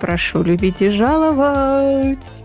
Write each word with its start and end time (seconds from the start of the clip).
прошу 0.00 0.42
любить 0.42 0.82
и 0.82 0.88
жаловать. 0.88 2.44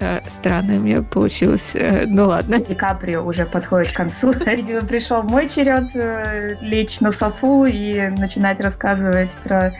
Э, 0.00 0.20
странно 0.28 0.76
у 0.76 0.80
меня 0.80 1.02
получилось. 1.02 1.72
Э, 1.74 2.04
ну 2.06 2.26
ладно. 2.26 2.58
Ди 2.58 2.74
Каприо 2.74 3.22
уже 3.22 3.44
подходит 3.44 3.92
к 3.92 3.96
концу. 3.96 4.32
Видимо, 4.46 4.80
пришел 4.80 5.22
мой 5.22 5.48
черед 5.48 5.94
э, 5.94 6.56
лечь 6.60 7.00
на 7.00 7.12
софу 7.12 7.66
и 7.66 8.08
начинать 8.08 8.60
рассказывать 8.60 9.30
про 9.44 9.72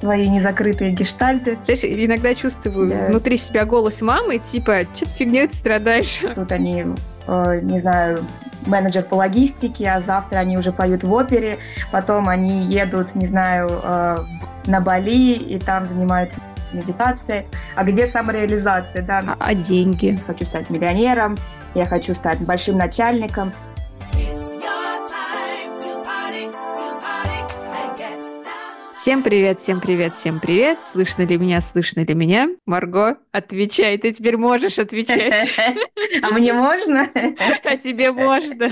свои 0.00 0.28
незакрытые 0.28 0.92
гештальты. 0.92 1.58
Знаешь, 1.64 1.84
иногда 1.84 2.34
чувствую 2.34 2.88
да. 2.88 3.06
внутри 3.08 3.36
себя 3.36 3.64
голос 3.64 4.00
мамы, 4.00 4.38
типа, 4.38 4.82
что 4.94 5.06
ты 5.06 5.12
фигней 5.12 5.46
ты 5.46 5.54
страдаешь? 5.54 6.22
Тут 6.34 6.50
они, 6.52 6.86
э, 7.28 7.60
не 7.62 7.78
знаю, 7.78 8.20
менеджер 8.66 9.02
по 9.02 9.14
логистике, 9.14 9.90
а 9.90 10.00
завтра 10.00 10.38
они 10.38 10.56
уже 10.56 10.72
поют 10.72 11.04
в 11.04 11.12
опере, 11.12 11.58
потом 11.92 12.28
они 12.28 12.64
едут, 12.64 13.14
не 13.14 13.26
знаю, 13.26 13.70
э, 13.82 14.18
на 14.66 14.80
Бали 14.80 15.34
и 15.34 15.58
там 15.58 15.86
занимаются 15.86 16.40
медитацией. 16.72 17.46
А 17.74 17.84
где 17.84 18.06
самореализация? 18.06 19.02
Да? 19.02 19.22
А, 19.26 19.36
а 19.38 19.54
деньги? 19.54 20.18
Хочу 20.26 20.44
стать 20.44 20.70
миллионером, 20.70 21.36
я 21.74 21.86
хочу 21.86 22.14
стать 22.14 22.40
большим 22.40 22.78
начальником. 22.78 23.52
Всем 29.00 29.22
привет, 29.22 29.58
всем 29.58 29.80
привет, 29.80 30.12
всем 30.12 30.40
привет. 30.40 30.84
Слышно 30.84 31.22
ли 31.22 31.38
меня, 31.38 31.62
слышно 31.62 32.04
ли 32.04 32.12
меня? 32.12 32.50
Марго, 32.66 33.16
отвечай, 33.32 33.96
ты 33.96 34.12
теперь 34.12 34.36
можешь 34.36 34.78
отвечать. 34.78 35.48
А 36.22 36.30
мне 36.32 36.52
можно? 36.52 37.08
А 37.64 37.76
тебе 37.78 38.12
можно. 38.12 38.70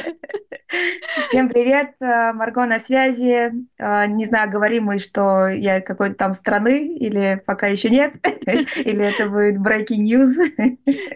Всем 1.29 1.49
привет, 1.49 1.93
э, 2.01 2.33
Марго 2.35 2.67
на 2.67 2.79
связи. 2.79 3.53
Э, 3.79 4.07
не 4.07 4.27
знаю, 4.27 4.51
говорим 4.51 4.85
мы, 4.85 4.99
что 4.99 5.49
я 5.49 5.81
какой-то 5.81 6.15
там 6.15 6.35
страны, 6.35 6.95
или 6.99 7.41
пока 7.47 7.69
еще 7.69 7.89
нет, 7.89 8.13
или 8.47 9.03
это 9.03 9.31
будет 9.31 9.57
breaking 9.59 10.05
news. 10.05 10.35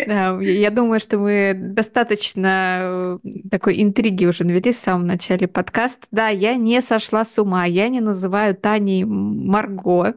Да, 0.06 0.38
я 0.40 0.70
думаю, 0.70 1.00
что 1.00 1.18
мы 1.18 1.52
достаточно 1.54 3.18
э, 3.24 3.48
такой 3.50 3.82
интриги 3.82 4.24
уже 4.24 4.44
навели 4.44 4.72
в 4.72 4.76
самом 4.76 5.06
начале 5.06 5.46
подкаста. 5.46 6.06
Да, 6.10 6.28
я 6.28 6.54
не 6.54 6.80
сошла 6.80 7.24
с 7.24 7.38
ума, 7.38 7.66
я 7.66 7.90
не 7.90 8.00
называю 8.00 8.54
Таней 8.54 9.01
Марго. 9.04 10.14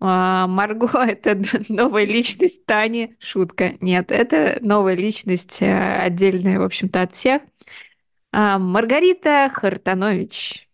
А, 0.00 0.46
Марго— 0.46 1.04
это 1.06 1.40
новая 1.68 2.04
личность 2.04 2.64
Тани. 2.66 3.16
Шутка. 3.18 3.74
Нет, 3.80 4.10
это 4.10 4.58
новая 4.60 4.94
личность, 4.94 5.62
отдельная, 5.62 6.58
в 6.58 6.62
общем-то, 6.62 7.02
от 7.02 7.14
всех. 7.14 7.42
А, 8.32 8.58
Маргарита 8.58 9.50
Хартанович. 9.52 10.68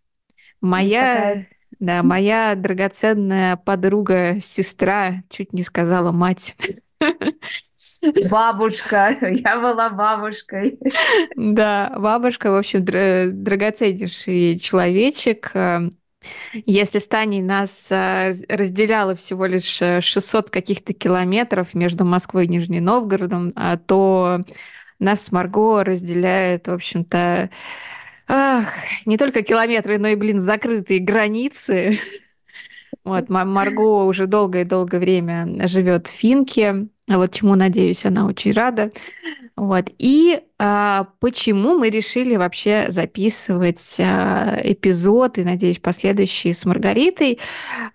Моя, 0.61 1.47
да, 1.79 2.03
моя 2.03 2.55
драгоценная 2.55 3.57
подруга, 3.57 4.41
сестра, 4.41 5.23
чуть 5.29 5.53
не 5.53 5.63
сказала 5.63 6.13
мать. 6.13 6.57
Бабушка, 8.31 9.17
я 9.21 9.61
была 9.61 9.91
бабушкой. 9.91 10.79
Да, 11.37 11.95
бабушка, 11.99 12.51
в 12.51 12.57
общем, 12.57 12.85
драгоценнейший 12.85 14.59
человечек. 14.59 15.53
Если 16.53 16.99
с 16.99 17.07
Таней 17.07 17.43
нас 17.43 17.89
а, 17.91 18.33
разделяло 18.49 19.15
всего 19.15 19.47
лишь 19.47 19.81
600 20.05 20.51
каких-то 20.51 20.93
километров 20.93 21.75
между 21.75 22.05
Москвой 22.05 22.47
и 22.47 22.49
Нижним 22.49 22.85
Новгородом, 22.85 23.53
а, 23.57 23.77
то 23.77 24.41
нас 24.99 25.23
с 25.23 25.33
Марго 25.33 25.85
разделяет, 25.85 26.69
в 26.69 26.73
общем-то, 26.73 27.51
ах, 28.29 28.69
не 29.05 29.19
только 29.19 29.43
километры, 29.43 29.99
но 29.99 30.09
и, 30.09 30.15
блин, 30.15 30.41
закрытые 30.41 31.01
границы. 31.01 31.99
Вот, 33.07 33.29
Марго 33.29 34.05
уже 34.05 34.27
долгое 34.27 34.65
долгое 34.65 34.99
время 34.99 35.69
живет 35.69 36.09
в 36.09 36.11
Финке. 36.11 36.89
Вот 37.07 37.33
чему, 37.33 37.55
надеюсь, 37.55 38.05
она 38.05 38.27
очень 38.27 38.53
рада. 38.53 38.91
Вот. 39.57 39.87
И 39.99 40.41
а, 40.59 41.07
почему 41.21 41.79
мы 41.79 41.89
решили 41.89 42.35
вообще 42.35 42.87
записывать 42.89 43.97
а, 44.01 44.59
эпизод 44.61 45.39
и, 45.39 45.45
надеюсь, 45.45 45.79
последующие 45.79 46.53
с 46.53 46.65
Маргаритой? 46.65 47.39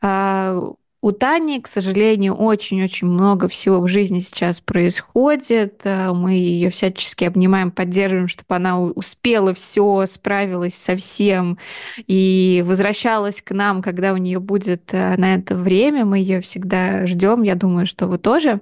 А, 0.01 0.57
у 1.01 1.11
Тани, 1.11 1.59
к 1.59 1.67
сожалению, 1.67 2.35
очень-очень 2.35 3.07
много 3.07 3.47
всего 3.47 3.81
в 3.81 3.87
жизни 3.87 4.19
сейчас 4.19 4.59
происходит. 4.59 5.81
Э, 5.83 6.13
мы 6.13 6.33
ее 6.33 6.69
всячески 6.69 7.23
обнимаем, 7.23 7.71
поддерживаем, 7.71 8.27
чтобы 8.27 8.55
она 8.55 8.79
успела 8.79 9.53
все, 9.55 10.05
справилась 10.05 10.75
со 10.75 10.95
всем 10.95 11.57
и 12.05 12.63
возвращалась 12.67 13.41
к 13.41 13.51
нам, 13.51 13.81
когда 13.81 14.13
у 14.13 14.17
нее 14.17 14.39
будет 14.39 14.93
э, 14.93 15.15
на 15.17 15.33
это 15.33 15.55
время. 15.55 16.05
Мы 16.05 16.19
ее 16.19 16.39
всегда 16.39 17.07
ждем. 17.07 17.41
Я 17.41 17.55
думаю, 17.55 17.87
что 17.87 18.05
вы 18.05 18.19
тоже. 18.19 18.61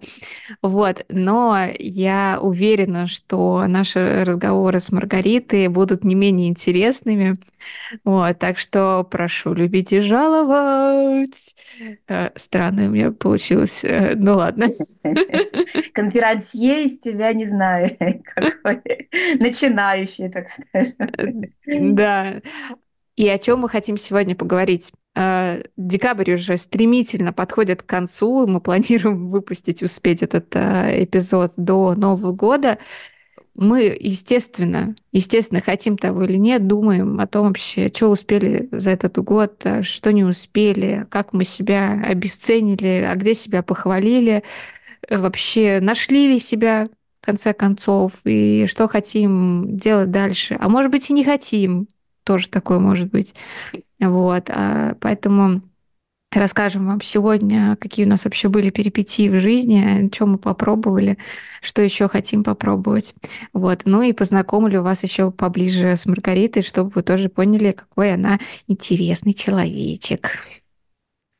Вот. 0.61 1.05
Но 1.09 1.57
я 1.77 2.39
уверена, 2.41 3.07
что 3.07 3.65
наши 3.67 4.23
разговоры 4.23 4.79
с 4.79 4.93
Маргаритой 4.93 5.67
будут 5.67 6.05
не 6.05 6.15
менее 6.15 6.47
интересными. 6.47 7.35
Вот, 8.03 8.39
так 8.39 8.57
что 8.57 9.03
прошу 9.03 9.53
любить 9.53 9.91
и 9.91 9.99
жаловать. 9.99 11.55
Э, 12.07 12.29
странно 12.35 12.85
у 12.85 12.89
меня 12.89 13.11
получилось. 13.11 13.83
Э, 13.83 14.13
ну 14.15 14.35
ладно. 14.35 14.69
Конферансье 15.93 16.85
из 16.85 16.99
тебя 16.99 17.33
не 17.33 17.45
знаю, 17.45 17.95
какой 18.23 19.09
начинающий, 19.39 20.29
так 20.29 20.47
скажем. 20.49 21.43
Да. 21.95 22.41
И 23.15 23.27
о 23.27 23.37
чем 23.37 23.59
мы 23.59 23.69
хотим 23.69 23.97
сегодня 23.97 24.35
поговорить? 24.35 24.91
Э, 25.15 25.63
декабрь 25.77 26.33
уже 26.33 26.57
стремительно 26.57 27.33
подходит 27.33 27.83
к 27.83 27.85
концу, 27.85 28.47
мы 28.47 28.61
планируем 28.61 29.29
выпустить, 29.29 29.83
успеть 29.83 30.21
этот 30.21 30.55
эпизод 30.55 31.53
до 31.57 31.95
Нового 31.95 32.31
года 32.31 32.77
мы, 33.59 33.97
естественно, 33.99 34.95
естественно, 35.11 35.59
хотим 35.61 35.97
того 35.97 36.23
или 36.23 36.37
нет, 36.37 36.65
думаем 36.65 37.19
о 37.19 37.27
том 37.27 37.47
вообще, 37.47 37.91
что 37.93 38.07
успели 38.07 38.69
за 38.71 38.91
этот 38.91 39.17
год, 39.17 39.61
а 39.65 39.83
что 39.83 40.13
не 40.13 40.23
успели, 40.23 41.05
как 41.09 41.33
мы 41.33 41.43
себя 41.43 42.01
обесценили, 42.07 43.05
а 43.05 43.15
где 43.15 43.33
себя 43.33 43.61
похвалили, 43.61 44.43
вообще 45.09 45.79
нашли 45.81 46.29
ли 46.29 46.39
себя 46.39 46.87
в 47.21 47.25
конце 47.25 47.53
концов, 47.53 48.21
и 48.23 48.65
что 48.65 48.87
хотим 48.87 49.77
делать 49.77 50.09
дальше. 50.09 50.55
А 50.57 50.69
может 50.69 50.89
быть, 50.89 51.09
и 51.09 51.13
не 51.13 51.25
хотим, 51.25 51.89
тоже 52.23 52.47
такое 52.47 52.79
может 52.79 53.11
быть. 53.11 53.35
Вот, 53.99 54.49
а 54.49 54.95
поэтому 55.01 55.61
Расскажем 56.31 56.85
вам 56.85 57.01
сегодня, 57.01 57.75
какие 57.77 58.05
у 58.05 58.09
нас 58.09 58.25
вообще 58.25 58.49
были 58.49 58.69
перипетии 58.69 59.29
в 59.29 59.39
жизни, 59.39 60.09
что 60.13 60.27
мы 60.27 60.37
попробовали, 60.37 61.17
что 61.59 61.81
еще 61.81 62.07
хотим 62.07 62.43
попробовать. 62.43 63.15
Вот. 63.51 63.81
Ну 63.85 64.03
и 64.03 64.13
познакомлю 64.13 64.83
вас 64.83 65.03
еще 65.03 65.31
поближе 65.31 65.97
с 65.97 66.05
Маргаритой, 66.05 66.61
чтобы 66.61 66.91
вы 66.93 67.01
тоже 67.01 67.29
поняли, 67.29 67.71
какой 67.71 68.13
она 68.13 68.39
интересный 68.67 69.33
человечек. 69.33 70.37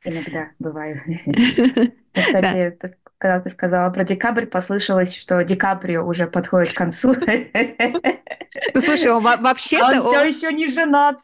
Иногда 0.03 0.49
бываю. 0.57 0.99
Кстати, 2.13 2.77
когда 3.19 3.41
ты 3.41 3.49
сказала 3.49 3.89
про 3.91 4.05
декабрь, 4.05 4.45
послышалось, 4.45 5.15
что 5.15 5.43
Ди 5.43 5.55
Каприо 5.55 6.05
уже 6.05 6.25
подходит 6.25 6.73
к 6.73 6.77
концу. 6.77 7.13
Ну, 8.73 8.81
слушай, 8.81 9.11
он 9.11 9.23
вообще-то... 9.23 10.01
Он, 10.01 10.09
все 10.09 10.23
еще 10.23 10.53
не 10.53 10.67
женат. 10.67 11.17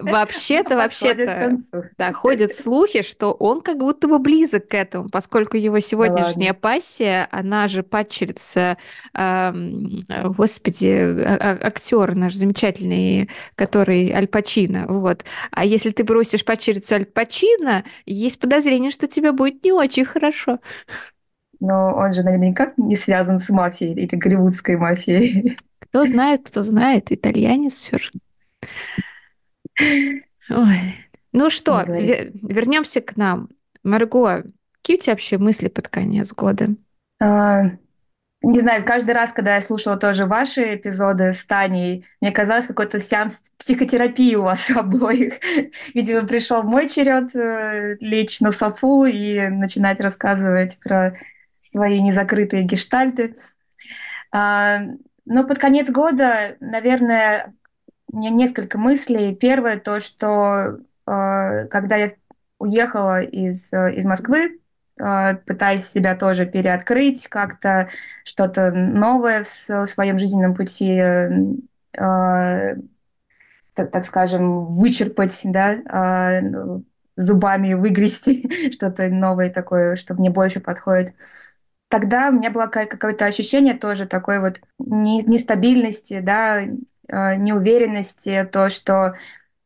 Вообще-то, 0.00 0.76
вообще-то, 0.76 1.58
да, 1.98 2.12
ходят 2.12 2.54
слухи, 2.54 3.02
что 3.02 3.32
он 3.32 3.60
как 3.60 3.78
будто 3.78 4.06
бы 4.06 4.18
близок 4.18 4.68
к 4.68 4.74
этому, 4.74 5.08
поскольку 5.08 5.56
его 5.56 5.80
сегодняшняя 5.80 6.54
пассия, 6.54 7.28
она 7.30 7.66
же 7.68 7.82
падчерица, 7.82 8.78
господи, 9.12 10.86
а, 11.24 11.38
а, 11.40 11.66
актер 11.66 12.14
наш 12.14 12.34
замечательный, 12.34 13.28
который 13.56 14.12
Аль 14.12 14.28
Пачино, 14.28 14.86
вот. 14.88 15.24
А 15.50 15.64
если 15.64 15.90
ты 15.90 16.04
бросишь 16.04 16.44
падчерицу 16.44 16.94
Аль 16.94 17.06
Пачино, 17.06 17.84
есть 18.06 18.38
подозрение, 18.38 18.90
что 18.90 19.08
тебе 19.08 19.32
будет 19.32 19.64
не 19.64 19.72
очень 19.72 20.04
хорошо 20.04 20.60
но 21.62 21.94
он 21.94 22.12
же 22.12 22.24
наверняка 22.24 22.72
не 22.76 22.96
связан 22.96 23.38
с 23.38 23.48
мафией 23.48 23.94
или 23.94 24.16
голливудской 24.16 24.76
мафией. 24.76 25.56
Кто 25.78 26.04
знает, 26.04 26.42
кто 26.44 26.64
знает, 26.64 27.12
итальянец 27.12 27.74
все 27.74 27.98
же. 27.98 28.10
Ой. 30.50 30.96
Ну 31.32 31.50
что, 31.50 31.84
вернемся 31.86 33.00
к 33.00 33.16
нам. 33.16 33.48
Марго, 33.84 34.44
какие 34.76 34.96
у 34.96 35.00
тебя 35.00 35.12
вообще 35.12 35.38
мысли 35.38 35.68
под 35.68 35.88
конец 35.88 36.32
года? 36.32 36.66
А, 37.20 37.62
не 38.42 38.58
знаю, 38.58 38.84
каждый 38.84 39.12
раз, 39.12 39.32
когда 39.32 39.54
я 39.54 39.60
слушала 39.60 39.96
тоже 39.96 40.26
ваши 40.26 40.74
эпизоды 40.74 41.32
с 41.32 41.44
Таней, 41.44 42.04
мне 42.20 42.32
казалось, 42.32 42.66
какой-то 42.66 42.98
сеанс 42.98 43.40
психотерапии 43.56 44.34
у 44.34 44.42
вас 44.42 44.68
обоих. 44.76 45.34
Видимо, 45.94 46.26
пришел 46.26 46.64
мой 46.64 46.88
черед 46.88 47.34
э, 47.36 47.96
лечь 48.00 48.40
на 48.40 48.50
софу 48.50 49.04
и 49.04 49.48
начинать 49.48 50.00
рассказывать 50.00 50.78
про 50.80 51.16
свои 51.62 52.00
незакрытые 52.00 52.64
гештальты. 52.64 53.36
А, 54.32 54.80
но 55.24 55.46
под 55.46 55.58
конец 55.58 55.90
года, 55.90 56.56
наверное, 56.60 57.54
у 58.10 58.18
меня 58.18 58.30
несколько 58.30 58.78
мыслей. 58.78 59.34
Первое 59.34 59.78
то, 59.78 60.00
что 60.00 60.80
а, 61.06 61.64
когда 61.66 61.96
я 61.96 62.12
уехала 62.58 63.22
из, 63.22 63.72
из 63.72 64.04
Москвы, 64.04 64.60
э, 65.00 65.34
пытаясь 65.46 65.88
себя 65.88 66.14
тоже 66.14 66.46
переоткрыть, 66.46 67.26
как-то 67.26 67.88
что-то 68.22 68.70
новое 68.70 69.42
в 69.42 69.86
своем 69.86 70.16
жизненном 70.16 70.54
пути, 70.54 70.96
так 73.74 74.04
скажем, 74.04 74.66
вычерпать, 74.66 75.40
да, 75.44 76.40
зубами 77.16 77.74
выгрести 77.74 78.70
что-то 78.72 79.08
новое 79.08 79.50
такое, 79.50 79.96
что 79.96 80.14
мне 80.14 80.30
больше 80.30 80.60
подходит 80.60 81.14
тогда 81.92 82.30
у 82.30 82.32
меня 82.32 82.50
было 82.50 82.68
какое-то 82.68 83.26
ощущение 83.26 83.74
тоже 83.74 84.06
такой 84.06 84.40
вот 84.40 84.62
нестабильности, 84.78 86.20
да, 86.20 86.62
э, 86.62 87.36
неуверенности, 87.36 88.48
то, 88.50 88.70
что 88.70 89.16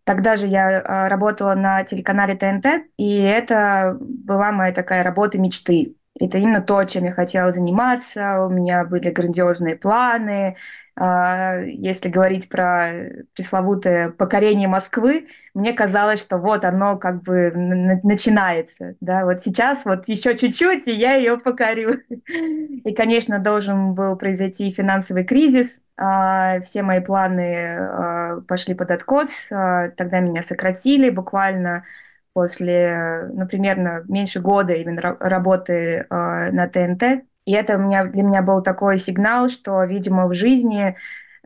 тогда 0.03 0.35
же 0.35 0.49
я 0.49 0.73
э, 0.73 1.07
работала 1.07 1.55
на 1.55 1.85
телеканале 1.85 2.35
ТНТ, 2.35 2.89
и 2.97 3.17
это 3.19 3.97
была 4.01 4.51
моя 4.51 4.73
такая 4.73 5.05
работа 5.05 5.39
мечты. 5.39 5.95
Это 6.19 6.39
именно 6.39 6.61
то, 6.61 6.83
чем 6.83 7.05
я 7.05 7.13
хотела 7.13 7.53
заниматься. 7.53 8.45
У 8.45 8.49
меня 8.49 8.85
были 8.85 9.11
грандиозные 9.11 9.77
планы. 9.77 10.57
А, 10.99 11.59
если 11.61 12.09
говорить 12.09 12.49
про 12.49 12.91
пресловутое 13.35 14.09
покорение 14.11 14.67
Москвы, 14.67 15.29
мне 15.53 15.75
казалось, 15.75 16.23
что 16.23 16.39
вот 16.39 16.65
оно 16.65 16.97
как 16.97 17.23
бы 17.23 17.51
начинается. 17.55 18.97
Да? 19.01 19.27
Вот 19.27 19.41
сейчас 19.41 19.85
вот 19.85 20.09
еще 20.09 20.37
чуть-чуть, 20.37 20.89
и 20.89 20.93
я 20.93 21.15
ее 21.15 21.39
покорю. 21.39 22.01
И, 22.09 22.95
конечно, 22.95 23.39
должен 23.39 23.93
был 23.95 24.17
произойти 24.17 24.71
финансовый 24.71 25.25
кризис. 25.25 25.83
А, 25.99 26.61
все 26.61 26.83
мои 26.83 27.01
планы 27.01 27.77
а, 27.79 28.41
пошли 28.49 28.75
под 28.75 28.91
откос. 28.91 29.49
Тогда 29.51 30.21
меня 30.21 30.43
сократили 30.43 31.11
буквально 31.11 31.85
после, 32.33 33.29
ну, 33.33 33.47
примерно 33.47 34.03
меньше 34.09 34.41
года 34.41 34.73
именно 34.73 35.17
работы 35.21 36.07
на 36.11 36.69
ТНТ. 36.69 37.27
И 37.47 37.53
это 37.53 37.77
у 37.77 37.79
меня, 37.79 38.05
для 38.05 38.23
меня 38.23 38.43
был 38.43 38.63
такой 38.63 38.99
сигнал, 38.99 39.49
что, 39.49 39.83
видимо, 39.85 40.27
в 40.27 40.35
жизни 40.35 40.97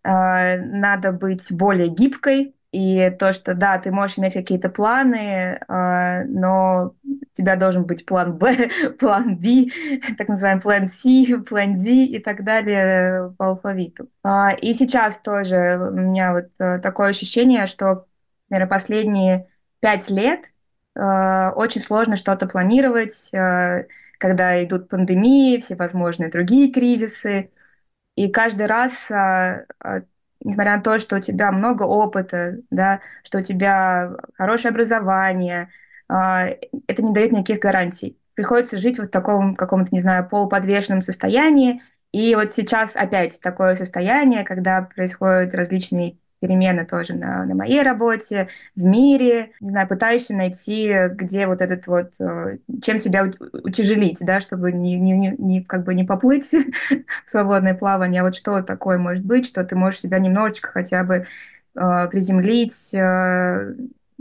э, 0.03 0.59
надо 0.59 1.13
быть 1.13 1.53
более 1.53 1.89
гибкой, 1.89 2.55
и 2.73 3.11
то, 3.19 3.33
что 3.33 3.55
да, 3.55 3.79
ты 3.79 3.91
можешь 3.93 4.19
иметь 4.19 4.35
какие-то 4.35 4.69
планы, 4.71 5.61
э, 5.69 6.25
но 6.25 6.95
у 7.05 7.35
тебя 7.35 7.57
должен 7.57 7.85
быть 7.85 8.07
план 8.07 8.37
Б, 8.37 8.69
план 8.99 9.37
Б, 9.37 9.67
так 10.19 10.29
называемый 10.29 10.63
план 10.63 10.89
С, 10.89 11.05
план 11.49 11.77
Д 11.77 12.05
и 12.07 12.19
так 12.19 12.43
далее 12.43 13.35
по 13.39 13.49
алфавиту. 13.49 14.09
Э, 14.25 14.57
и 14.61 14.73
сейчас 14.73 15.19
тоже 15.19 15.79
у 15.81 15.95
меня 15.95 16.33
вот 16.33 16.49
э, 16.59 16.79
такое 16.79 17.11
ощущение, 17.11 17.67
что, 17.67 18.07
наверное, 18.49 18.71
последние 18.71 19.49
пять 19.81 20.11
лет 20.11 20.51
Э, 20.97 21.51
очень 21.55 21.81
сложно 21.81 22.17
что-то 22.17 22.47
планировать, 22.47 23.31
э, 23.33 23.87
когда 24.21 24.63
идут 24.63 24.89
пандемии, 24.89 25.59
всевозможные 25.59 26.31
другие 26.31 26.73
кризисы. 26.73 27.51
И 28.17 28.31
каждый 28.31 28.67
раз, 28.67 29.11
э, 29.11 29.67
несмотря 30.45 30.77
на 30.77 30.83
то, 30.83 30.99
что 30.99 31.17
у 31.17 31.21
тебя 31.21 31.51
много 31.53 31.85
опыта, 31.85 32.59
да, 32.71 33.01
что 33.25 33.39
у 33.39 33.43
тебя 33.43 34.13
хорошее 34.35 34.71
образование, 34.73 35.71
это 36.09 37.03
не 37.03 37.13
дает 37.13 37.33
никаких 37.33 37.61
гарантий. 37.61 38.19
Приходится 38.35 38.77
жить 38.77 38.99
вот 38.99 39.09
в 39.09 39.11
таком 39.11 39.55
каком-то, 39.55 39.95
не 39.95 40.01
знаю, 40.01 40.29
полуподвешенном 40.29 41.03
состоянии. 41.03 41.83
И 42.13 42.35
вот 42.35 42.51
сейчас 42.51 42.97
опять 42.97 43.41
такое 43.41 43.77
состояние, 43.77 44.45
когда 44.45 44.83
происходят 44.83 45.55
различные 45.55 46.19
перемены 46.41 46.85
тоже 46.85 47.15
на, 47.15 47.45
на 47.45 47.55
моей 47.55 47.83
работе, 47.83 48.49
в 48.75 48.85
мире, 48.85 49.53
не 49.61 49.69
знаю, 49.69 49.87
пытаешься 49.87 50.35
найти, 50.35 50.93
где 51.11 51.47
вот 51.47 51.61
этот 51.61 51.87
вот, 51.87 52.13
э, 52.19 52.59
чем 52.83 52.99
себя 52.99 53.31
утяжелить, 53.53 54.19
да, 54.21 54.41
чтобы 54.41 54.73
не, 54.73 54.97
не, 54.97 55.35
не, 55.39 55.63
как 55.63 55.85
бы 55.85 55.95
не 55.95 56.05
поплыть 56.05 56.51
в 57.27 57.31
свободное 57.31 57.75
плавание, 57.75 58.23
а 58.23 58.25
вот 58.25 58.35
что 58.35 58.63
такое 58.63 58.99
может 58.99 59.25
быть, 59.25 59.47
что 59.47 59.63
ты 59.65 59.77
можешь 59.77 60.01
себя 60.01 60.19
немножечко 60.19 60.71
хотя 60.71 61.05
бы 61.05 61.27
э, 61.77 62.09
приземлить, 62.11 62.95
э, 62.95 63.75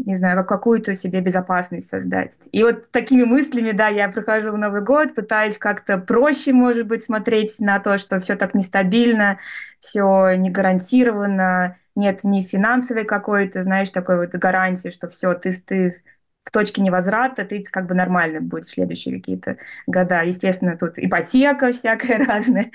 не 0.05 0.15
знаю, 0.15 0.45
какую-то 0.45 0.95
себе 0.95 1.21
безопасность 1.21 1.89
создать. 1.89 2.37
И 2.51 2.63
вот 2.63 2.91
такими 2.91 3.23
мыслями, 3.23 3.71
да, 3.71 3.87
я 3.87 4.09
прохожу 4.09 4.51
в 4.51 4.57
Новый 4.57 4.81
год, 4.81 5.13
пытаюсь 5.13 5.57
как-то 5.57 5.97
проще, 5.97 6.53
может 6.53 6.87
быть, 6.87 7.03
смотреть 7.03 7.59
на 7.59 7.79
то, 7.79 7.97
что 7.97 8.19
все 8.19 8.35
так 8.35 8.53
нестабильно, 8.53 9.39
все 9.79 10.33
не 10.35 10.49
гарантировано, 10.49 11.75
нет 11.99 12.23
ни 12.23 12.41
финансовой 12.41 13.05
какой-то, 13.05 13.63
знаешь, 13.63 13.91
такой 13.91 14.17
вот 14.17 14.31
гарантии, 14.31 14.89
что 14.89 15.07
все, 15.07 15.33
ты, 15.33 15.51
ты 15.51 16.01
в 16.43 16.51
точке 16.51 16.81
невозврата, 16.81 17.45
ты 17.45 17.63
как 17.63 17.85
бы 17.85 17.93
нормально 17.93 18.41
будет 18.41 18.65
в 18.65 18.71
следующие 18.71 19.17
какие-то 19.17 19.57
года. 19.85 20.23
Естественно, 20.23 20.77
тут 20.77 20.97
ипотека 20.97 21.71
всякая 21.71 22.17
разная. 22.25 22.71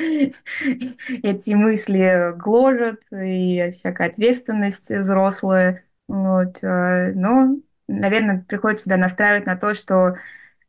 Эти 1.23 1.55
мысли 1.55 2.33
гложат, 2.37 3.01
и 3.11 3.71
всякая 3.73 4.11
ответственность 4.11 4.91
взрослая. 4.91 5.85
Вот. 6.07 6.63
Э, 6.63 7.13
но, 7.15 7.57
наверное, 7.89 8.45
приходится 8.47 8.85
себя 8.85 8.97
настраивать 8.97 9.47
на 9.47 9.57
то, 9.57 9.75
что 9.75 10.17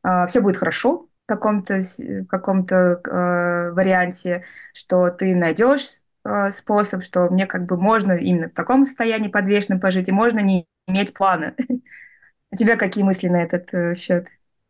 э, 0.04 0.28
все 0.28 0.42
будет 0.42 0.58
хорошо 0.58 1.10
в 1.26 1.28
каком-то 1.28 1.82
каком 2.30 2.66
э, 2.66 3.72
варианте, 3.72 4.44
что 4.74 5.10
ты 5.10 5.36
найдешь 5.36 6.02
э, 6.26 6.52
способ, 6.52 7.04
что 7.04 7.30
мне 7.30 7.46
как 7.46 7.66
бы 7.66 7.78
можно 7.78 8.14
именно 8.14 8.50
в 8.50 8.54
таком 8.54 8.86
состоянии 8.86 9.30
подвешенном 9.30 9.80
пожить, 9.80 10.10
и 10.10 10.12
можно 10.12 10.40
не 10.40 10.66
иметь 10.88 11.14
плана. 11.14 11.56
У 12.52 12.56
тебя 12.56 12.76
какие 12.76 13.04
мысли 13.04 13.28
на 13.28 13.44
этот 13.44 13.74
э, 13.74 13.96
счет? 13.96 14.28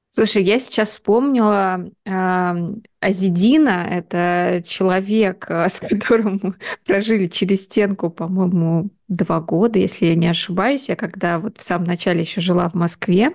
Слушай, 0.10 0.44
я 0.44 0.60
сейчас 0.60 0.92
вспомнила 0.92 1.90
э, 2.06 2.56
Азидина, 3.02 3.86
это 3.90 4.64
человек, 4.66 5.46
э, 5.50 5.68
с 5.70 5.82
которым 5.82 6.56
прожили 6.86 7.28
через 7.28 7.66
стенку, 7.66 8.10
по-моему, 8.10 8.92
два 9.10 9.42
года, 9.42 9.78
если 9.78 10.06
я 10.06 10.16
не 10.16 10.28
ошибаюсь. 10.28 10.88
Я 10.88 10.96
когда 10.96 11.38
вот 11.38 11.58
в 11.58 11.64
самом 11.64 11.86
начале 11.86 12.22
еще 12.22 12.40
жила 12.40 12.70
в 12.70 12.76
Москве, 12.76 13.34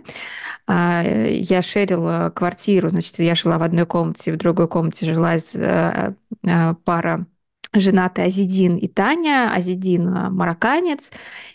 э, 0.69 1.28
я 1.32 1.61
шерила 1.61 2.32
квартиру, 2.34 2.88
значит, 2.88 3.19
я 3.19 3.34
жила 3.34 3.58
в 3.58 3.62
одной 3.62 3.84
комнате, 3.84 4.32
в 4.32 4.38
другой 4.38 4.66
комнате 4.66 5.05
жила 5.05 5.37
э, 5.37 6.12
э, 6.44 6.75
пара 6.84 7.26
женатый 7.72 8.25
Азидин 8.25 8.76
и 8.76 8.88
Таня. 8.88 9.52
Азидин 9.55 10.11
марокканец, 10.32 11.11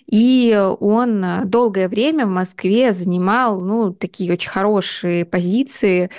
и 0.07 0.57
он 0.79 1.25
долгое 1.45 1.89
время 1.89 2.25
в 2.25 2.29
Москве 2.29 2.93
занимал 2.93 3.59
ну, 3.59 3.91
такие 3.91 4.31
очень 4.31 4.49
хорошие 4.49 5.25
позиции. 5.25 6.09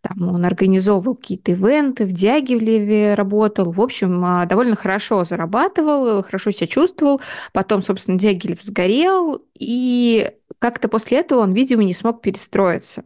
Там 0.00 0.28
он 0.28 0.44
организовывал 0.44 1.16
какие-то 1.16 1.52
ивенты, 1.52 2.04
в 2.04 2.12
Дягилеве 2.12 3.14
работал. 3.14 3.72
В 3.72 3.80
общем, 3.80 4.24
а, 4.24 4.46
довольно 4.46 4.76
хорошо 4.76 5.24
зарабатывал, 5.24 6.22
хорошо 6.22 6.50
себя 6.50 6.66
чувствовал. 6.66 7.20
Потом, 7.52 7.82
собственно, 7.82 8.18
Дягилев 8.18 8.62
сгорел, 8.62 9.44
и 9.58 10.30
как-то 10.58 10.88
после 10.88 11.18
этого 11.18 11.40
он, 11.40 11.52
видимо, 11.52 11.84
не 11.84 11.94
смог 11.94 12.22
перестроиться. 12.22 13.04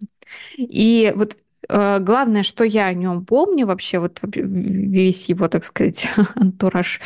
И 0.57 1.13
вот 1.17 1.37
Э, 1.37 1.46
главное, 1.69 2.43
что 2.43 2.65
я 2.65 2.87
о 2.87 2.95
нем 2.95 3.25
помню 3.25 3.67
вообще, 3.67 3.99
вот 3.99 4.21
весь 4.23 5.29
его, 5.29 5.49
так 5.49 5.65
сказать, 5.65 6.09
антураж, 6.35 7.01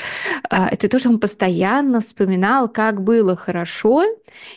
а, 0.49 0.69
это 0.71 0.89
то, 0.89 0.99
что 0.99 1.09
он 1.09 1.19
постоянно 1.19 2.01
вспоминал, 2.01 2.69
как 2.69 3.03
было 3.03 3.37
хорошо, 3.37 4.05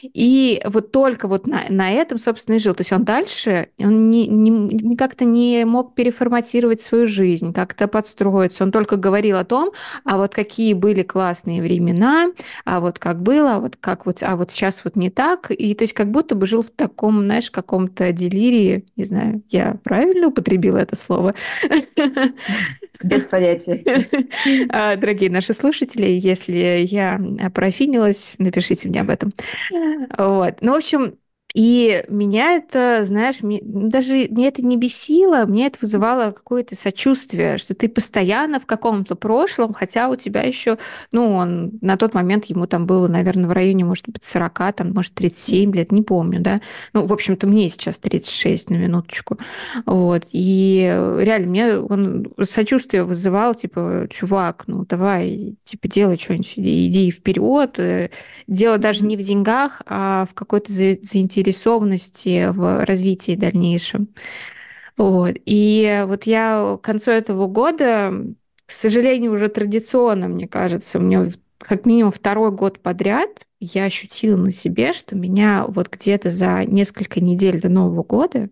и 0.01 0.61
вот 0.65 0.91
только 0.91 1.27
вот 1.27 1.47
на, 1.47 1.63
на 1.69 1.91
этом, 1.91 2.17
собственно, 2.17 2.55
и 2.55 2.59
жил. 2.59 2.73
То 2.75 2.81
есть 2.81 2.91
он 2.91 3.03
дальше, 3.03 3.69
он 3.79 4.09
не, 4.09 4.27
не, 4.27 4.95
как-то 4.95 5.25
не 5.25 5.65
мог 5.65 5.95
переформатировать 5.95 6.81
свою 6.81 7.07
жизнь, 7.07 7.53
как-то 7.53 7.87
подстроиться. 7.87 8.63
Он 8.63 8.71
только 8.71 8.95
говорил 8.97 9.37
о 9.37 9.45
том, 9.45 9.71
а 10.05 10.17
вот 10.17 10.33
какие 10.33 10.73
были 10.73 11.03
классные 11.03 11.61
времена, 11.61 12.31
а 12.65 12.79
вот 12.79 12.99
как 12.99 13.21
было, 13.21 13.55
а 13.55 13.59
вот 13.59 13.77
как 13.77 14.05
вот, 14.05 14.21
а 14.21 14.35
вот 14.35 14.51
сейчас 14.51 14.83
вот 14.83 14.95
не 14.95 15.09
так. 15.09 15.51
И 15.51 15.73
то 15.73 15.83
есть 15.83 15.93
как 15.93 16.11
будто 16.11 16.35
бы 16.35 16.45
жил 16.45 16.61
в 16.61 16.71
таком, 16.71 17.21
знаешь, 17.21 17.51
каком-то 17.51 18.11
делирии, 18.11 18.85
не 18.95 19.05
знаю, 19.05 19.43
я 19.49 19.77
правильно 19.93 20.29
употребила 20.29 20.79
это 20.79 20.95
слово? 20.95 21.35
Без 23.03 23.27
понятия. 23.27 23.83
А, 24.69 24.95
дорогие 24.95 25.29
наши 25.29 25.53
слушатели, 25.53 26.07
если 26.07 26.83
я 26.87 27.21
профинилась, 27.53 28.33
напишите 28.39 28.89
мне 28.89 29.01
об 29.01 29.11
этом. 29.11 29.33
Вот. 30.17 30.55
Ну, 30.61 30.71
в 30.71 30.77
общем, 30.77 31.17
и 31.53 32.03
меня 32.09 32.53
это, 32.53 33.05
знаешь, 33.05 33.43
мне, 33.43 33.59
даже 33.63 34.27
мне 34.31 34.47
это 34.47 34.65
не 34.65 34.75
бесило, 34.75 35.45
мне 35.45 35.67
это 35.67 35.77
вызывало 35.81 36.31
какое-то 36.31 36.75
сочувствие, 36.75 37.59
что 37.59 37.75
ты 37.75 37.87
постоянно 37.89 38.59
в 38.59 38.65
каком-то 38.65 39.15
прошлом, 39.15 39.73
хотя 39.73 40.09
у 40.09 40.15
тебя 40.15 40.41
еще, 40.41 40.79
ну, 41.11 41.35
он 41.35 41.73
на 41.81 41.95
тот 41.97 42.15
момент 42.15 42.45
ему 42.45 42.65
там 42.65 42.87
было, 42.87 43.07
наверное, 43.07 43.47
в 43.47 43.51
районе, 43.51 43.85
может 43.85 44.09
быть, 44.09 44.23
40, 44.23 44.73
там, 44.73 44.93
может, 44.93 45.13
37 45.13 45.75
лет, 45.75 45.91
не 45.91 46.01
помню, 46.01 46.39
да. 46.39 46.59
Ну, 46.91 47.05
в 47.05 47.13
общем-то, 47.13 47.45
мне 47.45 47.69
сейчас 47.69 47.99
36 47.99 48.71
на 48.71 48.75
минуточку. 48.75 49.37
Вот. 49.85 50.23
И 50.31 50.81
реально 51.19 51.47
мне 51.47 51.77
он 51.77 52.33
сочувствие 52.41 53.03
вызывал, 53.03 53.53
типа, 53.53 54.07
чувак, 54.09 54.63
ну, 54.65 54.85
давай, 54.85 55.55
типа, 55.65 55.87
делай 55.87 56.17
что-нибудь, 56.17 56.53
иди 56.55 57.11
вперед. 57.11 57.77
Э, 57.77 58.09
дело 58.47 58.79
даже 58.79 59.05
не 59.05 59.17
в 59.17 59.21
деньгах, 59.21 59.83
а 59.85 60.25
в 60.29 60.33
какой-то 60.33 60.71
заинтересованности 60.71 61.42
заинтересованности 61.43 62.49
в 62.51 62.85
развитии 62.85 63.35
дальнейшем. 63.35 64.09
Вот. 64.97 65.35
И 65.45 66.03
вот 66.05 66.23
я 66.23 66.77
к 66.77 66.85
концу 66.85 67.11
этого 67.11 67.47
года, 67.47 68.13
к 68.65 68.71
сожалению, 68.71 69.33
уже 69.33 69.49
традиционно, 69.49 70.27
мне 70.27 70.47
кажется, 70.47 70.99
меня 70.99 71.29
как 71.57 71.85
минимум 71.85 72.11
второй 72.11 72.51
год 72.51 72.79
подряд 72.79 73.29
я 73.59 73.85
ощутила 73.85 74.35
на 74.35 74.51
себе, 74.51 74.91
что 74.91 75.15
меня 75.15 75.65
вот 75.67 75.89
где-то 75.89 76.29
за 76.29 76.65
несколько 76.65 77.21
недель 77.21 77.61
до 77.61 77.69
Нового 77.69 78.03
года 78.03 78.49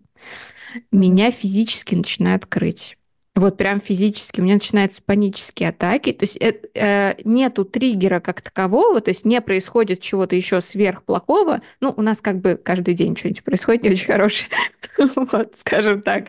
меня 0.90 1.30
физически 1.30 1.94
начинает 1.94 2.46
крыть. 2.46 2.96
Вот 3.34 3.56
прям 3.56 3.80
физически 3.80 4.40
у 4.40 4.44
меня 4.44 4.54
начинаются 4.54 5.02
панические 5.02 5.70
атаки. 5.70 6.12
То 6.12 6.24
есть 6.24 6.38
э, 6.74 7.14
нету 7.24 7.64
триггера 7.64 8.20
как 8.20 8.42
такового, 8.42 9.00
то 9.00 9.08
есть 9.08 9.24
не 9.24 9.40
происходит 9.40 10.00
чего-то 10.00 10.36
еще 10.36 10.60
сверхплохого. 10.60 11.62
Ну, 11.80 11.94
у 11.96 12.02
нас 12.02 12.20
как 12.20 12.40
бы 12.40 12.60
каждый 12.62 12.92
день 12.92 13.16
что-нибудь 13.16 13.42
происходит 13.42 13.84
не 13.84 13.90
очень 13.90 14.06
хорошее. 14.06 14.50
Вот, 15.16 15.56
скажем 15.56 16.02
так. 16.02 16.26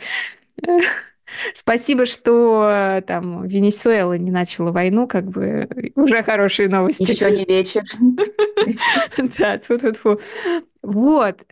Спасибо, 1.53 2.05
что 2.05 2.69
э, 2.71 3.01
там 3.01 3.45
Венесуэла 3.45 4.17
не 4.17 4.31
начала 4.31 4.71
войну, 4.71 5.07
как 5.07 5.25
бы 5.25 5.67
уже 5.95 6.23
хорошие 6.23 6.69
новости. 6.69 7.11
Еще 7.11 7.31
не 7.31 7.45
вечер. 7.45 7.83
Да, 9.37 9.57
тьфу-тьфу-тьфу. 9.57 10.21
Вот. 10.81 11.45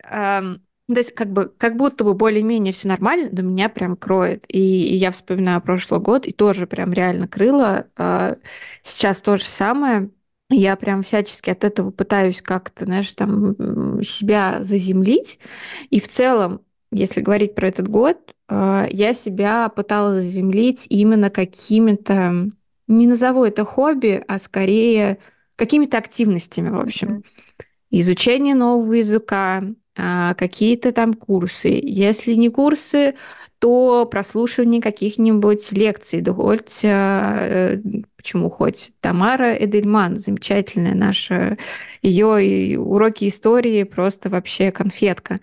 То 0.88 0.98
есть 0.98 1.14
как 1.14 1.32
бы 1.32 1.52
как 1.56 1.76
будто 1.76 2.04
бы 2.04 2.14
более-менее 2.14 2.72
все 2.72 2.88
нормально, 2.88 3.30
но 3.32 3.42
меня 3.42 3.68
прям 3.68 3.96
кроет. 3.96 4.44
И, 4.48 4.58
и 4.58 4.96
я 4.96 5.10
вспоминаю 5.10 5.60
прошлый 5.60 6.00
год, 6.00 6.26
и 6.26 6.32
тоже 6.32 6.66
прям 6.66 6.92
реально 6.92 7.28
крыло. 7.28 7.84
А, 7.96 8.36
сейчас 8.82 9.22
то 9.22 9.36
же 9.36 9.44
самое. 9.44 10.10
Я 10.50 10.76
прям 10.76 11.02
всячески 11.02 11.48
от 11.50 11.64
этого 11.64 11.90
пытаюсь 11.90 12.42
как-то, 12.42 12.84
знаешь, 12.84 13.12
там 13.12 14.02
себя 14.02 14.56
заземлить. 14.60 15.38
И 15.88 15.98
в 16.00 16.08
целом, 16.08 16.60
если 16.90 17.22
говорить 17.22 17.54
про 17.54 17.68
этот 17.68 17.88
год, 17.88 18.34
а, 18.48 18.86
я 18.90 19.14
себя 19.14 19.68
пыталась 19.70 20.24
заземлить 20.24 20.86
именно 20.90 21.30
какими-то, 21.30 22.50
не 22.88 23.06
назову 23.06 23.44
это 23.44 23.64
хобби, 23.64 24.22
а 24.28 24.38
скорее 24.38 25.18
какими-то 25.56 25.96
активностями, 25.96 26.68
в 26.68 26.80
общем. 26.80 27.24
Изучение 27.90 28.54
нового 28.54 28.94
языка, 28.94 29.62
какие-то 29.94 30.92
там 30.92 31.14
курсы. 31.14 31.68
Если 31.82 32.34
не 32.34 32.48
курсы, 32.48 33.14
то 33.58 34.06
прослушивание 34.06 34.82
каких-нибудь 34.82 35.70
лекций. 35.72 36.20
Да 36.20 36.32
хоть, 36.32 36.80
э, 36.82 37.80
почему 38.16 38.50
хоть 38.50 38.92
Тамара 39.00 39.54
Эдельман, 39.54 40.16
замечательная 40.18 40.94
наша, 40.94 41.58
ее 42.02 42.80
уроки 42.80 43.28
истории 43.28 43.84
просто 43.84 44.30
вообще 44.30 44.72
конфетка. 44.72 45.40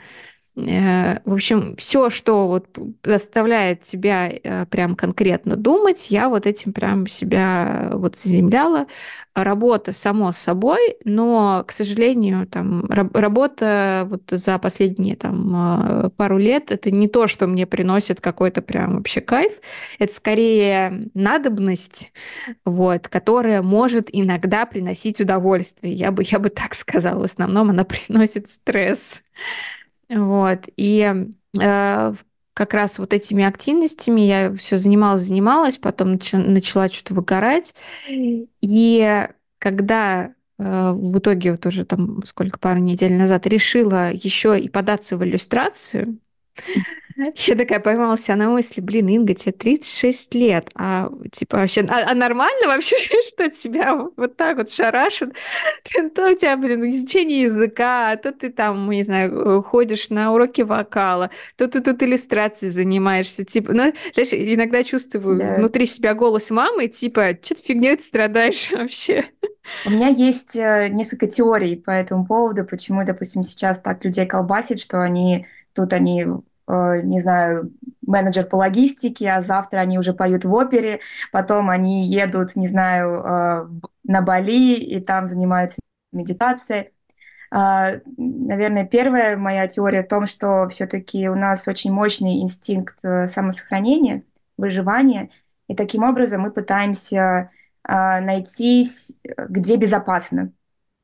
Э, 0.67 1.19
в 1.25 1.33
общем, 1.33 1.75
все, 1.77 2.09
что 2.09 2.47
вот 2.47 2.67
заставляет 3.03 3.83
тебя 3.83 4.29
э, 4.29 4.65
прям 4.65 4.95
конкретно 4.95 5.55
думать, 5.55 6.07
я 6.09 6.29
вот 6.29 6.45
этим 6.45 6.73
прям 6.73 7.07
себя 7.07 7.89
вот 7.93 8.17
заземляла. 8.17 8.87
Работа, 9.35 9.93
само 9.93 10.33
собой, 10.33 10.97
но, 11.05 11.63
к 11.65 11.71
сожалению, 11.71 12.45
там, 12.45 12.85
работа 12.85 14.05
вот 14.09 14.23
за 14.29 14.57
последние 14.59 15.15
там 15.15 15.53
э, 15.55 16.09
пару 16.09 16.37
лет, 16.37 16.71
это 16.71 16.91
не 16.91 17.07
то, 17.07 17.27
что 17.27 17.47
мне 17.47 17.65
приносит 17.65 18.19
какой-то 18.19 18.61
прям 18.61 18.97
вообще 18.97 19.21
кайф, 19.21 19.53
это 19.97 20.13
скорее 20.13 21.09
надобность, 21.13 22.11
вот, 22.65 23.07
которая 23.07 23.61
может 23.61 24.09
иногда 24.11 24.65
приносить 24.65 25.21
удовольствие. 25.21 25.93
Я 25.93 26.11
бы, 26.11 26.23
я 26.25 26.39
бы 26.39 26.49
так 26.49 26.73
сказала, 26.73 27.21
в 27.21 27.23
основном 27.23 27.69
она 27.69 27.83
приносит 27.85 28.49
стресс. 28.49 29.23
Вот. 30.09 30.67
И 30.75 31.13
э, 31.59 32.13
как 32.53 32.73
раз 32.73 32.99
вот 32.99 33.13
этими 33.13 33.43
активностями 33.43 34.21
я 34.21 34.53
все 34.53 34.77
занималась, 34.77 35.23
занималась, 35.23 35.77
потом 35.77 36.19
начала 36.33 36.89
что-то 36.89 37.13
выгорать. 37.13 37.75
И 38.61 39.27
когда 39.59 40.33
э, 40.57 40.91
в 40.91 41.17
итоге 41.19 41.51
вот 41.51 41.65
уже 41.65 41.85
там 41.85 42.23
сколько 42.25 42.59
пару 42.59 42.79
недель 42.79 43.13
назад 43.17 43.47
решила 43.47 44.11
еще 44.11 44.59
и 44.59 44.69
податься 44.69 45.17
в 45.17 45.23
иллюстрацию, 45.23 46.17
я 47.35 47.55
такая 47.55 47.79
поймала 47.79 48.17
себя 48.17 48.35
на 48.35 48.49
мысли, 48.49 48.81
блин, 48.81 49.07
Инга, 49.07 49.33
тебе 49.33 49.51
36 49.51 50.33
лет, 50.33 50.69
а 50.75 51.09
типа 51.31 51.57
вообще, 51.57 51.81
а, 51.81 52.11
а 52.11 52.15
нормально 52.15 52.67
вообще, 52.67 52.95
что 53.27 53.49
тебя 53.49 54.07
вот 54.15 54.37
так 54.37 54.57
вот 54.57 54.71
шарашит? 54.71 55.33
То 56.15 56.29
у 56.29 56.35
тебя, 56.35 56.55
блин, 56.57 56.89
изучение 56.89 57.41
языка, 57.41 58.15
то 58.17 58.31
ты 58.31 58.49
там, 58.49 58.89
не 58.89 59.03
знаю, 59.03 59.61
ходишь 59.63 60.09
на 60.09 60.33
уроки 60.33 60.61
вокала, 60.61 61.29
то 61.55 61.67
ты 61.67 61.81
тут 61.81 62.01
иллюстрацией 62.03 62.71
занимаешься, 62.71 63.43
типа, 63.43 63.73
ну, 63.73 63.93
знаешь, 64.13 64.33
иногда 64.33 64.83
чувствую 64.83 65.39
да. 65.39 65.55
внутри 65.55 65.85
себя 65.85 66.13
голос 66.13 66.49
мамы, 66.49 66.87
типа, 66.87 67.37
что 67.41 67.55
ты 67.55 67.63
фигней 67.63 67.97
ты 67.97 68.03
страдаешь 68.03 68.71
вообще? 68.71 69.25
У 69.85 69.89
меня 69.89 70.07
есть 70.07 70.55
э, 70.55 70.87
несколько 70.89 71.27
теорий 71.27 71.75
по 71.75 71.91
этому 71.91 72.25
поводу, 72.25 72.65
почему, 72.65 73.05
допустим, 73.05 73.43
сейчас 73.43 73.79
так 73.79 74.03
людей 74.03 74.25
колбасит, 74.25 74.79
что 74.79 75.01
они 75.01 75.45
тут 75.73 75.93
они 75.93 76.25
Э, 76.25 76.48
не 76.69 77.19
знаю, 77.19 77.71
менеджер 78.09 78.45
по 78.45 78.57
логистике, 78.57 79.31
а 79.31 79.41
завтра 79.41 79.79
они 79.79 79.97
уже 79.97 80.13
поют 80.13 80.43
в 80.43 80.53
опере, 80.53 80.99
потом 81.31 81.69
они 81.69 82.05
едут, 82.05 82.55
не 82.55 82.67
знаю, 82.67 83.23
э, 83.23 83.67
на 84.03 84.21
Бали 84.21 84.75
и 84.75 84.99
там 84.99 85.27
занимаются 85.27 85.79
медитацией. 86.11 86.91
А, 87.51 87.93
наверное, 88.17 88.85
первая 88.85 89.37
моя 89.37 89.67
теория 89.67 90.03
в 90.03 90.07
том, 90.07 90.25
что 90.25 90.67
все-таки 90.69 91.29
у 91.29 91.35
нас 91.35 91.67
очень 91.67 91.91
мощный 91.91 92.41
инстинкт 92.41 92.97
э, 93.03 93.27
самосохранения, 93.27 94.23
выживания, 94.57 95.29
и 95.67 95.75
таким 95.75 96.03
образом 96.03 96.41
мы 96.41 96.51
пытаемся 96.51 97.51
а, 97.83 98.21
найти, 98.21 98.87
где 99.49 99.77
безопасно 99.77 100.51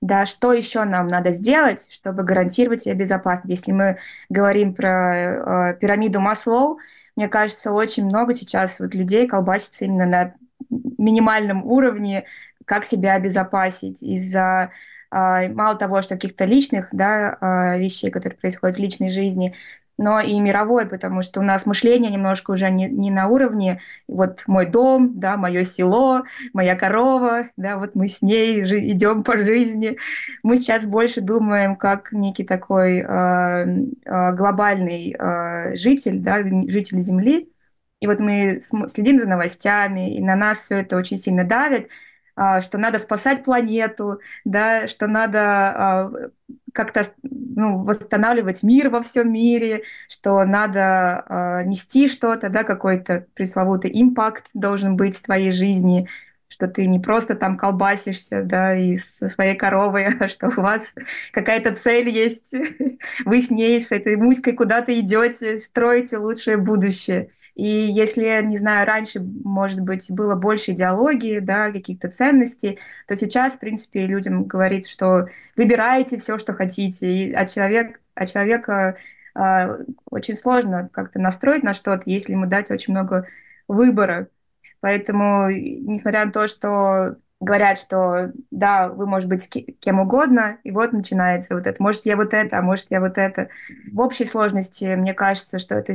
да, 0.02 0.26
что 0.26 0.54
еще 0.54 0.84
нам 0.84 1.08
надо 1.08 1.32
сделать, 1.32 1.88
чтобы 1.92 2.24
гарантировать 2.24 2.84
себе 2.84 2.96
безопасность. 2.96 3.50
Если 3.50 3.72
мы 3.72 3.98
говорим 4.30 4.74
про 4.74 5.72
э, 5.72 5.78
пирамиду 5.80 6.20
Маслоу, 6.20 6.80
мне 7.16 7.28
кажется, 7.28 7.72
очень 7.72 8.06
много 8.06 8.34
сейчас 8.34 8.80
вот 8.80 8.94
людей 8.94 9.28
колбасится 9.28 9.86
именно 9.86 10.06
на 10.06 10.34
минимальном 10.70 11.66
уровне, 11.66 12.26
как 12.66 12.86
себя 12.86 13.14
обезопасить 13.14 14.04
из-за 14.04 14.72
э, 15.12 15.50
мало 15.50 15.76
того, 15.76 16.02
что 16.02 16.16
каких-то 16.16 16.46
личных 16.46 16.90
да, 16.92 17.38
э, 17.76 17.80
вещей, 17.80 18.12
которые 18.12 18.38
происходят 18.38 18.78
в 18.78 18.80
личной 18.80 19.10
жизни, 19.10 19.56
но 19.98 20.20
и 20.20 20.40
мировой, 20.40 20.86
потому 20.86 21.22
что 21.22 21.40
у 21.40 21.44
нас 21.44 21.66
мышление 21.66 22.12
немножко 22.12 22.52
уже 22.52 22.70
не, 22.70 22.88
не 22.88 23.12
на 23.12 23.28
уровне 23.28 23.82
вот 24.08 24.44
мой 24.48 24.66
дом, 24.66 25.20
да, 25.20 25.38
мое 25.38 25.64
село, 25.64 26.24
моя 26.54 26.76
корова, 26.76 27.46
да, 27.58 27.78
вот 27.78 27.96
мы 27.96 28.08
с 28.08 28.22
ней 28.22 28.62
идем 28.92 29.24
по 29.24 29.38
жизни. 29.38 29.98
Мы 30.44 30.58
сейчас 30.58 30.86
больше 30.86 31.22
думаем 31.22 31.76
как 31.76 32.12
некий 32.12 32.44
такой 32.44 33.00
э, 33.00 33.06
э, 33.06 34.34
глобальный 34.34 35.16
э, 35.18 35.76
житель, 35.76 36.20
да, 36.20 36.40
житель 36.68 37.00
Земли. 37.00 37.50
И 38.02 38.08
вот 38.08 38.20
мы 38.20 38.60
следим 38.60 39.20
за 39.20 39.28
новостями, 39.28 40.16
и 40.16 40.22
на 40.22 40.36
нас 40.36 40.60
все 40.60 40.80
это 40.80 40.98
очень 40.98 41.18
сильно 41.18 41.46
давит, 41.46 41.90
что 42.62 42.78
надо 42.78 43.00
спасать 43.00 43.44
планету, 43.44 44.20
да, 44.44 44.88
что 44.88 45.08
надо 45.08 46.12
э, 46.14 46.30
как-то 46.74 47.06
ну, 47.24 47.84
восстанавливать 47.84 48.62
мир 48.62 48.90
во 48.90 49.02
всем 49.02 49.32
мире, 49.32 49.84
что 50.10 50.44
надо 50.44 51.24
э, 51.28 51.64
нести 51.64 52.08
что-то, 52.08 52.50
да, 52.50 52.64
какой-то 52.64 53.26
пресловутый 53.34 53.92
импакт 53.94 54.50
должен 54.54 54.98
быть 54.98 55.18
в 55.18 55.24
твоей 55.24 55.52
жизни, 55.52 56.10
что 56.50 56.68
ты 56.68 56.86
не 56.86 57.00
просто 57.00 57.36
там 57.36 57.58
колбасишься, 57.58 58.44
да, 58.44 58.76
и 58.76 58.98
со 58.98 59.30
своей 59.30 59.56
коровой, 59.56 60.08
а 60.20 60.28
что 60.28 60.48
у 60.48 60.62
вас 60.62 60.94
какая-то 61.32 61.74
цель 61.76 62.10
есть, 62.10 62.54
вы 63.26 63.42
с 63.42 63.50
ней, 63.50 63.80
с 63.80 63.92
этой 63.92 64.18
муськой 64.18 64.54
куда-то 64.54 64.98
идете, 65.00 65.58
строите 65.58 66.18
лучшее 66.18 66.58
будущее. 66.58 67.30
И 67.56 67.66
если, 67.68 68.42
не 68.44 68.58
знаю, 68.58 68.86
раньше, 68.86 69.22
может 69.22 69.80
быть, 69.80 70.12
было 70.12 70.36
больше 70.36 70.72
идеологии, 70.72 71.40
да, 71.40 71.72
каких-то 71.72 72.10
ценностей, 72.10 72.80
то 73.08 73.16
сейчас, 73.16 73.56
в 73.56 73.60
принципе, 73.60 74.06
людям 74.06 74.44
говорить, 74.44 74.88
что 74.90 75.30
выбирайте 75.56 76.18
все, 76.18 76.38
что 76.38 76.54
хотите, 76.54 77.08
и, 77.08 77.34
а, 77.34 77.46
человек, 77.48 78.02
а 78.14 78.26
человека 78.26 78.98
э, 79.36 79.86
очень 80.10 80.36
сложно 80.36 80.90
как-то 80.92 81.20
настроить 81.20 81.64
на 81.64 81.74
что-то, 81.74 82.04
если 82.06 82.34
ему 82.34 82.46
дать 82.46 82.70
очень 82.72 82.94
много 82.94 83.28
выбора. 83.70 84.28
Поэтому, 84.82 85.50
несмотря 85.50 86.26
на 86.26 86.32
то, 86.32 86.48
что 86.48 87.16
говорят, 87.40 87.78
что 87.78 88.32
да, 88.52 88.90
вы 88.90 89.06
можете 89.08 89.30
быть 89.30 89.80
кем 89.80 90.00
угодно, 90.00 90.58
и 90.64 90.72
вот 90.72 90.94
начинается 90.94 91.56
вот 91.56 91.68
это. 91.68 91.82
Может, 91.82 92.06
я 92.06 92.16
вот 92.16 92.34
это, 92.34 92.58
а 92.58 92.62
может, 92.62 92.88
я 92.90 93.00
вот 93.00 93.18
это. 93.18 93.50
В 93.92 94.00
общей 94.00 94.26
сложности, 94.26 94.96
мне 94.96 95.14
кажется, 95.14 95.60
что 95.60 95.76
это 95.76 95.94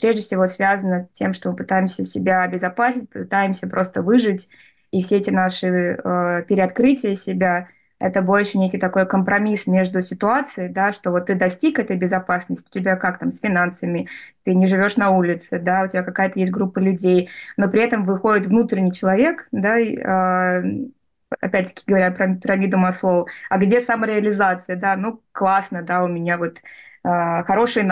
прежде 0.00 0.22
всего 0.22 0.46
связано 0.46 1.08
с 1.12 1.18
тем, 1.18 1.32
что 1.32 1.50
мы 1.50 1.56
пытаемся 1.56 2.04
себя 2.04 2.42
обезопасить, 2.42 3.10
пытаемся 3.10 3.68
просто 3.68 4.02
выжить, 4.02 4.48
и 4.90 5.02
все 5.02 5.18
эти 5.18 5.30
наши 5.30 5.66
э, 5.66 6.44
переоткрытия 6.48 7.14
себя, 7.14 7.68
это 7.98 8.22
больше 8.22 8.58
некий 8.58 8.78
такой 8.78 9.06
компромисс 9.06 9.66
между 9.66 10.02
ситуацией, 10.02 10.68
да, 10.68 10.92
что 10.92 11.10
вот 11.10 11.26
ты 11.26 11.34
достиг 11.34 11.78
этой 11.78 11.96
безопасности, 11.96 12.66
у 12.68 12.72
тебя 12.72 12.96
как 12.96 13.18
там 13.18 13.30
с 13.30 13.40
финансами, 13.40 14.08
ты 14.44 14.54
не 14.54 14.66
живешь 14.66 14.96
на 14.96 15.10
улице, 15.10 15.58
да, 15.58 15.82
у 15.84 15.88
тебя 15.88 16.02
какая-то 16.02 16.38
есть 16.38 16.52
группа 16.52 16.78
людей, 16.78 17.28
но 17.56 17.68
при 17.68 17.82
этом 17.82 18.04
выходит 18.04 18.46
внутренний 18.46 18.92
человек, 18.92 19.48
да, 19.52 19.78
и, 19.78 19.96
э, 19.96 20.88
опять-таки 21.40 21.84
говоря 21.86 22.10
про 22.10 22.34
пирамиду 22.34 22.78
Маслоу, 22.78 23.28
а 23.50 23.58
где 23.58 23.80
самореализация, 23.80 24.76
да, 24.76 24.96
ну 24.96 25.22
классно, 25.32 25.82
да, 25.82 26.02
у 26.04 26.08
меня 26.08 26.38
вот 26.38 26.58
э, 27.04 27.42
хороший 27.44 27.82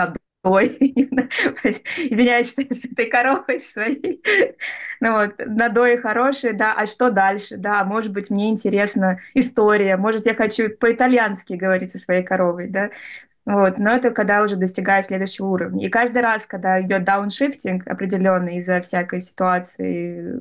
надой, 0.43 0.67
извиняюсь, 0.79 2.49
что 2.49 2.61
с 2.61 2.85
этой 2.85 3.09
коровой 3.09 3.61
своей, 3.61 4.21
ну 4.99 5.13
вот, 5.13 5.33
надои 5.45 5.97
хорошие, 5.97 6.53
да, 6.53 6.73
а 6.73 6.85
что 6.87 7.09
дальше, 7.11 7.57
да, 7.57 7.83
может 7.83 8.11
быть, 8.11 8.29
мне 8.29 8.49
интересна 8.49 9.19
история, 9.33 9.97
может, 9.97 10.25
я 10.25 10.35
хочу 10.35 10.69
по-итальянски 10.69 11.53
говорить 11.53 11.91
со 11.91 11.97
своей 11.97 12.23
коровой, 12.23 12.69
да, 12.69 12.89
вот, 13.45 13.79
но 13.79 13.91
это 13.91 14.11
когда 14.11 14.43
уже 14.43 14.57
достигаю 14.57 15.03
следующего 15.03 15.47
уровня. 15.47 15.87
И 15.87 15.89
каждый 15.89 16.21
раз, 16.21 16.45
когда 16.45 16.81
идет 16.81 17.05
дауншифтинг 17.05 17.87
определенный 17.87 18.57
из-за 18.57 18.81
всякой 18.81 19.21
ситуации 19.21 20.37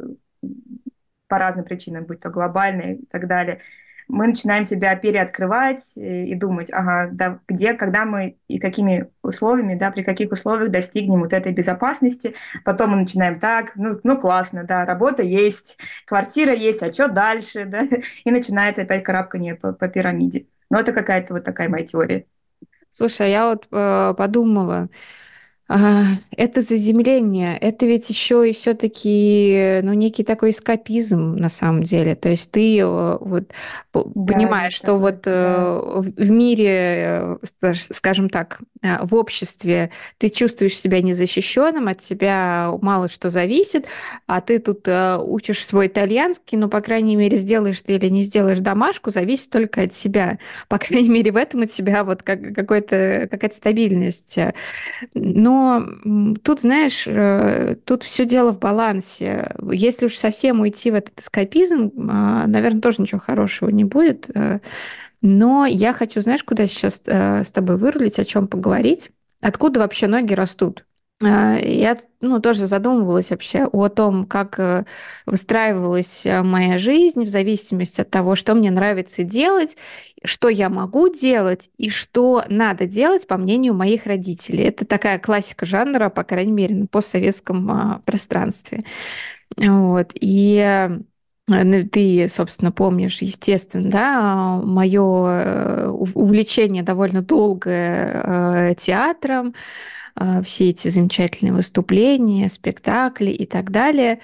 по 1.29 1.39
разным 1.39 1.65
причинам, 1.65 2.05
будь 2.05 2.21
то 2.21 2.31
глобальные 2.31 2.97
и 2.97 3.07
так 3.07 3.27
далее, 3.27 3.61
мы 4.09 4.29
начинаем 4.29 4.65
себя 4.65 4.95
переоткрывать 4.97 5.97
и, 5.97 6.35
думать, 6.35 6.71
ага, 6.73 7.09
да, 7.13 7.41
где, 7.49 7.75
когда 7.75 8.05
мы 8.05 8.37
и 8.49 8.59
какими 8.59 9.11
условиями, 9.23 9.75
да, 9.75 9.91
при 9.91 10.03
каких 10.03 10.33
условиях 10.33 10.71
достигнем 10.71 11.21
вот 11.21 11.33
этой 11.33 11.53
безопасности. 11.53 12.35
Потом 12.65 12.91
мы 12.91 12.97
начинаем 12.99 13.41
так, 13.41 13.73
ну, 13.75 13.99
ну 14.05 14.19
классно, 14.19 14.65
да, 14.65 14.85
работа 14.85 15.23
есть, 15.23 15.79
квартира 16.07 16.55
есть, 16.55 16.83
а 16.83 16.93
что 16.93 17.09
дальше, 17.09 17.65
да, 17.65 17.83
и 18.25 18.31
начинается 18.31 18.83
опять 18.83 19.03
карабкание 19.03 19.55
по, 19.55 19.73
по 19.73 19.89
пирамиде. 19.89 20.47
Но 20.71 20.81
это 20.81 20.93
какая-то 20.93 21.35
вот 21.35 21.45
такая 21.45 21.69
моя 21.69 21.85
теория. 21.85 22.27
Слушай, 22.91 23.27
а 23.27 23.31
я 23.31 23.47
вот 23.47 23.67
э, 23.71 24.15
подумала, 24.17 24.89
а, 25.69 26.05
это 26.31 26.63
заземление, 26.63 27.59
это 27.59 27.87
ведь 27.87 28.09
еще 28.09 28.49
и 28.49 28.53
все-таки, 28.53 29.81
ну, 29.83 29.95
некий 29.95 30.23
такой 30.23 30.51
эскапизм 30.51 31.35
на 31.35 31.49
самом 31.49 31.83
деле. 31.83 32.15
То 32.15 32.29
есть 32.29 32.53
ты 32.53 32.79
э, 32.79 33.19
вот 33.21 33.49
да, 33.93 34.01
понимаешь, 34.35 34.75
что 34.75 34.87
такое, 34.87 35.01
вот 35.01 35.21
да. 35.23 35.81
в 36.25 36.31
мире, 36.31 37.39
э, 37.63 37.75
скажем 37.75 38.31
так, 38.31 38.61
э, 38.83 39.05
в 39.05 39.17
обществе 39.17 39.91
ты 40.19 40.29
чувствуешь 40.29 40.79
себя 40.79 41.03
незащищенным, 41.03 41.89
от 41.89 41.99
тебя 41.99 42.71
мало 42.81 43.09
что 43.09 43.29
зависит, 43.29 43.87
а 44.29 44.41
ты 44.41 44.61
тут 44.61 44.87
учишь 44.87 45.67
свой 45.67 45.89
итальянский, 45.89 46.59
но, 46.59 46.69
по 46.69 46.81
крайней 46.81 47.17
мере, 47.17 47.37
сделаешь 47.37 47.81
ты 47.81 47.97
или 47.97 48.09
не 48.09 48.23
сделаешь 48.23 48.61
домашку, 48.61 49.11
зависит 49.11 49.51
только 49.51 49.83
от 49.83 49.95
себя. 49.95 50.39
По 50.69 50.79
крайней 50.79 51.09
мере, 51.09 51.33
в 51.33 51.37
этом 51.37 51.63
у 51.63 51.65
тебя 51.65 52.05
вот 52.05 52.23
как, 52.23 52.55
какая-то 52.55 53.51
стабильность. 53.53 54.39
Но 55.15 55.56
тут, 56.43 56.61
знаешь, 56.61 57.07
э, 57.07 57.77
тут 57.85 58.03
все 58.03 58.25
дело 58.25 58.53
в 58.53 58.59
балансе. 58.59 59.55
Если 59.71 60.07
уж 60.07 60.15
совсем 60.15 60.61
уйти 60.61 60.91
в 60.91 60.95
этот 60.95 61.21
эскапизм, 61.21 61.93
а, 62.09 62.47
наверное, 62.47 62.81
тоже 62.81 63.03
ничего 63.03 63.21
хорошего 63.21 63.71
не 63.71 63.85
будет. 63.85 64.29
Э. 64.35 64.61
Но 65.23 65.67
я 65.67 65.93
хочу, 65.93 66.21
знаешь, 66.21 66.45
куда 66.45 66.67
сейчас 66.67 67.03
э, 67.07 67.45
с 67.45 67.51
тобой 67.51 67.77
вырулить, 67.77 68.19
о 68.19 68.25
чем 68.25 68.49
поговорить? 68.49 69.11
Откуда 69.41 69.81
вообще 69.81 70.07
ноги 70.07 70.35
растут? 70.35 70.85
А, 71.23 71.57
я 71.59 71.97
ну, 72.21 72.41
тоже 72.41 72.67
задумывалась 72.67 73.31
вообще 73.31 73.65
о 73.65 73.89
том, 73.89 74.27
как 74.27 74.59
э, 74.59 74.85
выстраивалась 75.25 76.27
э, 76.27 76.43
моя 76.43 76.77
жизнь 76.77 77.25
в 77.25 77.29
зависимости 77.29 78.03
от 78.03 78.11
того, 78.11 78.35
что 78.35 78.55
мне 78.55 78.71
нравится 78.71 79.23
делать, 79.23 79.79
что 80.23 80.51
я 80.51 80.69
могу 80.69 81.09
делать 81.09 81.71
и 81.79 81.89
что 81.89 82.45
надо 82.49 82.87
делать, 82.87 83.27
по 83.27 83.39
мнению 83.39 83.73
моих 83.73 84.05
родителей. 84.05 84.65
Это 84.65 84.85
такая 84.85 85.19
классика 85.19 85.65
жанра, 85.65 86.11
по 86.11 86.23
крайней 86.23 86.53
мере, 86.53 86.75
на 86.75 86.87
постсоветском 86.87 87.71
а, 87.71 88.03
пространстве. 88.05 88.85
Вот. 89.57 90.11
И 90.13 90.59
э, 90.59 90.99
ну, 91.49 91.83
ты, 91.89 92.29
собственно, 92.29 92.73
помнишь, 92.73 93.23
естественно, 93.23 93.91
да, 93.91 94.61
мое 94.63 95.93
увлечение 95.93 96.83
довольно 96.83 97.23
долгое 97.23 98.75
театром, 98.75 99.55
все 100.45 100.71
эти 100.71 100.89
замечательные 100.89 101.53
выступления, 101.53 102.49
спектакли 102.49 103.31
и 103.31 103.47
так 103.47 103.71
далее. 103.71 104.21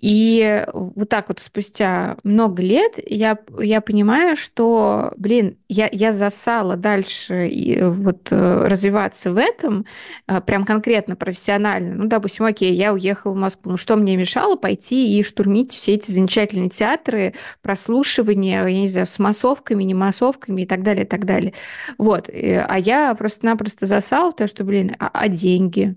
И 0.00 0.64
вот 0.72 1.08
так 1.08 1.28
вот 1.28 1.40
спустя 1.40 2.16
много 2.22 2.62
лет 2.62 3.00
я, 3.04 3.36
я 3.58 3.80
понимаю, 3.80 4.36
что, 4.36 5.12
блин, 5.16 5.58
я, 5.68 5.88
я 5.90 6.12
засала 6.12 6.76
дальше 6.76 7.48
и 7.48 7.82
вот 7.82 8.28
э, 8.30 8.66
развиваться 8.68 9.32
в 9.32 9.36
этом, 9.38 9.86
э, 10.28 10.40
прям 10.40 10.64
конкретно 10.64 11.16
профессионально. 11.16 11.96
Ну, 11.96 12.06
допустим, 12.06 12.44
окей, 12.44 12.74
я 12.74 12.92
уехала 12.92 13.32
в 13.32 13.36
Москву. 13.36 13.72
Ну, 13.72 13.76
что 13.76 13.96
мне 13.96 14.16
мешало 14.16 14.54
пойти 14.54 15.18
и 15.18 15.22
штурмить 15.24 15.72
все 15.72 15.94
эти 15.94 16.12
замечательные 16.12 16.70
театры, 16.70 17.34
прослушивания, 17.60 18.64
я 18.64 18.80
не 18.80 18.88
знаю, 18.88 19.06
с 19.08 19.18
массовками, 19.18 19.82
не 19.82 19.94
массовками 19.94 20.62
и 20.62 20.66
так 20.66 20.84
далее, 20.84 21.04
и 21.04 21.08
так 21.08 21.24
далее. 21.24 21.54
Вот. 21.98 22.28
А 22.28 22.78
я 22.78 23.14
просто-напросто 23.16 23.86
засала, 23.86 24.30
потому 24.30 24.48
что, 24.48 24.62
блин, 24.62 24.94
а, 25.00 25.10
а 25.12 25.28
деньги? 25.28 25.96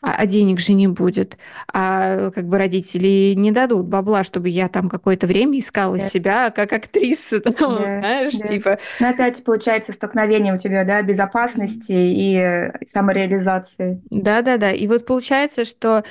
А, 0.00 0.14
а 0.16 0.26
денег 0.26 0.60
же 0.60 0.74
не 0.74 0.86
будет, 0.86 1.38
а 1.72 2.30
как 2.30 2.46
бы 2.46 2.56
родители 2.56 3.34
не 3.34 3.50
дадут 3.50 3.86
бабла, 3.86 4.22
чтобы 4.22 4.48
я 4.48 4.68
там 4.68 4.88
какое-то 4.88 5.26
время 5.26 5.58
искала 5.58 5.96
да. 5.96 6.02
себя 6.02 6.50
как 6.50 6.72
актриса, 6.72 7.40
да, 7.44 7.50
знаешь, 7.50 8.34
да. 8.34 8.46
типа. 8.46 8.78
Но 9.00 9.08
опять 9.08 9.42
получается 9.42 9.92
столкновение 9.92 10.54
у 10.54 10.58
тебя, 10.58 10.84
да, 10.84 11.02
безопасности 11.02 11.92
и 11.92 12.70
самореализации. 12.86 14.00
Да-да-да, 14.10 14.70
и 14.70 14.86
вот 14.86 15.04
получается, 15.04 15.64
что 15.64 16.04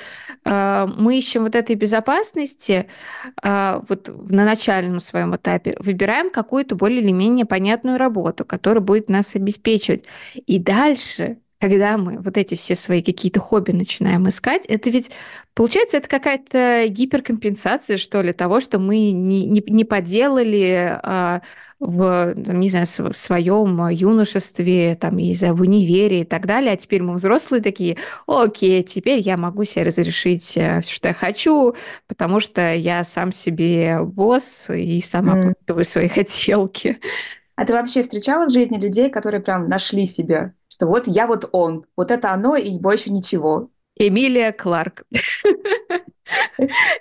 э, 0.44 0.86
мы 0.96 1.16
ищем 1.16 1.44
вот 1.44 1.54
этой 1.54 1.74
безопасности 1.74 2.88
э, 3.42 3.80
вот 3.88 4.10
на 4.30 4.44
начальном 4.44 5.00
своем 5.00 5.34
этапе, 5.34 5.76
выбираем 5.80 6.28
какую-то 6.28 6.74
более 6.74 7.00
или 7.00 7.12
менее 7.12 7.46
понятную 7.46 7.96
работу, 7.96 8.44
которая 8.44 8.82
будет 8.82 9.08
нас 9.08 9.34
обеспечивать, 9.34 10.04
и 10.34 10.58
дальше 10.58 11.38
когда 11.60 11.98
мы 11.98 12.18
вот 12.18 12.36
эти 12.36 12.54
все 12.54 12.76
свои 12.76 13.02
какие-то 13.02 13.40
хобби 13.40 13.72
начинаем 13.72 14.28
искать, 14.28 14.64
это 14.66 14.90
ведь, 14.90 15.10
получается, 15.54 15.96
это 15.96 16.08
какая-то 16.08 16.84
гиперкомпенсация, 16.88 17.98
что 17.98 18.22
ли, 18.22 18.32
того, 18.32 18.60
что 18.60 18.78
мы 18.78 19.10
не, 19.10 19.44
не, 19.44 19.62
не 19.66 19.84
поделали 19.84 20.98
а, 21.02 21.42
в, 21.80 22.34
там, 22.34 22.60
не 22.60 22.70
знаю, 22.70 22.86
в 22.86 23.12
своем 23.12 23.88
юношестве, 23.88 24.96
там, 24.96 25.16
не 25.16 25.34
знаю, 25.34 25.54
в 25.54 25.62
универе 25.62 26.20
и 26.20 26.24
так 26.24 26.46
далее, 26.46 26.72
а 26.72 26.76
теперь 26.76 27.02
мы 27.02 27.14
взрослые 27.14 27.60
такие, 27.60 27.96
окей, 28.26 28.82
теперь 28.84 29.20
я 29.20 29.36
могу 29.36 29.64
себе 29.64 29.84
разрешить 29.84 30.56
э, 30.56 30.80
все, 30.80 30.94
что 30.94 31.08
я 31.08 31.14
хочу, 31.14 31.74
потому 32.06 32.38
что 32.38 32.72
я 32.72 33.02
сам 33.04 33.32
себе 33.32 34.00
босс 34.02 34.70
и 34.70 35.00
сама 35.00 35.40
mm. 35.40 35.84
свои 35.84 36.08
хотелки. 36.08 37.00
А 37.56 37.64
ты 37.64 37.72
вообще 37.72 38.02
встречала 38.02 38.46
в 38.46 38.52
жизни 38.52 38.78
людей, 38.78 39.10
которые 39.10 39.40
прям 39.40 39.68
нашли 39.68 40.06
себя? 40.06 40.54
Что 40.78 40.86
вот 40.86 41.08
я 41.08 41.26
вот 41.26 41.48
он, 41.50 41.86
вот 41.96 42.12
это 42.12 42.32
оно 42.32 42.54
и 42.54 42.78
больше 42.78 43.10
ничего. 43.10 43.68
Эмилия 43.96 44.52
Кларк. 44.52 45.02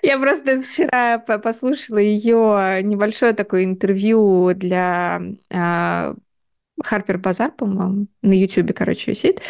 Я 0.01 0.17
просто 0.17 0.63
вчера 0.63 1.19
послушала 1.19 1.99
ее 1.99 2.81
небольшое 2.81 3.33
такое 3.33 3.65
интервью 3.65 4.51
для 4.55 5.21
а, 5.51 6.15
Харпер 6.83 7.17
Базар, 7.17 7.51
по-моему, 7.51 8.07
на 8.21 8.33
Ютубе, 8.33 8.73
короче, 8.73 9.11
висит. 9.11 9.41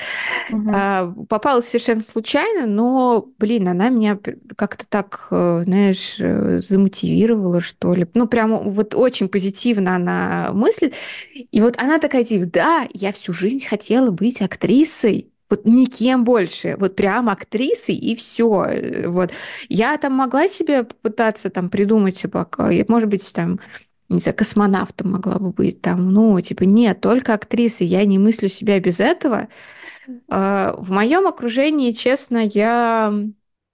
Угу. 0.52 0.72
А, 0.74 1.14
попалась 1.28 1.68
совершенно 1.68 2.02
случайно, 2.02 2.66
но, 2.66 3.28
блин, 3.38 3.68
она 3.68 3.90
меня 3.90 4.18
как-то 4.56 4.88
так, 4.88 5.28
э, 5.32 5.64
знаешь, 5.66 6.18
э, 6.20 6.60
замотивировала, 6.60 7.60
что 7.60 7.94
ли. 7.94 8.08
Ну, 8.14 8.28
прямо 8.28 8.58
вот 8.60 8.96
очень 8.96 9.28
позитивно 9.28 9.96
она 9.96 10.52
мыслит. 10.54 10.94
И 11.34 11.62
вот 11.62 11.78
она 11.78 12.00
такая, 12.00 12.24
типа, 12.24 12.46
да, 12.46 12.88
я 12.94 13.12
всю 13.12 13.34
жизнь 13.34 13.66
хотела 13.66 14.12
быть 14.12 14.42
актрисой, 14.42 15.32
вот 15.50 15.66
никем 15.66 16.26
больше, 16.26 16.76
вот 16.78 16.96
прям 16.96 17.30
актрисой 17.30 17.96
и 17.96 18.16
все. 18.16 18.68
Вот 19.06 19.32
я 19.70 19.98
там 19.98 20.14
могла 20.14 20.48
себе 20.48 20.84
попытаться 20.84 21.50
там 21.50 21.70
придумать, 21.70 22.20
типа, 22.20 22.50
может 22.88 23.10
быть, 23.10 23.34
там 23.34 23.60
не 24.10 24.20
знаю, 24.20 24.38
космонавтом 24.38 25.12
могла 25.12 25.36
бы 25.36 25.52
быть 25.52 25.82
там, 25.82 26.12
ну, 26.14 26.40
типа, 26.42 26.64
нет, 26.64 27.02
только 27.02 27.34
актрисы, 27.34 27.84
я 27.84 28.06
не 28.06 28.18
мыслю 28.18 28.48
себя 28.48 28.80
без 28.80 29.00
этого. 29.00 29.48
А, 30.30 30.76
в 30.78 30.92
моем 30.92 31.28
окружении, 31.28 31.92
честно, 31.92 32.38
я 32.38 33.14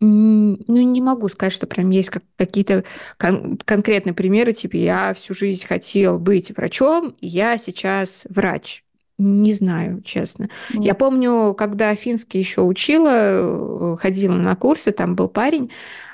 ну, 0.06 0.58
не 0.68 1.02
могу 1.02 1.30
сказать, 1.30 1.54
что 1.54 1.66
прям 1.66 1.90
есть 1.90 2.12
какие-то 2.36 2.84
кон- 3.18 3.58
конкретные 3.64 4.14
примеры, 4.14 4.52
типа, 4.52 4.76
я 4.76 5.14
всю 5.14 5.34
жизнь 5.34 5.66
хотел 5.66 6.20
быть 6.20 6.52
врачом, 6.52 7.16
и 7.22 7.28
я 7.28 7.58
сейчас 7.58 8.26
врач. 8.30 8.84
Не 9.18 9.54
знаю, 9.54 10.02
честно. 10.02 10.50
Mm. 10.74 10.84
Я 10.84 10.96
помню, 10.96 11.54
когда 11.54 11.94
финский 11.96 12.40
еще 12.40 12.62
учила, 12.62 13.12
э, 13.14 13.98
ходила 13.98 14.36
на 14.36 14.56
курсы, 14.56 14.92
там 14.92 15.16
был 15.16 15.30
парень, 15.30 15.72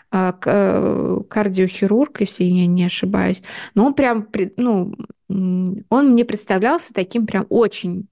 кардиохирург, 0.09 2.21
если 2.21 2.43
я 2.43 2.65
не 2.65 2.85
ошибаюсь. 2.85 3.43
Но 3.75 3.85
он 3.85 3.93
прям, 3.93 4.27
ну, 4.57 4.95
он 5.27 6.11
мне 6.11 6.25
представлялся 6.25 6.93
таким 6.93 7.27
прям 7.27 7.45
очень 7.49 8.07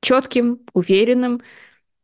четким, 0.00 0.60
уверенным. 0.72 1.42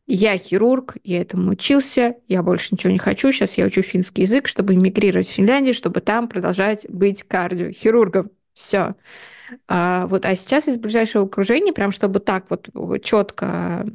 Я 0.07 0.37
хирург, 0.39 0.97
я 1.05 1.21
этому 1.21 1.53
учился, 1.53 2.17
я 2.27 2.43
больше 2.43 2.71
ничего 2.73 2.93
не 2.93 2.99
хочу. 2.99 3.31
Сейчас 3.31 3.57
я 3.59 3.67
учу 3.67 3.83
финский 3.83 4.23
язык, 4.23 4.49
чтобы 4.49 4.75
эмигрировать 4.75 5.29
в 5.29 5.33
Финляндию, 5.33 5.75
чтобы 5.75 6.01
там 6.01 6.27
продолжать 6.27 6.87
быть 6.89 7.23
кардиохирургом. 7.23 8.31
Все. 8.53 8.97
А, 9.69 10.09
вот, 10.09 10.25
а 10.25 10.35
сейчас 10.35 10.67
из 10.67 10.79
ближайшего 10.79 11.27
окружения, 11.27 11.73
прям 11.73 11.93
чтобы 11.93 12.19
так 12.19 12.51
вот 12.51 12.69
четко 13.03 13.87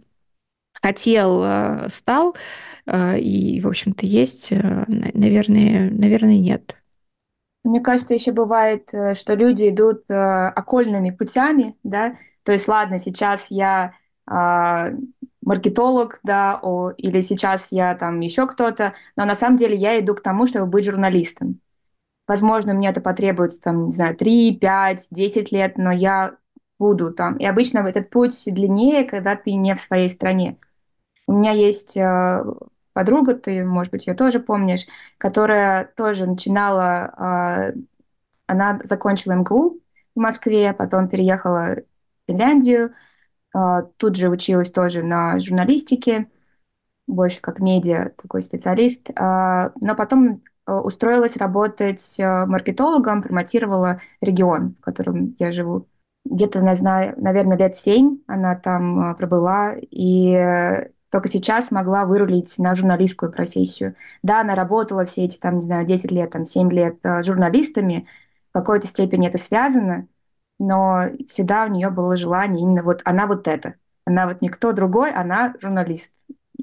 хотел, 0.86 1.44
э, 1.44 1.90
стал, 1.90 2.36
э, 2.86 3.18
и, 3.18 3.60
в 3.60 3.68
общем-то, 3.68 4.06
есть, 4.06 4.52
э, 4.52 4.86
наверное, 4.88 5.90
наверное, 5.90 6.38
нет. 6.38 6.76
Мне 7.64 7.82
кажется, 7.82 8.14
еще 8.14 8.32
бывает, 8.32 8.90
что 9.16 9.34
люди 9.34 9.70
идут 9.70 10.04
окольными 10.08 11.10
путями, 11.10 11.76
да, 11.82 12.16
то 12.44 12.52
есть, 12.52 12.68
ладно, 12.68 13.00
сейчас 13.00 13.50
я 13.50 13.94
а, 14.28 14.92
маркетолог, 15.42 16.20
да, 16.22 16.60
о, 16.62 16.92
или 16.92 17.22
сейчас 17.22 17.72
я 17.72 17.96
там 17.96 18.20
еще 18.20 18.46
кто-то, 18.46 18.94
но 19.16 19.26
на 19.26 19.34
самом 19.34 19.58
деле 19.58 19.76
я 19.76 20.00
иду 20.00 20.14
к 20.14 20.22
тому, 20.22 20.46
чтобы 20.46 20.68
быть 20.68 20.86
журналистом. 20.86 21.60
Возможно, 22.28 22.76
мне 22.76 22.90
это 22.90 23.02
потребуется, 23.02 23.60
там, 23.60 23.88
не 23.88 23.92
знаю, 23.94 24.16
3, 24.16 24.58
5, 24.58 25.08
10 25.10 25.52
лет, 25.52 25.80
но 25.80 25.92
я 25.92 26.38
буду 26.78 27.12
там. 27.12 27.38
И 27.38 27.46
обычно 27.46 27.80
этот 27.80 28.12
путь 28.12 28.44
длиннее, 28.46 29.06
когда 29.06 29.36
ты 29.36 29.54
не 29.54 29.74
в 29.74 29.80
своей 29.80 30.10
стране. 30.10 30.58
У 31.28 31.34
меня 31.34 31.52
есть 31.52 31.98
э, 31.98 32.44
подруга, 32.94 33.34
ты, 33.34 33.66
может 33.66 33.92
быть, 33.92 34.06
ее 34.08 34.14
тоже 34.14 34.40
помнишь, 34.40 34.86
которая 35.18 35.86
тоже 35.96 36.28
начинала, 36.28 37.74
э, 37.74 37.80
она 38.46 38.80
закончила 38.84 39.34
МГУ 39.34 39.80
в 40.16 40.20
Москве, 40.20 40.74
потом 40.74 41.10
переехала 41.10 41.78
в 41.78 42.32
Финляндию, 42.32 42.94
э, 43.56 43.60
тут 43.98 44.16
же 44.16 44.30
училась 44.30 44.72
тоже 44.72 45.04
на 45.04 45.40
журналистике, 45.40 46.30
больше 47.08 47.42
как 47.42 47.60
медиа 47.60 48.12
такой 48.18 48.42
специалист, 48.42 49.10
но 49.16 49.96
потом 49.96 50.42
устроилась 50.66 51.38
работать 51.38 52.16
маркетологом, 52.18 53.22
промотировала 53.22 54.02
регион, 54.22 54.76
в 54.80 54.82
котором 54.82 55.36
я 55.38 55.52
живу. 55.52 55.88
Где-то, 56.26 56.62
не 56.62 56.76
знаю, 56.76 57.14
наверное, 57.18 57.58
лет 57.58 57.78
семь 57.78 58.18
она 58.26 58.56
там 58.56 59.16
пробыла, 59.18 59.76
и 59.80 60.90
только 61.16 61.30
сейчас 61.30 61.68
смогла 61.68 62.04
вырулить 62.04 62.60
на 62.60 62.76
журналистскую 62.76 63.32
профессию. 63.32 63.96
Да, 64.22 64.42
она 64.42 64.54
работала 64.54 65.06
все 65.06 65.24
эти, 65.24 65.38
там, 65.38 65.60
не 65.60 65.66
знаю, 65.66 65.86
10 65.86 66.12
лет, 66.12 66.32
там, 66.32 66.44
7 66.44 66.70
лет 66.74 66.98
э, 67.04 67.24
журналистами, 67.24 68.06
в 68.50 68.52
какой-то 68.52 68.86
степени 68.86 69.30
это 69.30 69.38
связано, 69.38 70.10
но 70.60 71.06
всегда 71.30 71.64
у 71.64 71.68
нее 71.70 71.90
было 71.90 72.18
желание 72.18 72.64
именно 72.64 72.84
вот 72.84 73.00
она 73.06 73.28
вот 73.28 73.48
это. 73.48 73.76
Она 74.04 74.28
вот 74.28 74.42
никто 74.42 74.74
другой, 74.74 75.10
она 75.10 75.54
журналист. 75.62 76.12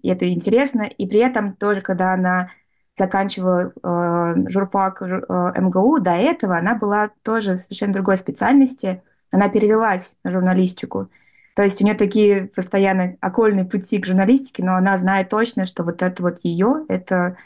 И 0.03 0.11
это 0.11 0.31
интересно. 0.31 0.83
И 0.83 1.07
при 1.07 1.21
этом 1.21 1.57
тоже, 1.57 1.81
когда 1.81 2.13
она 2.13 2.51
заканчивала 2.95 3.73
э, 3.83 4.49
журфак 4.51 5.01
э, 5.01 5.61
МГУ, 5.63 5.99
до 6.01 6.11
этого 6.11 6.59
она 6.59 6.75
была 6.75 7.09
тоже 7.23 7.57
совершенно 7.57 7.95
другой 7.95 8.19
специальности. 8.19 9.03
Она 9.31 9.49
перевелась 9.49 10.19
на 10.25 10.31
журналистику. 10.31 11.09
То 11.55 11.63
есть 11.63 11.81
у 11.81 11.85
нее 11.85 11.95
такие 11.95 12.47
постоянно 12.49 13.17
окольные 13.21 13.65
пути 13.65 13.99
к 13.99 14.07
журналистике, 14.07 14.65
но 14.65 14.77
она 14.77 14.97
знает 14.97 15.29
точно, 15.29 15.67
что 15.67 15.85
вот 15.85 16.03
это 16.03 16.23
вот 16.23 16.39
ее, 16.43 16.85
это 16.89 17.37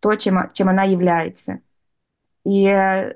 то, 0.00 0.14
чем, 0.16 0.50
чем 0.52 0.68
она 0.68 0.84
является. 0.84 1.60
И 2.44 2.66
э, 2.66 3.14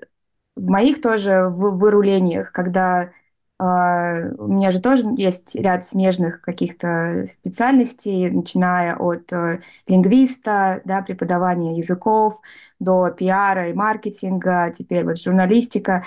в 0.57 0.71
моих 0.71 1.01
тоже 1.03 1.49
вырулениях, 1.49 2.53
когда 2.53 3.13
Uh, 3.61 4.37
у 4.39 4.47
меня 4.47 4.71
же 4.71 4.81
тоже 4.81 5.03
есть 5.17 5.57
ряд 5.57 5.85
смежных 5.85 6.41
каких-то 6.43 7.25
специальностей, 7.27 8.31
начиная 8.31 8.95
от 8.95 9.33
uh, 9.33 9.61
лингвиста, 9.89 10.81
да, 10.85 11.03
преподавания 11.03 11.77
языков, 11.77 12.41
до 12.79 13.11
пиара 13.11 13.69
и 13.69 13.73
маркетинга, 13.73 14.73
теперь 14.73 15.05
вот 15.05 15.19
журналистика. 15.19 16.05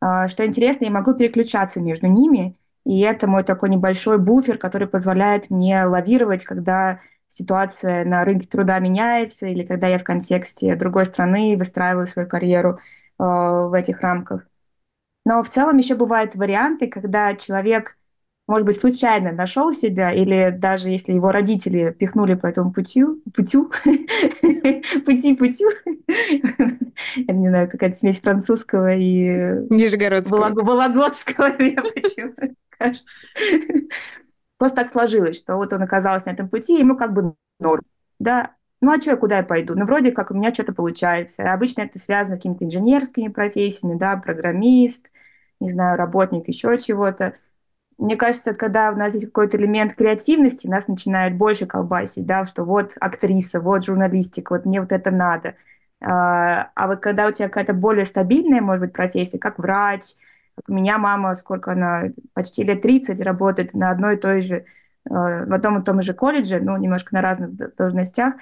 Uh, 0.00 0.28
что 0.28 0.46
интересно, 0.46 0.84
я 0.84 0.92
могу 0.92 1.14
переключаться 1.14 1.80
между 1.80 2.06
ними, 2.06 2.56
и 2.84 3.00
это 3.00 3.26
мой 3.28 3.44
такой 3.44 3.70
небольшой 3.70 4.18
буфер, 4.18 4.58
который 4.58 4.88
позволяет 4.88 5.50
мне 5.50 5.84
лавировать, 5.84 6.44
когда 6.44 7.00
ситуация 7.28 8.04
на 8.04 8.24
рынке 8.24 8.48
труда 8.48 8.78
меняется 8.78 9.46
или 9.46 9.64
когда 9.64 9.86
я 9.86 9.98
в 9.98 10.04
контексте 10.04 10.76
другой 10.76 11.06
страны 11.06 11.56
выстраиваю 11.56 12.06
свою 12.06 12.28
карьеру 12.28 12.78
э, 13.18 13.22
в 13.24 13.72
этих 13.74 14.00
рамках. 14.00 14.46
Но 15.24 15.42
в 15.42 15.48
целом 15.48 15.78
еще 15.78 15.94
бывают 15.94 16.34
варианты, 16.34 16.88
когда 16.88 17.34
человек, 17.34 17.96
может 18.46 18.66
быть, 18.66 18.80
случайно 18.80 19.32
нашел 19.32 19.72
себя, 19.72 20.10
или 20.10 20.50
даже 20.50 20.90
если 20.90 21.12
его 21.12 21.30
родители 21.30 21.94
пихнули 21.98 22.34
по 22.34 22.46
этому 22.46 22.72
путю, 22.72 23.20
путю, 23.34 23.70
пути, 25.04 25.34
путю, 25.36 25.68
я 27.16 27.34
не 27.34 27.48
знаю, 27.48 27.70
какая-то 27.70 27.96
смесь 27.96 28.20
французского 28.20 28.94
и 28.94 29.26
Нижегородского. 29.70 30.50
Вологодского, 30.54 31.46
я 31.62 31.82
почему 31.82 32.34
кажется. 32.70 33.06
Просто 34.58 34.76
так 34.82 34.90
сложилось, 34.90 35.36
что 35.36 35.56
вот 35.56 35.72
он 35.72 35.82
оказался 35.82 36.28
на 36.28 36.32
этом 36.32 36.48
пути, 36.48 36.78
ему 36.78 36.96
как 36.96 37.12
бы 37.12 37.34
норм. 37.58 37.82
Да, 38.18 38.54
ну 38.80 38.92
а 38.92 39.00
что, 39.00 39.16
куда 39.16 39.38
я 39.38 39.42
пойду? 39.42 39.74
Ну, 39.74 39.84
вроде 39.86 40.12
как 40.12 40.30
у 40.30 40.34
меня 40.34 40.52
что-то 40.52 40.72
получается. 40.72 41.52
Обычно 41.52 41.82
это 41.82 41.98
связано 41.98 42.36
с 42.36 42.38
какими-то 42.38 42.64
инженерскими 42.64 43.28
профессиями, 43.28 43.98
да, 43.98 44.16
программист, 44.16 45.06
не 45.60 45.68
знаю, 45.68 45.96
работник, 45.98 46.48
еще 46.48 46.78
чего-то. 46.78 47.34
Мне 47.98 48.16
кажется, 48.16 48.54
когда 48.54 48.90
у 48.90 48.96
нас 48.96 49.14
есть 49.14 49.26
какой-то 49.26 49.56
элемент 49.56 49.94
креативности, 49.94 50.66
нас 50.66 50.88
начинает 50.88 51.36
больше 51.36 51.66
колбасить, 51.66 52.26
да, 52.26 52.46
что 52.46 52.64
вот 52.64 52.92
актриса, 53.00 53.60
вот 53.60 53.84
журналистика, 53.84 54.54
вот 54.54 54.64
мне 54.66 54.80
вот 54.80 54.92
это 54.92 55.10
надо. 55.10 55.56
А, 56.00 56.70
а 56.74 56.86
вот 56.88 57.00
когда 57.00 57.28
у 57.28 57.32
тебя 57.32 57.48
какая-то 57.48 57.74
более 57.74 58.04
стабильная, 58.04 58.60
может 58.60 58.84
быть, 58.84 58.92
профессия, 58.92 59.38
как 59.38 59.58
врач, 59.58 60.02
как 60.56 60.68
у 60.68 60.72
меня 60.72 60.98
мама, 60.98 61.34
сколько 61.34 61.72
она, 61.72 62.06
почти 62.34 62.64
лет 62.64 62.82
30 62.82 63.20
работает 63.20 63.72
на 63.74 63.90
одной 63.90 64.16
и 64.16 64.18
той 64.18 64.42
же, 64.42 64.56
э, 64.56 64.64
в 65.10 65.52
одном 65.52 65.80
и 65.80 65.84
том 65.84 66.02
же 66.02 66.12
колледже, 66.14 66.60
ну, 66.60 66.76
немножко 66.76 67.14
на 67.14 67.22
разных 67.22 67.54
должностях, 67.76 68.34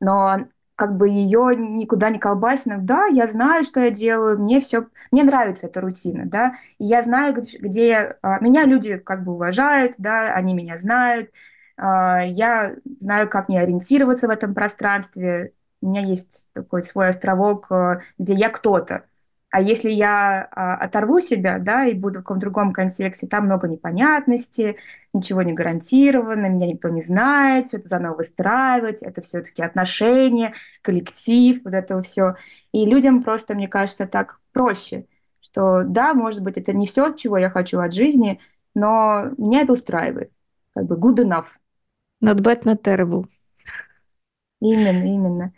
но 0.00 0.46
как 0.76 0.96
бы 0.96 1.08
ее 1.08 1.54
никуда 1.56 2.10
не 2.10 2.18
колбасит. 2.18 2.84
Да, 2.84 3.06
я 3.06 3.26
знаю, 3.26 3.64
что 3.64 3.80
я 3.80 3.90
делаю, 3.90 4.38
мне 4.38 4.60
все, 4.60 4.86
мне 5.10 5.22
нравится 5.24 5.66
эта 5.66 5.80
рутина, 5.80 6.26
да, 6.26 6.54
и 6.78 6.84
я 6.86 7.02
знаю, 7.02 7.34
где 7.34 8.16
а, 8.22 8.40
меня 8.40 8.64
люди 8.64 8.96
как 8.98 9.24
бы 9.24 9.32
уважают, 9.32 9.94
да, 9.98 10.34
они 10.34 10.54
меня 10.54 10.76
знают, 10.78 11.30
а, 11.76 12.22
я 12.24 12.76
знаю, 13.00 13.28
как 13.28 13.48
мне 13.48 13.60
ориентироваться 13.60 14.26
в 14.26 14.30
этом 14.30 14.54
пространстве, 14.54 15.52
у 15.80 15.88
меня 15.88 16.00
есть 16.02 16.48
такой 16.52 16.84
свой 16.84 17.08
островок, 17.08 17.66
э, 17.70 18.00
где 18.18 18.34
я 18.34 18.50
кто-то, 18.50 19.04
а 19.52 19.60
если 19.60 19.90
я 19.90 20.48
а, 20.50 20.76
оторву 20.76 21.20
себя, 21.20 21.58
да, 21.58 21.84
и 21.84 21.92
буду 21.92 22.20
в 22.20 22.22
каком-то 22.22 22.46
другом 22.46 22.72
контексте, 22.72 23.26
там 23.26 23.44
много 23.44 23.68
непонятности, 23.68 24.78
ничего 25.12 25.42
не 25.42 25.52
гарантировано, 25.52 26.46
меня 26.46 26.66
никто 26.66 26.88
не 26.88 27.02
знает, 27.02 27.66
все 27.66 27.76
это 27.76 27.86
заново 27.86 28.16
выстраивать, 28.16 29.02
это 29.02 29.20
все-таки 29.20 29.62
отношения, 29.62 30.54
коллектив, 30.80 31.60
вот 31.64 31.74
это 31.74 32.00
все. 32.00 32.36
И 32.72 32.86
людям 32.86 33.22
просто, 33.22 33.54
мне 33.54 33.68
кажется, 33.68 34.06
так 34.06 34.40
проще, 34.52 35.04
что 35.38 35.82
да, 35.84 36.14
может 36.14 36.40
быть, 36.40 36.56
это 36.56 36.72
не 36.72 36.86
все, 36.86 37.10
чего 37.10 37.36
я 37.36 37.50
хочу 37.50 37.78
от 37.78 37.92
жизни, 37.92 38.40
но 38.74 39.32
меня 39.36 39.60
это 39.60 39.74
устраивает. 39.74 40.32
Как 40.74 40.86
бы 40.86 40.96
good 40.96 41.22
enough. 41.22 41.48
Not 42.24 42.40
bad, 42.40 42.62
not 42.62 42.80
terrible. 42.82 43.26
Именно, 44.62 45.04
именно. 45.04 45.52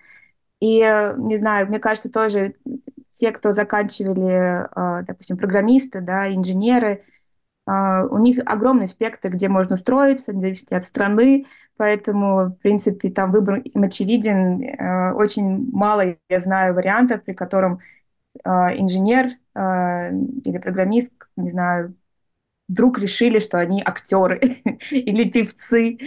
И, 0.58 0.80
э, 0.80 1.14
не 1.16 1.36
знаю, 1.36 1.68
мне 1.68 1.78
кажется, 1.78 2.10
тоже 2.10 2.56
те, 3.14 3.30
кто 3.30 3.52
заканчивали, 3.52 4.66
а, 4.72 5.02
допустим, 5.02 5.36
программисты, 5.36 6.00
да, 6.00 6.32
инженеры, 6.32 7.04
а, 7.66 8.04
у 8.06 8.18
них 8.18 8.40
огромный 8.44 8.88
спектр, 8.88 9.30
где 9.30 9.48
можно 9.48 9.74
устроиться, 9.74 10.32
в 10.32 10.40
зависимости 10.40 10.74
от 10.74 10.84
страны, 10.84 11.46
поэтому, 11.76 12.46
в 12.46 12.56
принципе, 12.56 13.10
там 13.10 13.30
выбор 13.30 13.56
им 13.58 13.82
очевиден. 13.84 14.62
А, 14.78 15.14
очень 15.14 15.70
мало 15.70 16.16
я 16.28 16.40
знаю 16.40 16.74
вариантов, 16.74 17.22
при 17.24 17.32
котором 17.32 17.80
инженер 18.44 19.28
или 19.54 20.58
программист, 20.58 21.14
не 21.36 21.50
знаю, 21.50 21.94
вдруг 22.68 22.98
решили, 22.98 23.38
что 23.38 23.60
они 23.60 23.80
актеры 23.80 24.40
или 24.90 25.30
певцы. 25.30 25.98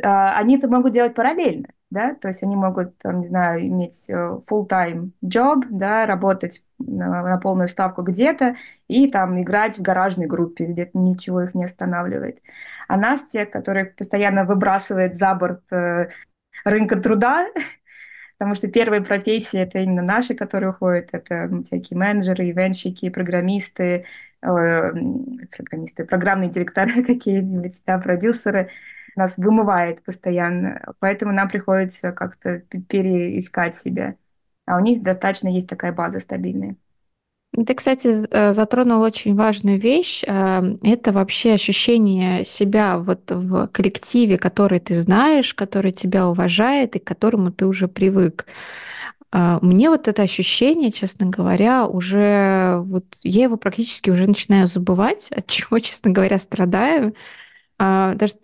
Они 0.00 0.58
это 0.58 0.68
могут 0.68 0.92
делать 0.92 1.16
параллельно 1.16 1.70
да, 1.92 2.14
то 2.14 2.28
есть 2.28 2.42
они 2.42 2.56
могут, 2.56 2.96
там, 2.98 3.20
не 3.20 3.26
знаю, 3.26 3.60
иметь 3.66 4.08
э, 4.08 4.14
full-time 4.50 5.10
job, 5.22 5.64
да, 5.68 6.06
работать 6.06 6.62
на, 6.78 7.22
на 7.22 7.38
полную 7.38 7.68
ставку 7.68 8.02
где-то 8.02 8.56
и 8.88 9.10
там 9.10 9.40
играть 9.40 9.78
в 9.78 9.82
гаражной 9.82 10.26
группе, 10.26 10.64
где 10.64 10.90
ничего 10.94 11.42
их 11.42 11.54
не 11.54 11.64
останавливает. 11.64 12.40
А 12.88 12.96
нас, 12.96 13.26
те, 13.26 13.44
которые 13.44 13.86
постоянно 13.86 14.44
выбрасывает 14.44 15.16
за 15.16 15.34
борт 15.34 15.62
э, 15.70 16.08
рынка 16.64 16.96
труда, 16.96 17.48
потому 18.38 18.54
что 18.54 18.68
первые 18.68 19.02
профессии 19.02 19.60
это 19.60 19.80
именно 19.80 20.02
наши, 20.02 20.34
которые 20.34 20.70
уходят, 20.70 21.10
это 21.12 21.50
всякие 21.64 21.98
менеджеры, 21.98 22.48
ивенщики, 22.48 23.10
программисты, 23.10 24.06
э, 24.40 24.92
программисты, 25.56 26.04
программные 26.04 26.48
директора 26.48 26.90
какие-нибудь, 27.06 27.82
да, 27.86 27.98
продюсеры, 27.98 28.70
нас 29.16 29.36
вымывает 29.38 30.02
постоянно, 30.02 30.94
поэтому 30.98 31.32
нам 31.32 31.48
приходится 31.48 32.12
как-то 32.12 32.60
переискать 32.60 33.74
себя. 33.74 34.16
А 34.66 34.76
у 34.76 34.80
них 34.80 35.02
достаточно 35.02 35.48
есть 35.48 35.68
такая 35.68 35.92
база 35.92 36.20
стабильная. 36.20 36.76
Ты, 37.54 37.74
кстати, 37.74 38.26
э, 38.30 38.54
затронул 38.54 39.02
очень 39.02 39.34
важную 39.34 39.78
вещь. 39.78 40.24
Э, 40.26 40.62
это 40.82 41.12
вообще 41.12 41.52
ощущение 41.52 42.46
себя 42.46 42.96
вот 42.96 43.30
в 43.30 43.66
коллективе, 43.66 44.38
который 44.38 44.80
ты 44.80 44.94
знаешь, 44.94 45.52
который 45.52 45.92
тебя 45.92 46.28
уважает 46.28 46.96
и 46.96 46.98
к 46.98 47.04
которому 47.04 47.52
ты 47.52 47.66
уже 47.66 47.88
привык. 47.88 48.46
Э, 49.32 49.58
мне 49.60 49.90
вот 49.90 50.08
это 50.08 50.22
ощущение, 50.22 50.90
честно 50.90 51.26
говоря, 51.26 51.86
уже 51.86 52.78
вот 52.84 53.04
я 53.22 53.44
его 53.44 53.58
практически 53.58 54.08
уже 54.08 54.26
начинаю 54.26 54.66
забывать, 54.66 55.28
от 55.30 55.46
чего, 55.46 55.78
честно 55.80 56.10
говоря, 56.10 56.38
страдаю. 56.38 57.14
Даже 58.14 58.34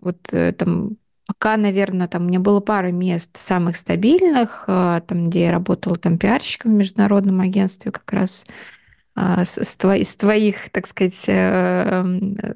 вот 0.00 0.18
там 0.56 0.96
Пока, 1.30 1.56
наверное, 1.56 2.08
там 2.08 2.24
у 2.24 2.26
меня 2.26 2.40
было 2.40 2.58
пара 2.58 2.90
мест 2.90 3.36
самых 3.36 3.76
стабильных, 3.76 4.64
а, 4.66 5.00
там, 5.00 5.30
где 5.30 5.44
я 5.44 5.52
работала 5.52 5.94
там 5.94 6.18
пиарщиком 6.18 6.72
в 6.72 6.74
международном 6.74 7.40
агентстве 7.40 7.92
как 7.92 8.12
раз 8.12 8.44
а, 9.14 9.44
с, 9.44 9.56
с, 9.56 10.16
твоих, 10.16 10.70
так 10.70 10.88
сказать, 10.88 11.24
э, 11.28 12.02
э, 12.42 12.54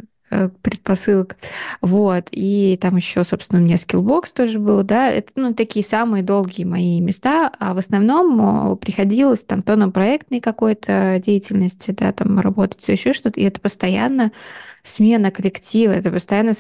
предпосылок. 0.63 1.37
Вот. 1.81 2.29
И 2.31 2.79
там 2.81 2.97
еще, 2.97 3.25
собственно, 3.25 3.61
у 3.61 3.65
меня 3.65 3.79
скиллбокс 3.79 4.33
тоже 4.33 4.59
был, 4.59 4.83
да. 4.83 5.11
Это, 5.11 5.33
ну, 5.37 5.55
такие 5.55 5.85
самые 5.85 6.23
долгие 6.23 6.65
мои 6.65 7.01
места. 7.01 7.51
А 7.59 7.75
в 7.75 7.79
основном 7.79 8.77
приходилось 8.79 9.45
там 9.45 9.63
то 9.63 9.77
на 9.77 9.91
проектной 9.91 10.41
какой-то 10.41 11.21
деятельности, 11.25 11.91
да, 11.93 12.13
там 12.13 12.39
работать, 12.41 12.87
еще 12.89 13.13
что-то. 13.13 13.41
И 13.41 13.45
это 13.45 13.61
постоянно 13.61 14.33
смена 14.83 15.31
коллектива, 15.31 15.93
это 15.93 16.11
постоянно 16.11 16.53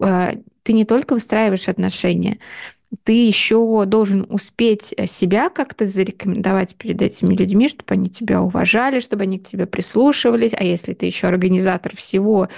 а, 0.00 0.32
ты 0.62 0.72
не 0.72 0.84
только 0.84 1.14
выстраиваешь 1.14 1.68
отношения, 1.68 2.38
ты 3.04 3.26
еще 3.26 3.84
должен 3.86 4.26
успеть 4.28 4.94
э, 4.96 5.06
себя 5.06 5.48
как-то 5.48 5.86
зарекомендовать 5.86 6.74
перед 6.76 7.00
этими 7.00 7.34
людьми, 7.34 7.68
чтобы 7.68 7.94
они 7.94 8.10
тебя 8.10 8.42
уважали, 8.42 9.00
чтобы 9.00 9.22
они 9.22 9.38
к 9.38 9.44
тебе 9.46 9.66
прислушивались. 9.66 10.52
А 10.54 10.62
если 10.62 10.92
ты 10.92 11.06
еще 11.06 11.26
организатор 11.28 11.96
всего, 11.96 12.48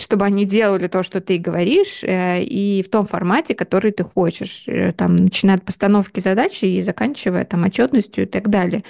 чтобы 0.00 0.24
они 0.24 0.44
делали 0.44 0.88
то, 0.88 1.02
что 1.02 1.20
ты 1.20 1.38
говоришь, 1.38 2.02
э, 2.02 2.42
и 2.42 2.82
в 2.82 2.88
том 2.88 3.06
формате, 3.06 3.54
который 3.54 3.92
ты 3.92 4.04
хочешь, 4.04 4.64
э, 4.66 4.92
там, 4.92 5.16
начиная 5.16 5.56
от 5.56 5.64
постановки 5.64 6.20
задачи 6.20 6.64
и 6.64 6.80
заканчивая 6.82 7.44
там 7.44 7.64
отчетностью 7.64 8.24
и 8.24 8.26
так 8.26 8.48
далее. 8.48 8.84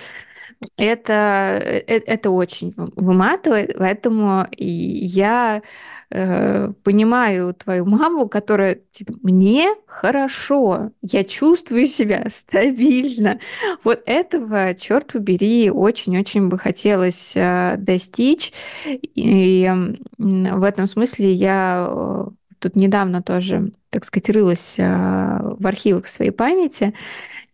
Это, 0.76 1.82
это 1.86 2.30
очень 2.30 2.74
выматывает, 2.76 3.76
поэтому 3.78 4.46
я 4.56 5.62
э, 6.10 6.72
понимаю 6.82 7.54
твою 7.54 7.86
маму, 7.86 8.28
которая 8.28 8.80
типа, 8.92 9.14
мне 9.22 9.74
хорошо, 9.86 10.90
я 11.00 11.22
чувствую 11.22 11.86
себя 11.86 12.26
стабильно. 12.30 13.38
Вот 13.84 14.02
этого, 14.06 14.74
черт 14.74 15.12
побери, 15.12 15.70
очень-очень 15.70 16.48
бы 16.48 16.58
хотелось 16.58 17.34
э, 17.36 17.76
достичь. 17.78 18.52
И 18.84 19.70
в 20.18 20.64
этом 20.64 20.86
смысле 20.88 21.32
я 21.32 21.86
э, 21.88 22.24
тут 22.58 22.76
недавно 22.76 23.22
тоже, 23.22 23.72
так 23.90 24.04
сказать, 24.04 24.30
рылась 24.30 24.76
э, 24.78 24.84
в 24.84 25.66
архивах 25.66 26.08
своей 26.08 26.32
памяти. 26.32 26.94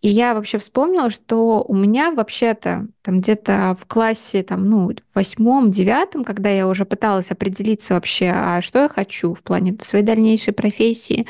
И 0.04 0.08
я 0.08 0.34
вообще 0.34 0.58
вспомнила, 0.58 1.08
что 1.08 1.64
у 1.66 1.74
меня 1.74 2.10
вообще-то 2.12 2.88
там 3.00 3.20
где-то 3.22 3.74
в 3.80 3.86
классе, 3.86 4.42
там, 4.42 4.68
ну, 4.68 4.90
восьмом, 5.14 5.70
девятом, 5.70 6.24
когда 6.24 6.50
я 6.50 6.68
уже 6.68 6.84
пыталась 6.84 7.30
определиться 7.30 7.94
вообще, 7.94 8.30
а 8.34 8.60
что 8.60 8.80
я 8.80 8.90
хочу 8.90 9.32
в 9.32 9.42
плане 9.42 9.78
своей 9.80 10.04
дальнейшей 10.04 10.52
профессии, 10.52 11.26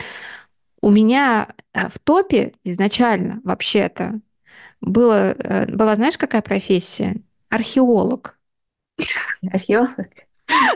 у 0.81 0.91
меня 0.91 1.51
э, 1.73 1.89
в 1.89 2.01
топе 2.01 2.55
изначально 2.65 3.41
вообще-то 3.45 4.19
было, 4.81 5.37
э, 5.39 5.67
была, 5.67 5.95
знаешь, 5.95 6.19
какая 6.19 6.43
профессия? 6.43 7.23
Археолог. 7.51 8.41
Археолог? 9.53 10.09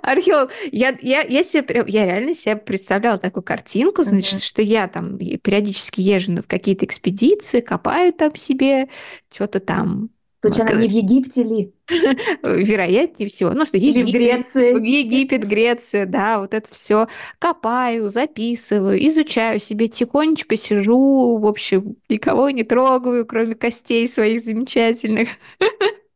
Археолог. 0.02 0.50
Я, 0.72 0.96
я, 1.02 1.22
я, 1.22 1.42
себе, 1.42 1.84
я 1.86 2.06
реально 2.06 2.34
себе 2.34 2.56
представляла 2.56 3.18
такую 3.18 3.42
картинку, 3.42 4.02
значит, 4.02 4.40
mm-hmm. 4.40 4.44
что 4.44 4.62
я 4.62 4.88
там 4.88 5.18
периодически 5.18 6.00
езжу 6.00 6.42
в 6.42 6.46
какие-то 6.46 6.86
экспедиции, 6.86 7.60
копаю 7.60 8.12
там 8.12 8.34
себе, 8.34 8.88
что-то 9.30 9.60
там 9.60 10.10
Случайно 10.40 10.74
вот. 10.74 10.82
не 10.82 10.88
в 10.88 10.92
Египте 10.92 11.42
ли? 11.42 11.72
Вероятнее 12.42 13.28
всего. 13.28 13.50
Ну, 13.50 13.64
что 13.64 13.76
Или 13.76 13.98
Египет, 13.98 14.08
в 14.08 14.12
Греции. 14.12 14.98
Египет, 14.98 15.44
Греция, 15.44 16.06
да, 16.06 16.38
вот 16.38 16.54
это 16.54 16.68
все 16.70 17.08
копаю, 17.40 18.08
записываю, 18.08 19.04
изучаю 19.08 19.58
себе 19.58 19.88
тихонечко, 19.88 20.56
сижу, 20.56 21.38
в 21.38 21.46
общем, 21.46 21.96
никого 22.08 22.50
не 22.50 22.62
трогаю, 22.62 23.26
кроме 23.26 23.56
костей 23.56 24.06
своих 24.06 24.40
замечательных. 24.40 25.30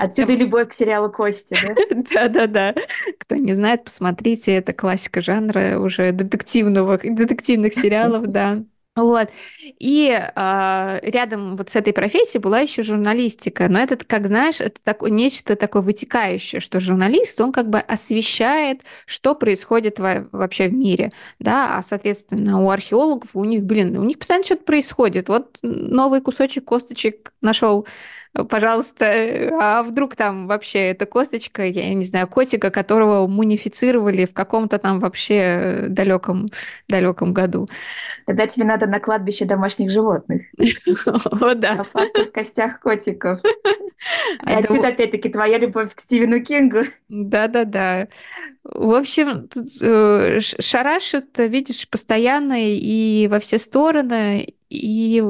Отсюда 0.00 0.32
Тем... 0.32 0.40
любовь 0.40 0.68
к 0.68 0.72
сериалу 0.72 1.10
Кости, 1.10 1.56
да? 1.62 2.04
Да-да-да. 2.12 2.74
Кто 3.18 3.36
не 3.36 3.52
знает, 3.54 3.84
посмотрите, 3.84 4.52
это 4.52 4.72
классика 4.72 5.20
жанра 5.20 5.78
уже 5.78 6.12
детективного, 6.12 6.98
детективных 6.98 7.74
сериалов, 7.74 8.26
да. 8.26 8.62
Вот. 8.96 9.28
И 9.62 10.08
э, 10.10 10.98
рядом 11.02 11.54
вот 11.56 11.68
с 11.68 11.76
этой 11.76 11.92
профессией 11.92 12.40
была 12.40 12.60
еще 12.60 12.80
журналистика. 12.80 13.68
Но 13.68 13.78
это, 13.78 13.98
как 13.98 14.26
знаешь, 14.26 14.62
это 14.62 14.80
такое, 14.82 15.10
нечто 15.10 15.54
такое 15.54 15.82
вытекающее, 15.82 16.62
что 16.62 16.80
журналист, 16.80 17.38
он 17.42 17.52
как 17.52 17.68
бы 17.68 17.78
освещает, 17.78 18.84
что 19.04 19.34
происходит 19.34 19.98
во, 19.98 20.26
вообще 20.32 20.68
в 20.68 20.72
мире. 20.72 21.12
Да? 21.38 21.76
А, 21.76 21.82
соответственно, 21.82 22.62
у 22.64 22.70
археологов, 22.70 23.30
у 23.34 23.44
них, 23.44 23.64
блин, 23.64 23.98
у 23.98 24.04
них 24.04 24.18
постоянно 24.18 24.46
что-то 24.46 24.64
происходит. 24.64 25.28
Вот 25.28 25.58
новый 25.60 26.22
кусочек 26.22 26.64
косточек 26.64 27.34
нашел 27.42 27.86
пожалуйста, 28.44 29.06
а 29.60 29.82
вдруг 29.82 30.16
там 30.16 30.46
вообще 30.46 30.90
эта 30.90 31.06
косточка, 31.06 31.66
я 31.66 31.92
не 31.94 32.04
знаю, 32.04 32.28
котика, 32.28 32.70
которого 32.70 33.26
мунифицировали 33.26 34.24
в 34.24 34.34
каком-то 34.34 34.78
там 34.78 35.00
вообще 35.00 35.86
далеком, 35.88 36.50
далеком 36.88 37.32
году. 37.32 37.68
Тогда 38.26 38.46
тебе 38.46 38.64
надо 38.64 38.86
на 38.86 39.00
кладбище 39.00 39.44
домашних 39.44 39.90
животных. 39.90 40.42
О, 41.06 41.54
да. 41.54 41.76
Копаться 41.76 42.24
в 42.24 42.32
костях 42.32 42.80
котиков. 42.80 43.40
И 44.46 44.50
отсюда, 44.50 44.88
опять-таки, 44.88 45.28
твоя 45.28 45.58
любовь 45.58 45.94
к 45.94 46.00
Стивену 46.00 46.42
Кингу. 46.42 46.80
Да-да-да. 47.08 48.08
В 48.64 48.94
общем, 48.94 49.48
э, 49.80 50.40
шарашит, 50.40 51.38
видишь, 51.38 51.88
постоянно 51.88 52.56
и 52.58 53.28
во 53.28 53.38
все 53.38 53.58
стороны. 53.58 54.54
И 54.68 55.22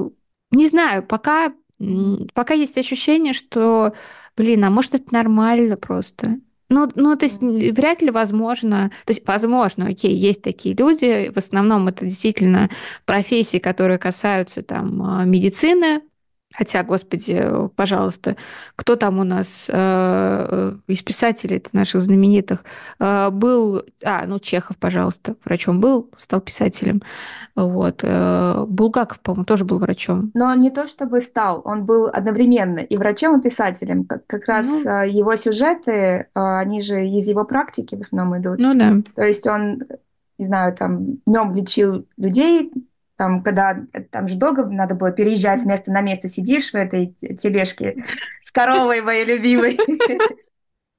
не 0.51 0.67
знаю, 0.69 1.03
пока 1.03 1.53
Пока 1.79 2.55
есть 2.55 2.79
ощущение, 2.79 3.33
что, 3.33 3.93
блин, 4.37 4.65
а 4.65 4.71
может 4.71 4.95
это 4.95 5.13
нормально 5.13 5.77
просто. 5.77 6.39
Ну, 6.69 6.91
ну, 6.97 7.17
то 7.17 7.27
есть 7.27 7.41
вряд 7.41 8.03
ли 8.03 8.11
возможно, 8.11 8.91
то 9.05 9.13
есть 9.13 9.27
возможно, 9.27 9.87
окей, 9.87 10.13
есть 10.15 10.43
такие 10.43 10.75
люди, 10.75 11.31
в 11.33 11.37
основном 11.37 11.87
это 11.87 12.05
действительно 12.05 12.71
профессии, 13.05 13.59
которые 13.59 13.99
касаются 13.99 14.63
там 14.63 15.01
а, 15.03 15.25
медицины, 15.25 16.03
Хотя, 16.57 16.83
господи, 16.83 17.45
пожалуйста, 17.77 18.37
кто 18.77 18.97
там 18.97 19.19
у 19.19 19.25
нас 19.25 19.69
э, 19.71 20.73
из 20.87 21.03
писателей 21.03 21.63
наших 21.73 22.01
знаменитых 22.01 22.65
э, 22.99 23.31
был... 23.31 23.83
А, 24.05 24.27
ну, 24.27 24.39
Чехов, 24.39 24.77
пожалуйста, 24.79 25.37
врачом 25.45 25.81
был, 25.81 26.11
стал 26.17 26.41
писателем. 26.41 27.03
Вот. 27.55 28.01
Э, 28.03 28.65
Булгаков, 28.67 29.21
по-моему, 29.21 29.45
тоже 29.45 29.65
был 29.65 29.79
врачом. 29.79 30.31
Но 30.35 30.55
не 30.55 30.71
то 30.71 30.87
чтобы 30.87 31.21
стал, 31.21 31.61
он 31.65 31.85
был 31.85 32.07
одновременно 32.07 32.81
и 32.81 32.97
врачом, 32.97 33.39
и 33.39 33.43
писателем. 33.43 34.05
Как, 34.05 34.27
как 34.27 34.47
раз 34.47 34.67
ну, 34.67 34.91
э, 34.91 35.09
его 35.11 35.37
сюжеты, 35.37 35.91
э, 35.93 36.27
они 36.35 36.81
же 36.81 37.07
из 37.07 37.29
его 37.29 37.45
практики 37.45 37.97
в 37.97 38.01
основном 38.01 38.41
идут. 38.41 38.59
Ну 38.59 38.75
да. 38.75 38.95
То 39.15 39.25
есть 39.25 39.47
он, 39.47 39.83
не 40.39 40.45
знаю, 40.45 40.75
там 40.75 41.17
днем 41.27 41.55
лечил 41.55 42.07
людей, 42.17 42.73
там, 43.17 43.43
когда 43.43 43.77
там 44.11 44.29
же 44.29 44.37
долго 44.37 44.67
надо 44.67 44.95
было 44.95 45.11
переезжать 45.11 45.63
с 45.63 45.67
места 45.67 45.91
на 45.91 46.01
место, 46.01 46.29
сидишь 46.29 46.71
в 46.71 46.75
этой 46.75 47.09
тележке 47.39 48.05
с 48.41 48.53
коровой 48.53 49.01
моей 49.01 49.25
любимой. 49.25 49.79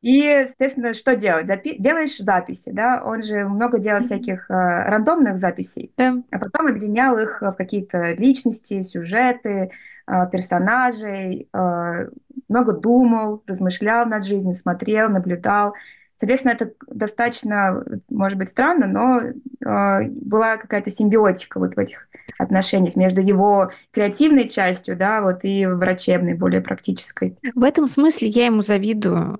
И, 0.02 0.12
естественно, 0.12 0.94
что 0.94 1.16
делать? 1.16 1.48
Запи- 1.50 1.78
делаешь 1.80 2.18
записи, 2.18 2.72
да? 2.72 3.02
Он 3.04 3.24
же 3.24 3.46
много 3.46 3.80
делал 3.80 4.02
всяких 4.02 4.50
э, 4.50 4.54
рандомных 4.54 5.40
записей, 5.40 5.92
да. 5.98 6.14
а 6.32 6.38
потом 6.38 6.68
объединял 6.68 7.18
их 7.18 7.42
в 7.42 7.54
какие-то 7.54 8.14
личности, 8.14 8.82
сюжеты, 8.84 9.72
э, 10.08 10.30
персонажей, 10.32 11.50
э, 11.52 12.10
много 12.48 12.74
думал, 12.74 13.44
размышлял 13.48 14.06
над 14.06 14.24
жизнью, 14.24 14.54
смотрел, 14.54 15.10
наблюдал. 15.10 15.74
Соответственно, 16.18 16.54
это 16.54 16.74
достаточно, 16.88 17.84
может 18.10 18.38
быть, 18.38 18.50
странно, 18.50 18.88
но 18.88 19.22
э, 19.22 20.08
была 20.10 20.58
какая-то 20.58 20.90
симбиотика 20.90 21.60
вот 21.60 21.76
в 21.76 21.80
этих 21.80 22.10
отношениях 22.40 22.96
между 22.96 23.22
его 23.22 23.72
креативной 23.92 24.50
частью, 24.50 24.98
да, 24.98 25.22
вот 25.22 25.40
и 25.44 25.66
врачебной, 25.66 26.34
более 26.34 26.62
практической. 26.62 27.38
В 27.54 27.64
этом 27.64 27.88
смысле 27.88 28.30
я 28.30 28.48
ему 28.48 28.62
завидую. 28.62 29.40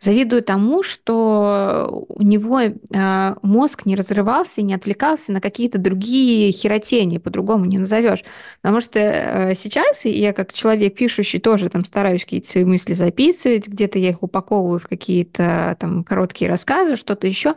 Завидую 0.00 0.42
тому, 0.42 0.82
что 0.82 2.04
у 2.08 2.22
него 2.22 2.60
э, 2.60 3.34
мозг 3.42 3.86
не 3.86 3.96
разрывался 3.96 4.60
и 4.60 4.64
не 4.64 4.74
отвлекался 4.74 5.32
на 5.32 5.40
какие-то 5.40 5.78
другие 5.78 6.52
херотени, 6.52 7.18
по-другому 7.18 7.64
не 7.64 7.78
назовешь. 7.78 8.24
Потому 8.60 8.80
что 8.80 8.98
э, 8.98 9.54
сейчас 9.54 10.04
я 10.04 10.32
как 10.32 10.52
человек 10.52 10.94
пишущий 10.94 11.40
тоже 11.40 11.68
там 11.70 11.84
стараюсь 11.84 12.24
какие-то 12.24 12.48
свои 12.48 12.64
мысли 12.64 12.92
записывать, 12.92 13.68
где-то 13.68 13.98
я 13.98 14.10
их 14.10 14.22
упаковываю 14.22 14.78
в 14.78 14.88
какие-то 14.88 15.76
там 15.80 16.04
короткие 16.04 16.50
рассказы, 16.50 16.96
что-то 16.96 17.26
еще. 17.26 17.54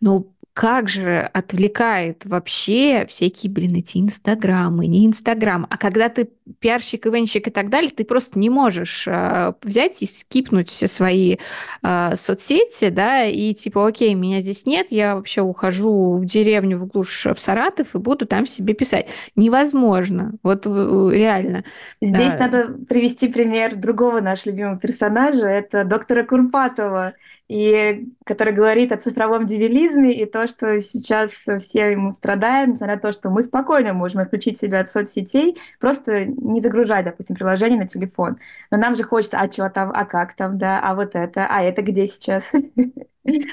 Но 0.00 0.26
как 0.54 0.88
же 0.88 1.20
отвлекает 1.32 2.26
вообще 2.26 3.06
всякие, 3.08 3.50
блин, 3.50 3.76
эти 3.76 3.98
инстаграмы, 3.98 4.86
не 4.86 5.06
инстаграм. 5.06 5.66
А 5.70 5.78
когда 5.78 6.10
ты 6.10 6.28
пиарщик, 6.58 7.06
ивенщик 7.06 7.48
и 7.48 7.50
так 7.50 7.70
далее, 7.70 7.90
ты 7.90 8.04
просто 8.04 8.38
не 8.38 8.50
можешь 8.50 9.06
э, 9.08 9.54
взять 9.62 10.02
и 10.02 10.06
скипнуть 10.06 10.68
все 10.68 10.88
свои 10.88 11.36
э, 11.82 12.16
соцсети, 12.16 12.90
да, 12.90 13.24
и 13.24 13.54
типа, 13.54 13.86
окей, 13.86 14.14
меня 14.14 14.40
здесь 14.40 14.66
нет, 14.66 14.88
я 14.90 15.16
вообще 15.16 15.40
ухожу 15.40 16.16
в 16.16 16.24
деревню, 16.26 16.78
в 16.78 16.86
глушь, 16.86 17.26
в 17.26 17.40
Саратов 17.40 17.94
и 17.94 17.98
буду 17.98 18.26
там 18.26 18.44
себе 18.44 18.74
писать. 18.74 19.06
Невозможно, 19.36 20.34
вот 20.42 20.66
реально. 20.66 21.64
Здесь 22.02 22.34
а... 22.34 22.38
надо 22.38 22.74
привести 22.88 23.28
пример 23.28 23.74
другого 23.74 24.20
нашего 24.20 24.50
любимого 24.50 24.78
персонажа, 24.78 25.46
это 25.46 25.84
доктора 25.84 26.24
Курпатова, 26.24 27.14
и 27.48 28.08
который 28.24 28.54
говорит 28.54 28.92
о 28.92 28.96
цифровом 28.96 29.46
девилизме 29.46 30.14
и 30.14 30.24
то, 30.24 30.41
что 30.46 30.80
сейчас 30.80 31.32
все 31.32 31.92
ему 31.92 32.12
страдаем, 32.12 32.72
несмотря 32.72 32.96
на 32.96 33.00
то, 33.00 33.12
что 33.12 33.30
мы 33.30 33.42
спокойно 33.42 33.92
можем 33.92 34.20
отключить 34.20 34.58
себя 34.58 34.80
от 34.80 34.88
соцсетей, 34.88 35.58
просто 35.78 36.26
не 36.26 36.60
загружать, 36.60 37.04
допустим, 37.04 37.36
приложение 37.36 37.78
на 37.78 37.88
телефон. 37.88 38.36
Но 38.70 38.78
нам 38.78 38.94
же 38.94 39.04
хочется, 39.04 39.38
а 39.38 39.50
что 39.50 39.68
там, 39.70 39.90
а 39.94 40.04
как 40.04 40.34
там, 40.34 40.58
да, 40.58 40.80
а 40.80 40.94
вот 40.94 41.14
это, 41.14 41.46
а 41.48 41.62
это 41.62 41.82
где 41.82 42.06
сейчас? 42.06 42.52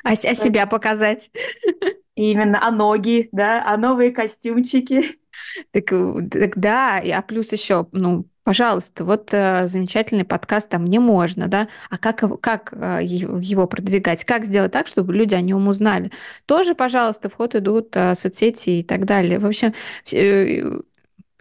А, 0.03 0.13
а 0.13 0.15
себя 0.15 0.65
показать. 0.65 1.29
Именно, 2.15 2.65
а 2.65 2.71
ноги, 2.71 3.29
да, 3.31 3.63
а 3.63 3.77
новые 3.77 4.11
костюмчики. 4.11 5.19
Так, 5.71 5.85
так 6.31 6.57
да, 6.57 6.97
а 6.97 7.21
плюс 7.21 7.51
еще, 7.53 7.87
ну, 7.91 8.25
пожалуйста, 8.49 9.05
вот 9.05 9.29
э, 9.31 9.67
замечательный 9.67 10.25
подкаст, 10.25 10.69
там 10.69 10.81
мне 10.81 10.99
можно, 10.99 11.47
да, 11.47 11.67
а 11.91 11.99
как, 11.99 12.41
как 12.41 12.73
э, 12.73 13.01
его 13.03 13.67
продвигать, 13.67 14.25
как 14.25 14.43
сделать 14.43 14.71
так, 14.71 14.87
чтобы 14.87 15.13
люди 15.13 15.35
о 15.35 15.41
нем 15.41 15.67
узнали. 15.67 16.09
Тоже, 16.47 16.73
пожалуйста, 16.73 17.29
в 17.29 17.35
ход 17.35 17.53
идут 17.53 17.95
э, 17.95 18.15
соцсети 18.15 18.79
и 18.79 18.83
так 18.83 19.05
далее. 19.05 19.37
В 19.37 19.45
общем, 19.45 19.75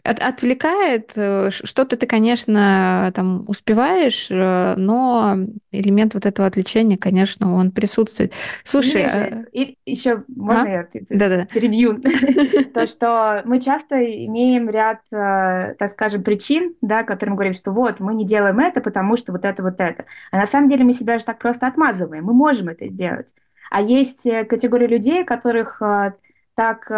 от, 0.08 0.20
отвлекает. 0.20 1.12
Э, 1.16 1.50
что-то 1.50 1.96
ты, 1.96 2.06
конечно, 2.06 3.12
там 3.14 3.44
успеваешь, 3.46 4.28
э, 4.30 4.74
но 4.76 5.36
элемент 5.70 6.14
вот 6.14 6.26
этого 6.26 6.48
отвлечения, 6.48 6.96
конечно, 6.96 7.54
он 7.54 7.70
присутствует. 7.70 8.32
Слушай, 8.64 9.04
а... 9.04 9.44
и 9.52 9.76
еще 9.84 10.24
можно 10.28 10.62
а? 10.62 10.68
я 10.68 10.88
да 11.10 11.26
-да. 11.26 11.46
перебью? 11.46 12.00
То, 12.74 12.86
что 12.86 13.42
мы 13.44 13.60
часто 13.60 13.96
имеем 14.26 14.70
ряд, 14.70 15.00
э, 15.12 15.74
так 15.78 15.90
скажем, 15.90 16.22
причин, 16.22 16.74
да, 16.80 17.02
которым 17.02 17.34
говорим, 17.34 17.54
что 17.54 17.72
вот, 17.72 18.00
мы 18.00 18.14
не 18.14 18.24
делаем 18.24 18.58
это, 18.58 18.80
потому 18.80 19.16
что 19.16 19.32
вот 19.32 19.44
это, 19.44 19.62
вот 19.62 19.80
это. 19.80 20.04
А 20.30 20.38
на 20.38 20.46
самом 20.46 20.68
деле 20.68 20.84
мы 20.84 20.92
себя 20.92 21.18
же 21.18 21.24
так 21.24 21.38
просто 21.38 21.66
отмазываем. 21.66 22.24
Мы 22.24 22.32
можем 22.32 22.68
это 22.68 22.88
сделать. 22.88 23.34
А 23.70 23.82
есть 23.82 24.26
категория 24.48 24.86
людей, 24.86 25.24
которых 25.24 25.82
так 26.54 26.90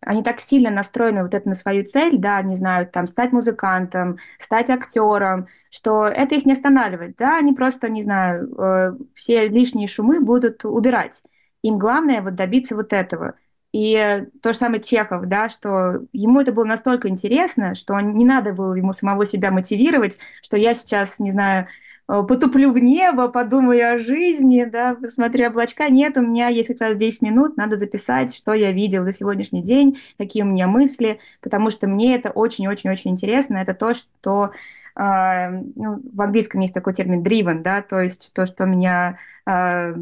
они 0.00 0.22
так 0.22 0.40
сильно 0.40 0.70
настроены 0.70 1.22
вот 1.22 1.34
это 1.34 1.48
на 1.48 1.54
свою 1.54 1.84
цель, 1.84 2.18
да, 2.18 2.38
они 2.38 2.56
знают 2.56 2.92
там 2.92 3.06
стать 3.06 3.32
музыкантом, 3.32 4.18
стать 4.38 4.70
актером, 4.70 5.46
что 5.70 6.06
это 6.06 6.34
их 6.34 6.46
не 6.46 6.52
останавливает, 6.52 7.16
да, 7.16 7.36
они 7.38 7.52
просто, 7.52 7.88
не 7.88 8.02
знаю, 8.02 8.50
э, 8.58 8.92
все 9.14 9.48
лишние 9.48 9.86
шумы 9.88 10.20
будут 10.20 10.64
убирать. 10.64 11.22
Им 11.62 11.78
главное 11.78 12.22
вот 12.22 12.34
добиться 12.34 12.74
вот 12.74 12.92
этого. 12.92 13.34
И 13.72 14.26
то 14.42 14.52
же 14.52 14.58
самое 14.58 14.82
Чехов, 14.82 15.26
да, 15.26 15.48
что 15.48 16.00
ему 16.12 16.40
это 16.40 16.52
было 16.52 16.64
настолько 16.64 17.08
интересно, 17.08 17.74
что 17.74 18.00
не 18.00 18.24
надо 18.24 18.52
было 18.52 18.74
ему 18.74 18.92
самого 18.92 19.24
себя 19.26 19.52
мотивировать, 19.52 20.18
что 20.42 20.56
я 20.56 20.74
сейчас, 20.74 21.20
не 21.20 21.30
знаю, 21.30 21.68
потуплю 22.10 22.72
в 22.72 22.78
небо, 22.78 23.28
подумаю 23.28 23.94
о 23.94 23.98
жизни, 24.00 24.64
да, 24.64 24.96
посмотрю 24.96 25.48
облачка. 25.48 25.88
Нет, 25.88 26.16
у 26.16 26.22
меня 26.22 26.48
есть 26.48 26.68
как 26.68 26.80
раз 26.80 26.96
10 26.96 27.22
минут, 27.22 27.56
надо 27.56 27.76
записать, 27.76 28.34
что 28.34 28.52
я 28.52 28.72
видел 28.72 29.04
за 29.04 29.12
сегодняшний 29.12 29.62
день, 29.62 29.98
какие 30.18 30.42
у 30.42 30.46
меня 30.46 30.66
мысли, 30.66 31.20
потому 31.40 31.70
что 31.70 31.86
мне 31.86 32.16
это 32.16 32.30
очень-очень-очень 32.30 33.12
интересно. 33.12 33.58
Это 33.58 33.74
то, 33.74 33.94
что 33.94 34.50
э, 34.96 35.50
ну, 35.50 36.00
в 36.12 36.20
английском 36.20 36.60
есть 36.60 36.74
такой 36.74 36.94
термин 36.94 37.22
driven, 37.22 37.62
да, 37.62 37.80
то 37.80 38.00
есть 38.00 38.32
то, 38.34 38.44
что 38.44 38.64
меня 38.64 39.18
э, 39.46 39.94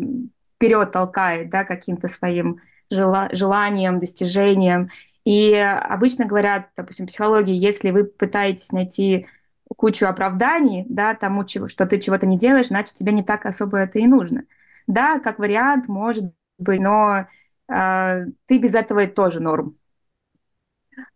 вперед 0.56 0.90
толкает, 0.90 1.50
да, 1.50 1.64
каким-то 1.64 2.08
своим 2.08 2.62
жела 2.90 3.28
желанием, 3.32 4.00
достижением. 4.00 4.88
И 5.26 5.52
обычно 5.54 6.24
говорят, 6.24 6.70
допустим, 6.74 7.04
в 7.04 7.10
психологии, 7.10 7.54
если 7.54 7.90
вы 7.90 8.04
пытаетесь 8.04 8.72
найти 8.72 9.26
кучу 9.76 10.06
оправданий, 10.06 10.84
да, 10.88 11.14
тому, 11.14 11.46
что 11.46 11.86
ты 11.86 11.98
чего-то 11.98 12.26
не 12.26 12.38
делаешь, 12.38 12.68
значит, 12.68 12.94
тебе 12.94 13.12
не 13.12 13.22
так 13.22 13.46
особо 13.46 13.78
это 13.78 13.98
и 13.98 14.06
нужно. 14.06 14.44
Да, 14.86 15.18
как 15.20 15.38
вариант, 15.38 15.88
может 15.88 16.32
быть, 16.58 16.80
но 16.80 17.26
э, 17.68 18.26
ты 18.46 18.58
без 18.58 18.74
этого 18.74 19.06
тоже 19.06 19.40
норм. 19.40 19.76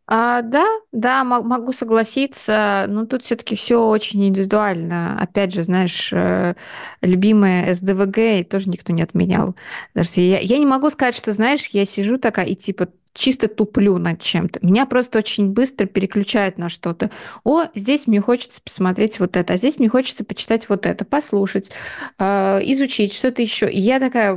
А, 0.07 0.43
да, 0.43 0.67
да, 0.91 1.25
могу 1.25 1.73
согласиться, 1.73 2.85
но 2.89 3.07
тут 3.07 3.23
все-таки 3.23 3.57
все 3.57 3.83
очень 3.87 4.27
индивидуально. 4.27 5.17
Опять 5.19 5.55
же, 5.55 5.63
знаешь, 5.63 6.13
э, 6.13 6.55
любимая 7.01 7.73
СДВГ 7.73 8.49
тоже 8.51 8.69
никто 8.69 8.93
не 8.93 9.03
отменял. 9.03 9.55
Даже 9.95 10.11
я, 10.21 10.39
я 10.41 10.59
не 10.59 10.67
могу 10.67 10.91
сказать, 10.91 11.17
что, 11.17 11.33
знаешь, 11.33 11.69
я 11.69 11.87
сижу 11.87 12.19
такая 12.19 12.47
и 12.47 12.55
типа 12.55 12.89
чисто 13.15 13.49
туплю 13.49 13.99
над 13.99 14.21
чем-то. 14.21 14.61
Меня 14.63 14.87
просто 14.87 15.19
очень 15.19 15.51
быстро 15.51 15.87
переключает 15.87 16.59
на 16.59 16.69
что-то. 16.69 17.11
О, 17.45 17.65
здесь 17.75 18.07
мне 18.07 18.21
хочется 18.21 18.61
посмотреть 18.63 19.21
вот 19.21 19.37
это, 19.37 19.55
а 19.55 19.57
здесь 19.57 19.79
мне 19.79 19.89
хочется 19.89 20.25
почитать 20.25 20.69
вот 20.69 20.87
это, 20.87 21.05
послушать, 21.05 21.71
э, 22.19 22.61
изучить 22.63 23.13
что-то 23.13 23.43
еще. 23.43 23.71
И 23.71 23.81
я 23.81 24.01
такая 24.01 24.37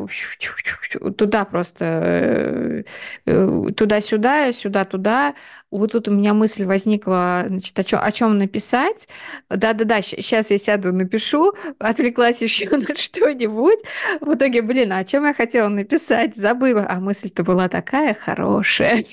туда 1.18 1.46
просто, 1.46 2.84
э, 3.26 3.72
туда-сюда, 3.76 4.52
сюда-туда. 4.52 5.36
Вот 5.72 5.92
тут 5.92 6.08
у 6.08 6.12
меня 6.12 6.34
мысль 6.34 6.66
возникла, 6.66 7.46
значит, 7.48 7.78
о 7.80 8.12
чем, 8.12 8.32
о 8.32 8.34
написать. 8.34 9.08
Да-да-да, 9.50 10.02
сейчас 10.02 10.52
я 10.52 10.58
сяду, 10.58 10.94
напишу, 10.94 11.54
отвлеклась 11.80 12.42
еще 12.42 12.70
на 12.78 12.96
что-нибудь. 12.96 13.80
В 14.22 14.34
итоге, 14.36 14.62
блин, 14.62 14.92
а 14.94 15.00
о 15.00 15.04
чем 15.06 15.26
я 15.26 15.34
хотела 15.34 15.68
написать? 15.68 16.36
Забыла. 16.36 16.86
А 16.90 17.00
мысль-то 17.00 17.44
была 17.44 17.68
такая 17.70 18.14
хорошая 18.14 18.65
хорошее. 18.66 19.06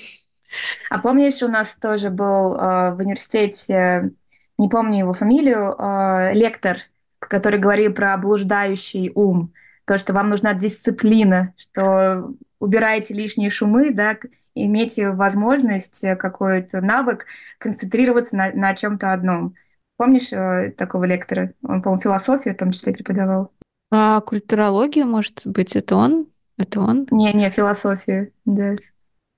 А 0.89 0.99
помнишь, 0.99 1.41
у 1.41 1.47
нас 1.47 1.75
тоже 1.75 2.09
был 2.09 2.55
э, 2.55 2.93
в 2.93 2.99
университете, 2.99 4.11
не 4.57 4.69
помню 4.69 4.99
его 4.99 5.13
фамилию, 5.13 5.75
э, 5.77 6.33
лектор, 6.33 6.77
который 7.19 7.59
говорил 7.59 7.93
про 7.93 8.15
блуждающий 8.17 9.11
ум, 9.15 9.51
то, 9.85 9.97
что 9.97 10.13
вам 10.13 10.29
нужна 10.29 10.53
дисциплина, 10.53 11.53
что 11.57 12.29
убираете 12.59 13.15
лишние 13.15 13.49
шумы, 13.49 13.91
да, 13.91 14.17
имейте 14.53 15.09
возможность, 15.09 16.03
э, 16.03 16.15
какой-то 16.15 16.81
навык 16.81 17.25
концентрироваться 17.57 18.35
на, 18.35 18.51
на 18.51 18.75
чем-то 18.75 19.11
одном. 19.11 19.55
Помнишь 19.97 20.31
э, 20.31 20.71
такого 20.77 21.05
лектора? 21.05 21.53
Он, 21.63 21.81
по-моему, 21.81 22.01
философию 22.01 22.53
в 22.53 22.57
том 22.57 22.71
числе 22.71 22.93
преподавал. 22.93 23.51
А 23.91 24.21
культурологию, 24.21 25.07
может 25.07 25.41
быть, 25.45 25.75
это 25.75 25.95
он? 25.95 26.27
Это 26.57 26.79
он? 26.79 27.07
Не, 27.09 27.33
не, 27.33 27.49
философию, 27.49 28.31
да. 28.45 28.75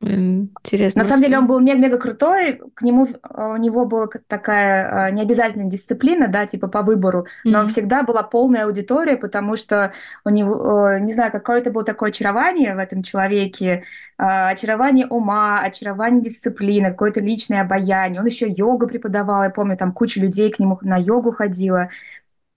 Интересно. 0.05 1.01
На 1.01 1.07
самом 1.07 1.23
деле 1.23 1.37
он 1.39 1.47
был 1.47 1.59
мега-мега 1.59 1.97
крутой, 1.97 2.61
к 2.75 2.83
нему 2.83 3.07
а, 3.23 3.53
у 3.53 3.57
него 3.57 3.85
была 3.85 4.07
такая 4.27 5.07
а, 5.07 5.11
необязательная 5.11 5.67
дисциплина, 5.67 6.27
да, 6.27 6.45
типа 6.45 6.67
по 6.67 6.83
выбору, 6.83 7.25
но 7.43 7.63
mm-hmm. 7.63 7.67
всегда 7.67 8.03
была 8.03 8.21
полная 8.21 8.65
аудитория, 8.65 9.17
потому 9.17 9.55
что 9.55 9.93
у 10.23 10.29
него, 10.29 10.97
не 10.99 11.11
знаю, 11.11 11.31
какое-то 11.31 11.71
было 11.71 11.83
такое 11.83 12.09
очарование 12.09 12.75
в 12.75 12.77
этом 12.77 13.01
человеке, 13.01 13.83
очарование 14.17 15.07
ума, 15.07 15.61
очарование 15.61 16.21
дисциплины, 16.21 16.91
какое-то 16.91 17.21
личное 17.21 17.61
обаяние. 17.61 18.21
Он 18.21 18.27
еще 18.27 18.47
йогу 18.47 18.87
преподавал, 18.87 19.43
я 19.43 19.49
помню, 19.49 19.75
там 19.75 19.91
куча 19.91 20.19
людей 20.19 20.51
к 20.51 20.59
нему 20.59 20.77
на 20.81 20.97
йогу 20.97 21.31
ходила. 21.31 21.89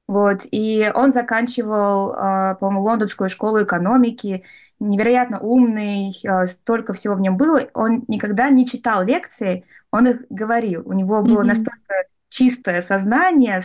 Вот, 0.06 0.40
и 0.50 0.90
он 0.94 1.12
заканчивал, 1.12 2.56
по-моему, 2.58 2.82
лондонскую 2.82 3.28
школу 3.28 3.62
экономики, 3.62 4.42
невероятно 4.80 5.40
умный, 5.40 6.12
э, 6.22 6.46
столько 6.46 6.92
всего 6.92 7.14
в 7.14 7.20
нем 7.20 7.36
было. 7.36 7.68
Он 7.74 8.04
никогда 8.08 8.48
не 8.50 8.66
читал 8.66 9.04
лекции, 9.04 9.64
он 9.90 10.06
их 10.08 10.22
говорил. 10.30 10.82
У 10.84 10.92
него 10.92 11.22
было 11.22 11.42
mm-hmm. 11.42 11.46
настолько 11.46 11.94
чистое 12.28 12.82
сознание, 12.82 13.60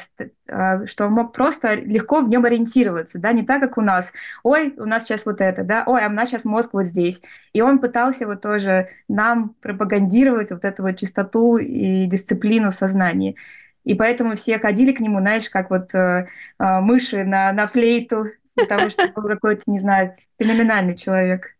а, 0.49 0.85
что 0.85 1.05
он 1.07 1.13
мог 1.13 1.33
просто 1.33 1.75
легко 1.75 2.21
в 2.21 2.29
нем 2.29 2.45
ориентироваться, 2.45 3.19
да, 3.19 3.33
не 3.33 3.43
так, 3.43 3.61
как 3.61 3.77
у 3.77 3.81
нас. 3.81 4.13
Ой, 4.43 4.73
у 4.77 4.85
нас 4.85 5.03
сейчас 5.03 5.25
вот 5.25 5.41
это, 5.41 5.63
да, 5.63 5.83
ой, 5.85 6.05
а 6.05 6.07
у 6.07 6.11
нас 6.11 6.29
сейчас 6.29 6.45
мозг 6.45 6.69
вот 6.73 6.85
здесь. 6.85 7.21
И 7.51 7.61
он 7.61 7.79
пытался 7.79 8.25
вот 8.25 8.41
тоже 8.41 8.87
нам 9.07 9.55
пропагандировать 9.61 10.51
вот 10.51 10.65
эту 10.65 10.83
вот 10.83 10.95
чистоту 10.95 11.57
и 11.57 12.05
дисциплину 12.05 12.71
сознания. 12.71 13.35
И 13.83 13.95
поэтому 13.95 14.35
все 14.35 14.59
ходили 14.59 14.93
к 14.93 15.01
нему, 15.01 15.19
знаешь, 15.19 15.49
как 15.49 15.69
вот 15.69 15.93
э, 15.93 16.27
э, 16.57 16.79
мыши 16.79 17.25
на, 17.25 17.51
на 17.51 17.67
флейту, 17.67 18.27
потому 18.55 18.89
что 18.89 19.07
был 19.07 19.23
какой-то, 19.27 19.63
не 19.67 19.79
знаю, 19.79 20.15
феноменальный 20.39 20.95
человек. 20.95 21.57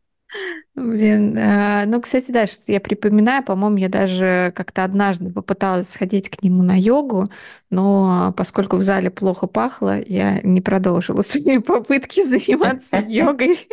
Блин, 0.76 1.38
э, 1.38 1.86
ну, 1.86 2.02
кстати, 2.02 2.32
да, 2.32 2.48
что 2.48 2.72
я 2.72 2.80
припоминаю, 2.80 3.44
по-моему, 3.44 3.78
я 3.78 3.90
даже 3.90 4.52
как-то 4.56 4.84
однажды 4.84 5.32
попыталась 5.32 5.90
сходить 5.90 6.30
к 6.32 6.42
нему 6.42 6.64
на 6.64 6.80
йогу, 6.80 7.30
но 7.70 8.34
поскольку 8.36 8.78
в 8.78 8.84
зале 8.84 9.12
плохо 9.12 9.46
пахло, 9.46 10.00
я 10.02 10.42
не 10.42 10.62
продолжила 10.62 11.22
свои 11.22 11.60
попытки 11.60 12.24
заниматься 12.26 12.98
йогой. 13.08 13.68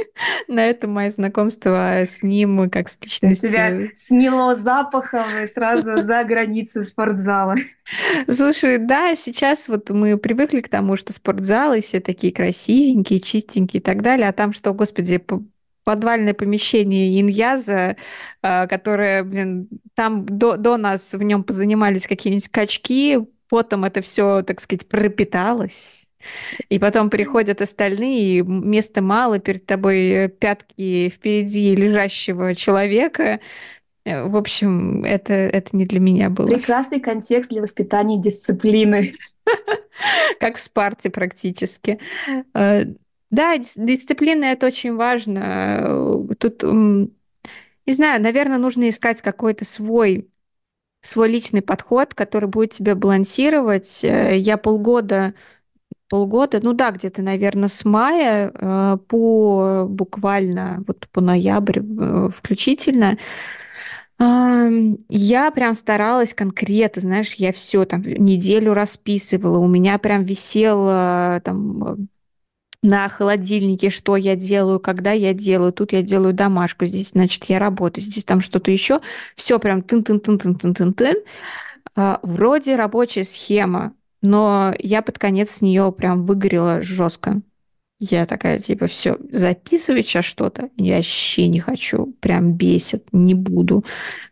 На 0.47 0.67
этом 0.67 0.93
мое 0.93 1.11
знакомство 1.11 2.03
с 2.05 2.23
ним 2.23 2.69
как 2.69 2.91
с 2.91 2.99
личностью... 3.01 3.51
Тебя 3.51 3.89
сняло 3.95 4.57
запахом 4.57 5.25
и 5.43 5.47
сразу 5.47 6.03
за 6.03 6.23
границы 6.25 6.83
спортзала. 6.83 7.57
Слушай, 8.29 8.77
да, 8.77 9.17
сейчас 9.17 9.69
вот 9.69 9.89
мы 9.89 10.19
привыкли 10.19 10.61
к 10.61 10.69
тому, 10.69 10.97
что 10.97 11.15
спортзалы 11.15 11.81
все 11.81 12.01
такие 12.01 12.33
красивенькие, 12.33 13.21
чистенькие 13.21 13.81
и 13.81 13.83
так 13.83 14.03
далее, 14.03 14.29
а 14.29 14.33
там 14.33 14.53
что, 14.53 14.75
господи, 14.75 15.19
подвальное 15.91 16.35
помещение 16.35 17.21
Иньяза, 17.21 17.97
а, 18.43 18.69
которое, 18.69 19.25
блин, 19.25 19.69
там 19.97 20.25
до, 20.25 20.57
до 20.57 20.77
нас 20.77 21.15
в 21.15 21.21
нем 21.21 21.43
позанимались 21.43 22.07
какие-нибудь 22.07 22.49
качки, 22.49 23.19
потом 23.49 23.85
это 23.85 24.01
все, 24.01 24.43
так 24.43 24.61
сказать, 24.61 24.87
пропиталось. 24.87 26.13
И 26.69 26.79
потом 26.79 27.11
приходят 27.11 27.61
остальные, 27.61 28.39
и 28.39 28.43
места 28.43 29.03
мало, 29.03 29.41
перед 29.41 29.67
тобой 29.67 30.29
пятки 30.29 31.09
впереди 31.09 31.75
лежащего 31.75 32.55
человека. 32.55 33.41
Э, 34.05 34.29
в 34.29 34.37
общем, 34.37 35.03
это, 35.03 35.33
это 35.33 35.77
не 35.77 35.87
для 35.87 35.99
меня 35.99 36.31
было. 36.31 36.47
Прекрасный 36.47 37.01
контекст 37.01 37.51
для 37.51 37.63
воспитания 37.63 38.21
дисциплины. 38.21 39.15
Как 40.39 40.55
в 40.55 40.61
Спарте 40.61 41.11
практически. 41.11 41.99
Э, 43.31 43.35
да, 43.35 43.59
дисциплина 43.59 44.45
это 44.45 44.67
очень 44.67 44.95
важно. 44.97 46.27
Тут, 46.39 46.63
не 46.63 47.93
знаю, 47.93 48.23
наверное, 48.23 48.59
нужно 48.59 48.89
искать 48.89 49.23
какой-то 49.23 49.65
свой 49.65 50.31
свой 51.03 51.31
личный 51.31 51.63
подход, 51.63 52.15
который 52.15 52.49
будет 52.49 52.73
тебя 52.73 52.95
балансировать. 52.95 54.01
Э, 54.05 54.37
я 54.37 54.57
полгода, 54.59 55.35
полгода, 56.09 56.61
ну 56.63 56.73
да, 56.73 56.91
где-то, 56.91 57.23
наверное, 57.23 57.69
с 57.69 57.85
мая 57.85 58.53
э, 58.55 58.99
по 59.09 59.87
буквально 59.89 60.83
вот 60.87 61.09
по 61.13 61.21
ноябрь 61.21 61.81
э, 61.81 62.29
включительно, 62.35 63.19
я 64.19 65.51
прям 65.51 65.75
старалась 65.75 66.35
конкретно, 66.35 67.01
знаешь, 67.01 67.35
я 67.37 67.53
все 67.53 67.87
там 67.87 68.03
неделю 68.03 68.75
расписывала, 68.75 69.57
у 69.57 69.67
меня 69.67 69.97
прям 69.99 70.25
висело 70.25 71.41
там 71.43 72.09
на 72.83 73.09
холодильнике, 73.09 73.91
что 73.91 74.17
я 74.17 74.37
делаю, 74.37 74.81
когда 74.81 75.13
я 75.13 75.35
делаю. 75.35 75.73
Тут 75.73 75.93
я 75.93 76.03
делаю 76.03 76.33
домашку, 76.33 76.87
здесь, 76.87 77.11
значит, 77.11 77.45
я 77.47 77.59
работаю, 77.59 78.05
здесь 78.05 78.25
там 78.25 78.41
что-то 78.41 78.71
еще. 78.71 79.01
Все 79.37 79.59
прям 79.59 79.83
тын-тын-тын-тын-тын-тын. 79.83 81.17
А, 81.97 82.21
вроде 82.23 82.77
рабочая 82.77 83.25
схема, 83.25 83.95
но 84.23 84.75
я 84.79 85.03
под 85.03 85.19
конец 85.19 85.51
с 85.51 85.61
нее 85.61 85.93
прям 85.93 86.25
выгорела 86.25 86.83
жестко. 86.83 87.43
Я 88.03 88.25
такая, 88.25 88.59
типа, 88.59 88.87
все, 88.87 89.19
записывать 89.31 90.07
сейчас 90.07 90.25
что-то, 90.25 90.71
я 90.79 90.97
вообще 90.97 91.49
не 91.49 91.61
хочу, 91.61 92.15
прям 92.21 92.55
бесит, 92.55 93.05
не 93.13 93.35
буду. 93.35 93.85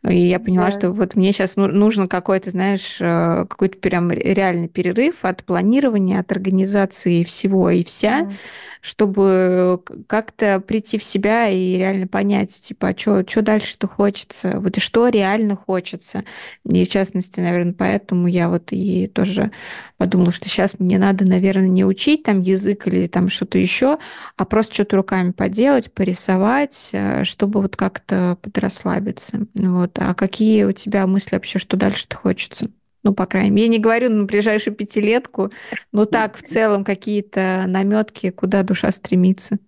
И 0.08 0.16
я 0.16 0.40
поняла, 0.40 0.66
да. 0.66 0.72
что 0.72 0.90
вот 0.90 1.14
мне 1.16 1.34
сейчас 1.34 1.56
нужно 1.56 2.08
какой-то, 2.08 2.50
знаешь, 2.50 2.96
э, 2.98 3.44
какой-то 3.46 3.76
прям 3.76 4.10
реальный 4.10 4.68
перерыв 4.68 5.16
от 5.22 5.44
планирования, 5.44 6.18
от 6.18 6.32
организации 6.32 7.24
всего 7.24 7.68
и 7.68 7.84
вся. 7.84 8.22
Mm 8.22 8.32
чтобы 8.80 9.82
как-то 10.06 10.60
прийти 10.60 10.98
в 10.98 11.04
себя 11.04 11.48
и 11.48 11.76
реально 11.76 12.06
понять, 12.06 12.52
типа, 12.52 12.88
а 12.88 12.98
что 12.98 13.42
дальше-то 13.42 13.86
хочется, 13.86 14.60
вот 14.60 14.76
и 14.76 14.80
что 14.80 15.08
реально 15.08 15.56
хочется. 15.56 16.24
И 16.64 16.84
в 16.84 16.88
частности, 16.88 17.40
наверное, 17.40 17.74
поэтому 17.74 18.28
я 18.28 18.48
вот 18.48 18.68
и 18.70 19.08
тоже 19.08 19.50
подумала, 19.96 20.32
что 20.32 20.48
сейчас 20.48 20.78
мне 20.78 20.98
надо, 20.98 21.24
наверное, 21.24 21.68
не 21.68 21.84
учить 21.84 22.22
там 22.22 22.40
язык 22.40 22.86
или 22.86 23.06
там 23.06 23.28
что-то 23.28 23.57
еще, 23.58 23.98
а 24.36 24.44
просто 24.44 24.74
что-то 24.74 24.96
руками 24.96 25.32
поделать, 25.32 25.92
порисовать, 25.92 26.90
э, 26.92 27.24
чтобы 27.24 27.62
вот 27.62 27.76
как-то 27.76 28.38
подрасслабиться. 28.42 29.46
Вот. 29.54 29.98
А 29.98 30.14
какие 30.14 30.64
у 30.64 30.72
тебя 30.72 31.06
мысли 31.06 31.34
вообще, 31.34 31.58
что 31.58 31.76
дальше-то 31.76 32.16
хочется? 32.16 32.70
Ну, 33.04 33.14
по 33.14 33.26
крайней 33.26 33.50
мере, 33.50 33.66
я 33.66 33.72
не 33.72 33.78
говорю 33.78 34.10
на 34.10 34.24
ближайшую 34.24 34.74
пятилетку, 34.74 35.52
но 35.92 36.04
так 36.04 36.36
в 36.36 36.42
целом 36.42 36.84
какие-то 36.84 37.64
наметки, 37.66 38.30
куда 38.30 38.62
душа 38.62 38.90
стремится. 38.90 39.58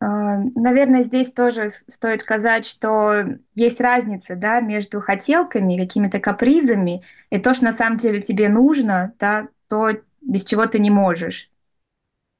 А, 0.00 0.38
наверное, 0.54 1.02
здесь 1.02 1.32
тоже 1.32 1.70
стоит 1.88 2.20
сказать, 2.20 2.64
что 2.64 3.24
есть 3.54 3.80
разница 3.80 4.36
да, 4.36 4.60
между 4.60 5.00
хотелками, 5.00 5.78
какими-то 5.78 6.20
капризами 6.20 7.02
и 7.30 7.38
то, 7.38 7.54
что 7.54 7.64
на 7.64 7.72
самом 7.72 7.96
деле 7.98 8.22
тебе 8.22 8.48
нужно, 8.48 9.14
да, 9.18 9.48
то, 9.68 9.90
без 10.20 10.44
чего 10.44 10.66
ты 10.66 10.78
не 10.78 10.90
можешь. 10.90 11.50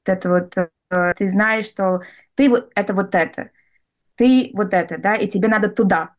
Вот 0.05 0.13
это 0.13 0.29
вот 0.29 0.57
э, 0.57 0.69
ты 0.89 1.29
знаешь, 1.29 1.65
что 1.65 2.01
ты 2.35 2.51
это 2.75 2.93
вот 2.93 3.15
это, 3.15 3.51
ты 4.15 4.51
вот 4.53 4.73
это, 4.73 4.97
да, 4.97 5.15
и 5.15 5.27
тебе 5.27 5.47
надо 5.47 5.69
туда. 5.69 6.15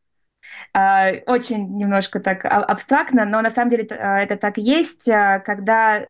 А, 0.73 1.11
очень 1.27 1.77
немножко 1.77 2.21
так 2.21 2.45
а, 2.45 2.64
абстрактно, 2.64 3.25
но 3.25 3.41
на 3.43 3.51
самом 3.51 3.71
деле 3.71 3.85
это 3.85 4.37
так 4.37 4.59
есть, 4.59 5.05
когда 5.07 6.07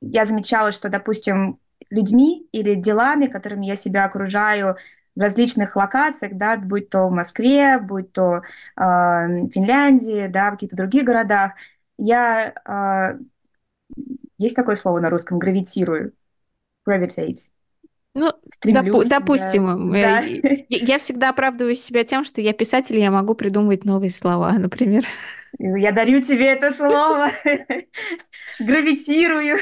я 0.00 0.24
замечала, 0.24 0.72
что, 0.72 0.88
допустим, 0.88 1.58
людьми 1.90 2.46
или 2.52 2.74
делами, 2.74 3.26
которыми 3.26 3.66
я 3.66 3.76
себя 3.76 4.04
окружаю 4.04 4.76
в 5.14 5.20
различных 5.20 5.76
локациях, 5.76 6.32
да, 6.34 6.56
будь 6.56 6.90
то 6.90 7.08
в 7.08 7.12
Москве, 7.12 7.78
будь 7.78 8.12
то 8.12 8.42
э, 8.76 8.80
Финляндии, 8.80 10.26
да, 10.26 10.48
в 10.48 10.52
каких-то 10.52 10.76
других 10.76 11.04
городах, 11.04 11.52
я 11.98 12.52
э, 12.66 13.18
есть 14.38 14.56
такое 14.56 14.74
слово 14.76 14.98
на 15.00 15.10
русском 15.10 15.38
гравитирую, 15.38 16.12
gravitate. 16.88 17.53
Ну, 18.14 18.32
доп- 18.64 19.04
допустим, 19.04 19.98
да. 19.98 20.20
Я, 20.68 20.78
я 20.78 20.98
всегда 20.98 21.30
оправдываю 21.30 21.74
себя 21.74 22.04
тем, 22.04 22.24
что 22.24 22.40
я 22.40 22.52
писатель, 22.52 22.96
я 22.98 23.10
могу 23.10 23.34
придумывать 23.34 23.84
новые 23.84 24.10
слова, 24.10 24.52
например. 24.52 25.04
Я 25.58 25.92
дарю 25.92 26.20
тебе 26.20 26.46
это 26.52 26.72
слово, 26.74 27.30
гравитирую 28.58 29.58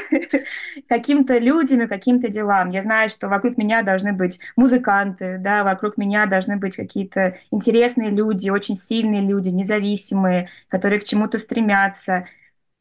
каким-то 0.89 1.37
людям 1.37 1.81
и 1.83 1.87
каким-то 1.87 2.29
делам. 2.29 2.71
Я 2.71 2.81
знаю, 2.81 3.09
что 3.09 3.27
вокруг 3.27 3.57
меня 3.57 3.83
должны 3.83 4.13
быть 4.13 4.39
музыканты, 4.55 5.37
да, 5.39 5.63
вокруг 5.63 5.97
меня 5.97 6.25
должны 6.25 6.57
быть 6.57 6.75
какие-то 6.75 7.37
интересные 7.51 8.09
люди, 8.09 8.49
очень 8.49 8.75
сильные 8.75 9.21
люди, 9.21 9.49
независимые, 9.49 10.49
которые 10.67 10.99
к 10.99 11.03
чему-то 11.03 11.37
стремятся. 11.37 12.25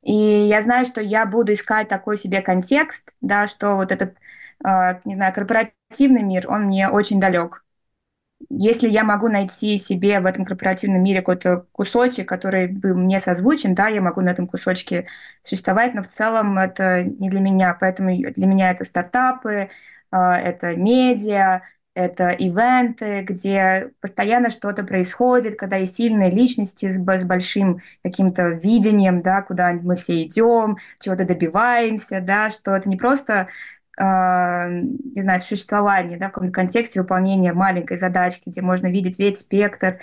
И 0.02 0.12
я 0.14 0.60
знаю, 0.62 0.84
что 0.86 1.00
я 1.00 1.26
буду 1.26 1.52
искать 1.54 1.88
такой 1.88 2.16
себе 2.16 2.42
контекст, 2.42 3.10
да, 3.20 3.46
что 3.48 3.76
вот 3.76 3.92
этот 3.92 4.16
не 5.04 5.14
знаю, 5.14 5.32
корпоративный 5.34 6.22
мир, 6.22 6.50
он 6.50 6.64
мне 6.64 6.88
очень 6.88 7.20
далек. 7.20 7.64
Если 8.50 8.88
я 8.88 9.04
могу 9.04 9.28
найти 9.28 9.78
себе 9.78 10.20
в 10.20 10.26
этом 10.26 10.44
корпоративном 10.44 11.02
мире 11.02 11.20
какой-то 11.20 11.66
кусочек, 11.72 12.28
который 12.28 12.66
бы 12.68 12.94
мне 12.94 13.20
созвучен, 13.20 13.74
да, 13.74 13.88
я 13.88 14.00
могу 14.00 14.20
на 14.20 14.30
этом 14.30 14.46
кусочке 14.48 15.06
существовать, 15.42 15.94
но 15.94 16.02
в 16.02 16.08
целом 16.08 16.58
это 16.58 17.04
не 17.04 17.30
для 17.30 17.40
меня. 17.40 17.76
Поэтому 17.80 18.10
для 18.16 18.46
меня 18.46 18.70
это 18.72 18.84
стартапы, 18.84 19.70
а, 20.10 20.38
это 20.38 20.74
медиа, 20.76 21.62
это 21.94 22.30
ивенты, 22.30 23.22
где 23.22 23.90
постоянно 24.00 24.50
что-то 24.50 24.82
происходит, 24.84 25.58
когда 25.58 25.76
есть 25.76 25.96
сильные 25.96 26.30
личности 26.30 26.86
с, 26.90 26.96
с 26.96 27.24
большим 27.24 27.80
каким-то 28.02 28.48
видением, 28.48 29.20
да, 29.22 29.42
куда 29.42 29.72
мы 29.74 29.96
все 29.96 30.22
идем, 30.22 30.78
чего-то 31.00 31.26
добиваемся, 31.26 32.20
да, 32.20 32.50
что 32.50 32.72
это 32.74 32.88
не 32.88 32.96
просто 32.96 33.34
а, 33.42 33.46
не 34.02 35.20
знаю, 35.20 35.38
существование, 35.38 36.18
да, 36.18 36.28
в 36.28 36.32
каком-то 36.32 36.52
контексте 36.52 37.00
выполнения 37.00 37.52
маленькой 37.52 37.98
задачки, 37.98 38.42
где 38.46 38.60
можно 38.60 38.88
видеть 38.88 39.18
весь 39.18 39.38
спектр, 39.38 39.98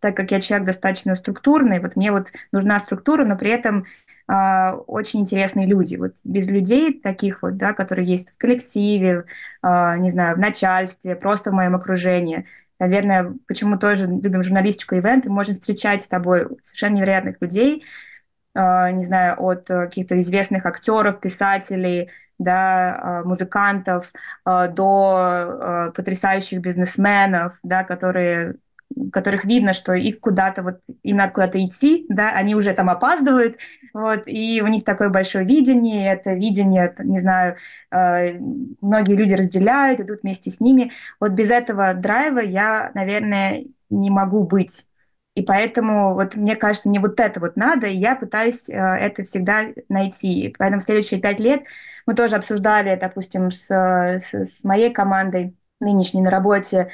так 0.00 0.16
как 0.16 0.32
я 0.32 0.40
человек 0.40 0.66
достаточно 0.66 1.14
структурный, 1.14 1.78
вот 1.78 1.94
мне 1.94 2.10
вот 2.10 2.32
нужна 2.50 2.78
структура, 2.80 3.24
но 3.24 3.36
при 3.36 3.50
этом 3.50 3.86
э, 4.28 4.70
очень 4.86 5.20
интересные 5.20 5.66
люди. 5.66 5.94
Вот 5.96 6.14
без 6.24 6.48
людей 6.48 7.00
таких 7.00 7.42
вот, 7.42 7.56
да, 7.56 7.74
которые 7.74 8.06
есть 8.06 8.30
в 8.30 8.36
коллективе, 8.36 9.24
э, 9.62 9.98
не 9.98 10.10
знаю, 10.10 10.36
в 10.36 10.40
начальстве, 10.40 11.14
просто 11.14 11.50
в 11.50 11.54
моем 11.54 11.76
окружении. 11.76 12.46
Наверное, 12.80 13.34
почему 13.46 13.78
тоже 13.78 14.06
любим 14.06 14.42
журналистику, 14.42 14.96
ивенты, 14.96 15.30
можем 15.30 15.54
встречать 15.54 16.02
с 16.02 16.08
тобой 16.08 16.48
совершенно 16.60 16.96
невероятных 16.96 17.36
людей, 17.40 17.84
не 18.56 19.02
знаю, 19.02 19.40
от 19.42 19.66
каких-то 19.66 20.20
известных 20.20 20.64
актеров, 20.66 21.20
писателей, 21.20 22.10
да, 22.38 23.22
музыкантов 23.24 24.12
до 24.44 25.92
потрясающих 25.94 26.60
бизнесменов, 26.60 27.58
да, 27.62 27.84
которые 27.84 28.56
которых 29.12 29.44
видно, 29.44 29.72
что 29.72 29.92
их 29.92 30.20
куда-то 30.20 30.62
вот 30.62 30.80
им 31.02 31.16
надо 31.16 31.32
куда-то 31.32 31.64
идти, 31.64 32.06
да, 32.08 32.30
они 32.30 32.54
уже 32.54 32.72
там 32.72 32.90
опаздывают, 32.90 33.56
вот, 33.92 34.22
и 34.26 34.62
у 34.62 34.66
них 34.68 34.84
такое 34.84 35.08
большое 35.08 35.44
видение, 35.44 36.12
это 36.12 36.34
видение, 36.34 36.94
не 36.98 37.20
знаю, 37.20 37.56
э, 37.90 38.38
многие 38.80 39.16
люди 39.16 39.34
разделяют, 39.34 40.00
идут 40.00 40.20
вместе 40.22 40.50
с 40.50 40.60
ними. 40.60 40.92
Вот 41.20 41.32
без 41.32 41.50
этого 41.50 41.94
драйва 41.94 42.40
я, 42.40 42.90
наверное, 42.94 43.64
не 43.90 44.10
могу 44.10 44.44
быть. 44.44 44.86
И 45.34 45.42
поэтому 45.42 46.14
вот 46.14 46.36
мне 46.36 46.54
кажется, 46.54 46.88
мне 46.88 47.00
вот 47.00 47.18
это 47.18 47.40
вот 47.40 47.56
надо, 47.56 47.88
и 47.88 47.96
я 47.96 48.14
пытаюсь 48.14 48.68
э, 48.68 48.74
это 48.74 49.24
всегда 49.24 49.64
найти. 49.88 50.54
Поэтому 50.58 50.80
следующие 50.80 51.20
пять 51.20 51.40
лет 51.40 51.64
мы 52.06 52.14
тоже 52.14 52.36
обсуждали, 52.36 52.96
допустим, 53.00 53.50
с, 53.50 53.70
с, 53.70 54.34
с 54.34 54.64
моей 54.64 54.92
командой 54.92 55.56
нынешней 55.80 56.22
на 56.22 56.30
работе, 56.30 56.90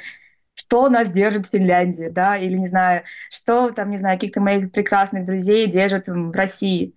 что 0.53 0.89
нас 0.89 1.11
держит 1.11 1.47
в 1.47 1.51
Финляндии, 1.51 2.09
да, 2.09 2.37
или, 2.37 2.55
не 2.57 2.67
знаю, 2.67 3.03
что 3.29 3.71
там, 3.71 3.89
не 3.89 3.97
знаю, 3.97 4.17
каких-то 4.17 4.41
моих 4.41 4.71
прекрасных 4.71 5.25
друзей 5.25 5.67
держит 5.67 6.07
в 6.07 6.31
России. 6.31 6.95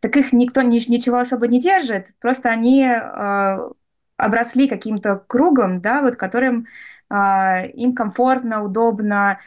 Так 0.00 0.16
их 0.16 0.32
никто 0.32 0.62
ни, 0.62 0.78
ничего 0.90 1.18
особо 1.18 1.46
не 1.48 1.60
держит, 1.60 2.14
просто 2.20 2.50
они 2.50 2.84
э, 2.84 3.70
обросли 4.16 4.68
каким-то 4.68 5.16
кругом, 5.16 5.80
да, 5.80 6.02
вот 6.02 6.16
которым 6.16 6.66
э, 7.10 7.70
им 7.70 7.94
комфортно, 7.94 8.62
удобно, 8.62 9.40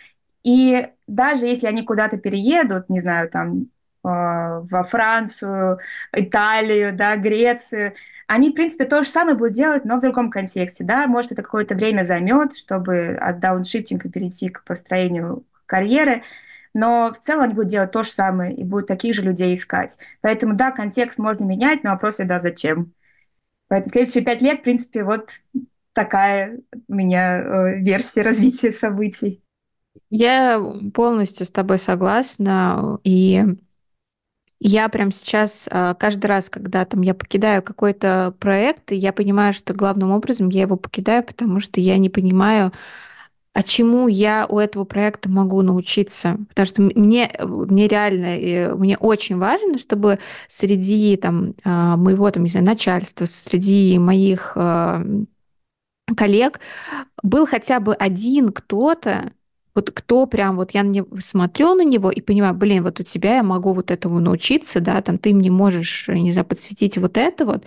и 0.44 0.90
даже 1.08 1.46
если 1.46 1.68
они 1.68 1.84
куда-то 1.84 2.18
переедут, 2.18 2.90
не 2.90 3.00
знаю, 3.00 3.30
там 3.30 3.68
во 4.04 4.84
Францию, 4.84 5.80
Италию, 6.14 6.96
да, 6.96 7.16
Грецию, 7.18 7.94
они, 8.28 8.52
в 8.52 8.54
принципе, 8.54 8.86
то 8.86 9.04
же 9.04 9.10
самое 9.10 9.36
будут 9.36 9.54
делать, 9.54 9.86
но 9.86 9.98
в 9.98 10.02
другом 10.02 10.30
контексте, 10.30 10.84
да, 10.84 11.08
может, 11.08 11.32
это 11.32 11.42
какое-то 11.42 11.76
время 11.76 12.04
займет, 12.04 12.56
чтобы 12.56 13.18
от 13.20 13.40
дауншифтинга 13.40 14.10
перейти 14.10 14.50
к 14.50 14.64
построению 14.64 15.46
карьеры, 15.66 16.24
но 16.74 17.12
в 17.12 17.20
целом 17.20 17.46
они 17.46 17.54
будут 17.56 17.72
делать 17.72 17.92
то 17.92 18.04
же 18.04 18.10
самое 18.10 18.54
и 18.56 18.64
будут 18.64 18.88
таких 18.88 19.16
же 19.16 19.24
людей 19.24 19.56
искать. 19.56 19.98
Поэтому, 20.22 20.56
да, 20.56 20.72
контекст 20.72 21.18
можно 21.18 21.44
менять, 21.44 21.84
но 21.84 21.90
вопрос 21.90 22.18
да, 22.18 22.40
зачем? 22.40 22.94
Поэтому 23.68 23.92
следующие 23.92 24.24
пять 24.24 24.42
лет, 24.42 24.60
в 24.60 24.64
принципе, 24.64 25.04
вот 25.04 25.32
такая 25.94 26.60
у 26.88 26.94
меня 26.94 27.40
э, 27.40 27.76
версия 27.80 28.22
развития 28.22 28.72
событий. 28.72 29.42
Я 30.10 30.64
полностью 30.94 31.46
с 31.46 31.52
тобой 31.52 31.78
согласна, 31.78 33.00
и 33.04 33.44
я 34.60 34.90
прям 34.90 35.12
сейчас 35.12 35.70
а, 35.72 35.94
каждый 35.94 36.26
раз, 36.28 36.50
когда 36.50 36.84
там 36.86 37.02
я 37.02 37.14
покидаю 37.14 37.64
какой-то 37.64 38.36
проект, 38.40 38.92
я 38.92 39.14
понимаю, 39.14 39.54
что 39.54 39.74
главным 39.74 40.12
образом 40.12 40.50
я 40.50 40.62
его 40.62 40.76
покидаю, 40.76 41.24
потому 41.24 41.60
что 41.60 41.80
я 41.80 41.98
не 41.98 42.10
понимаю, 42.10 42.74
а 43.54 43.64
чему 43.64 44.08
я 44.08 44.46
у 44.48 44.60
этого 44.60 44.84
проекта 44.84 45.30
могу 45.30 45.62
научиться. 45.62 46.38
Потому 46.50 46.66
что 46.66 46.82
мне, 46.82 47.32
мне 47.40 47.88
реально, 47.88 48.76
мне 48.76 48.98
очень 48.98 49.38
важно, 49.38 49.78
чтобы 49.78 50.20
среди 50.48 51.18
там, 51.18 51.56
а, 51.64 51.98
моего 51.98 52.30
там, 52.30 52.44
не 52.44 52.50
знаю, 52.50 52.66
начальства, 52.66 53.26
среди 53.26 53.98
моих 53.98 54.54
а, 54.56 55.04
коллег 56.16 56.60
был 57.24 57.46
хотя 57.46 57.80
бы 57.80 57.94
один 57.96 58.52
кто-то, 58.52 59.32
вот 59.80 59.92
кто 59.92 60.26
прям, 60.26 60.58
вот 60.58 60.72
я 60.72 60.84
на 60.84 61.06
смотрю 61.22 61.74
на 61.76 61.84
него 61.84 62.12
и 62.12 62.22
понимаю, 62.22 62.54
блин, 62.54 62.84
вот 62.84 63.00
у 63.00 63.04
тебя 63.04 63.38
я 63.38 63.44
могу 63.44 63.74
вот 63.74 63.92
этому 63.92 64.20
научиться, 64.20 64.82
да, 64.82 65.02
там 65.02 65.18
ты 65.18 65.34
мне 65.34 65.50
можешь, 65.50 66.08
не 66.10 66.32
знаю, 66.32 66.46
подсветить 66.46 66.98
вот 66.98 67.18
это 67.18 67.46
вот. 67.46 67.66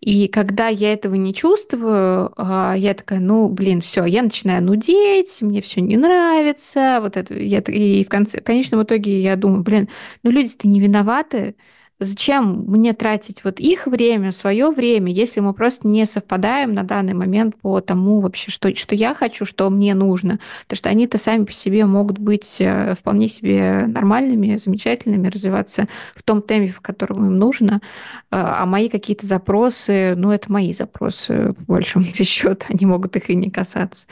И 0.00 0.28
когда 0.28 0.68
я 0.68 0.92
этого 0.92 1.14
не 1.14 1.34
чувствую, 1.34 2.32
а, 2.36 2.74
я 2.76 2.94
такая, 2.94 3.18
ну, 3.18 3.48
блин, 3.48 3.80
все, 3.80 4.04
я 4.04 4.22
начинаю 4.22 4.62
нудеть, 4.62 5.40
мне 5.42 5.60
все 5.62 5.80
не 5.80 5.96
нравится, 5.96 6.98
вот 7.00 7.16
это, 7.16 7.34
я, 7.34 7.58
и 7.60 8.04
в 8.04 8.08
конце, 8.08 8.40
в 8.40 8.44
конечном 8.44 8.82
итоге 8.82 9.20
я 9.22 9.36
думаю, 9.36 9.62
блин, 9.62 9.88
ну 10.22 10.30
люди-то 10.30 10.68
не 10.68 10.80
виноваты, 10.80 11.56
Зачем 12.02 12.64
мне 12.66 12.94
тратить 12.94 13.44
вот 13.44 13.60
их 13.60 13.86
время, 13.86 14.32
свое 14.32 14.70
время, 14.70 15.12
если 15.12 15.40
мы 15.40 15.52
просто 15.52 15.86
не 15.86 16.06
совпадаем 16.06 16.72
на 16.72 16.82
данный 16.82 17.12
момент 17.12 17.56
по 17.56 17.82
тому 17.82 18.20
вообще, 18.20 18.50
что, 18.50 18.74
что 18.74 18.94
я 18.94 19.12
хочу, 19.12 19.44
что 19.44 19.68
мне 19.68 19.94
нужно. 19.94 20.40
Потому 20.62 20.78
что 20.78 20.88
они-то 20.88 21.18
сами 21.18 21.44
по 21.44 21.52
себе 21.52 21.84
могут 21.84 22.18
быть 22.18 22.56
э, 22.58 22.94
вполне 22.94 23.28
себе 23.28 23.84
нормальными, 23.86 24.56
замечательными, 24.56 25.28
развиваться 25.28 25.88
в 26.14 26.22
том 26.22 26.40
темпе, 26.40 26.72
в 26.72 26.80
котором 26.80 27.26
им 27.26 27.38
нужно. 27.38 27.82
А, 28.30 28.62
а 28.62 28.66
мои 28.66 28.88
какие-то 28.88 29.26
запросы, 29.26 30.14
ну, 30.16 30.30
это 30.30 30.50
мои 30.50 30.72
запросы, 30.72 31.52
по 31.66 31.74
большому 31.74 32.06
счету, 32.14 32.64
они 32.70 32.86
могут 32.86 33.14
их 33.16 33.28
и 33.28 33.34
не 33.34 33.50
касаться. 33.50 34.06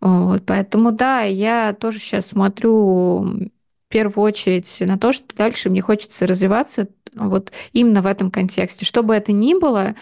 Вот, 0.00 0.44
поэтому, 0.46 0.92
да, 0.92 1.24
я 1.24 1.74
тоже 1.74 1.98
сейчас 1.98 2.28
смотрю 2.28 3.50
в 3.88 3.92
первую 3.92 4.26
очередь 4.26 4.76
на 4.80 4.98
то, 4.98 5.12
что 5.12 5.34
дальше 5.34 5.70
мне 5.70 5.80
хочется 5.80 6.26
развиваться 6.26 6.88
вот 7.14 7.52
именно 7.72 8.02
в 8.02 8.06
этом 8.06 8.30
контексте. 8.30 8.84
Что 8.84 9.02
бы 9.02 9.14
это 9.14 9.32
ни 9.32 9.58
было, 9.58 9.94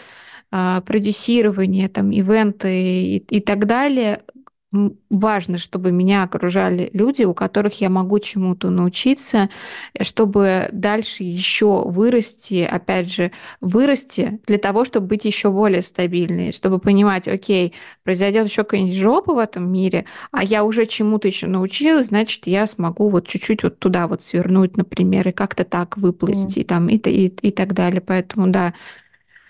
а, 0.51 0.81
продюсирование, 0.81 1.89
там, 1.89 2.11
ивенты 2.11 2.83
и, 2.83 3.17
и 3.19 3.41
так 3.41 3.67
далее, 3.67 4.23
важно, 5.11 5.59
чтобы 5.59 5.93
меня 5.93 6.23
окружали 6.23 6.91
люди, 6.93 7.25
у 7.25 7.35
которых 7.35 7.81
я 7.81 7.91
могу 7.91 8.19
чему-то 8.19 8.71
научиться, 8.71 9.49
чтобы 10.01 10.69
дальше 10.73 11.23
еще 11.23 11.85
вырасти, 11.87 12.69
опять 12.71 13.13
же, 13.13 13.33
вырасти 13.61 14.41
для 14.47 14.59
того, 14.59 14.85
чтобы 14.85 15.07
быть 15.09 15.25
еще 15.25 15.51
более 15.51 15.83
стабильной, 15.83 16.53
чтобы 16.53 16.79
понимать, 16.79 17.29
окей, 17.29 17.75
произойдет 18.05 18.49
еще 18.49 18.65
какая-нибудь 18.65 18.95
жопа 18.95 19.35
в 19.35 19.39
этом 19.39 19.71
мире, 19.71 20.05
а 20.31 20.45
я 20.45 20.65
уже 20.65 20.87
чему-то 20.87 21.29
еще 21.29 21.47
научилась, 21.47 22.07
значит, 22.07 22.47
я 22.47 22.67
смогу 22.67 23.11
вот 23.11 23.27
чуть-чуть 23.27 23.63
вот 23.63 23.79
туда 23.79 24.07
вот 24.07 24.23
свернуть, 24.23 24.77
например, 24.77 25.29
и 25.29 25.33
как-то 25.33 25.65
так 25.65 25.97
выплыть, 25.97 26.57
mm. 26.57 26.61
и 26.61 26.65
там, 26.65 26.89
и, 26.89 26.97
и, 26.97 27.27
и 27.27 27.51
так 27.51 27.75
далее. 27.75 28.01
Поэтому, 28.01 28.49
да, 28.49 28.75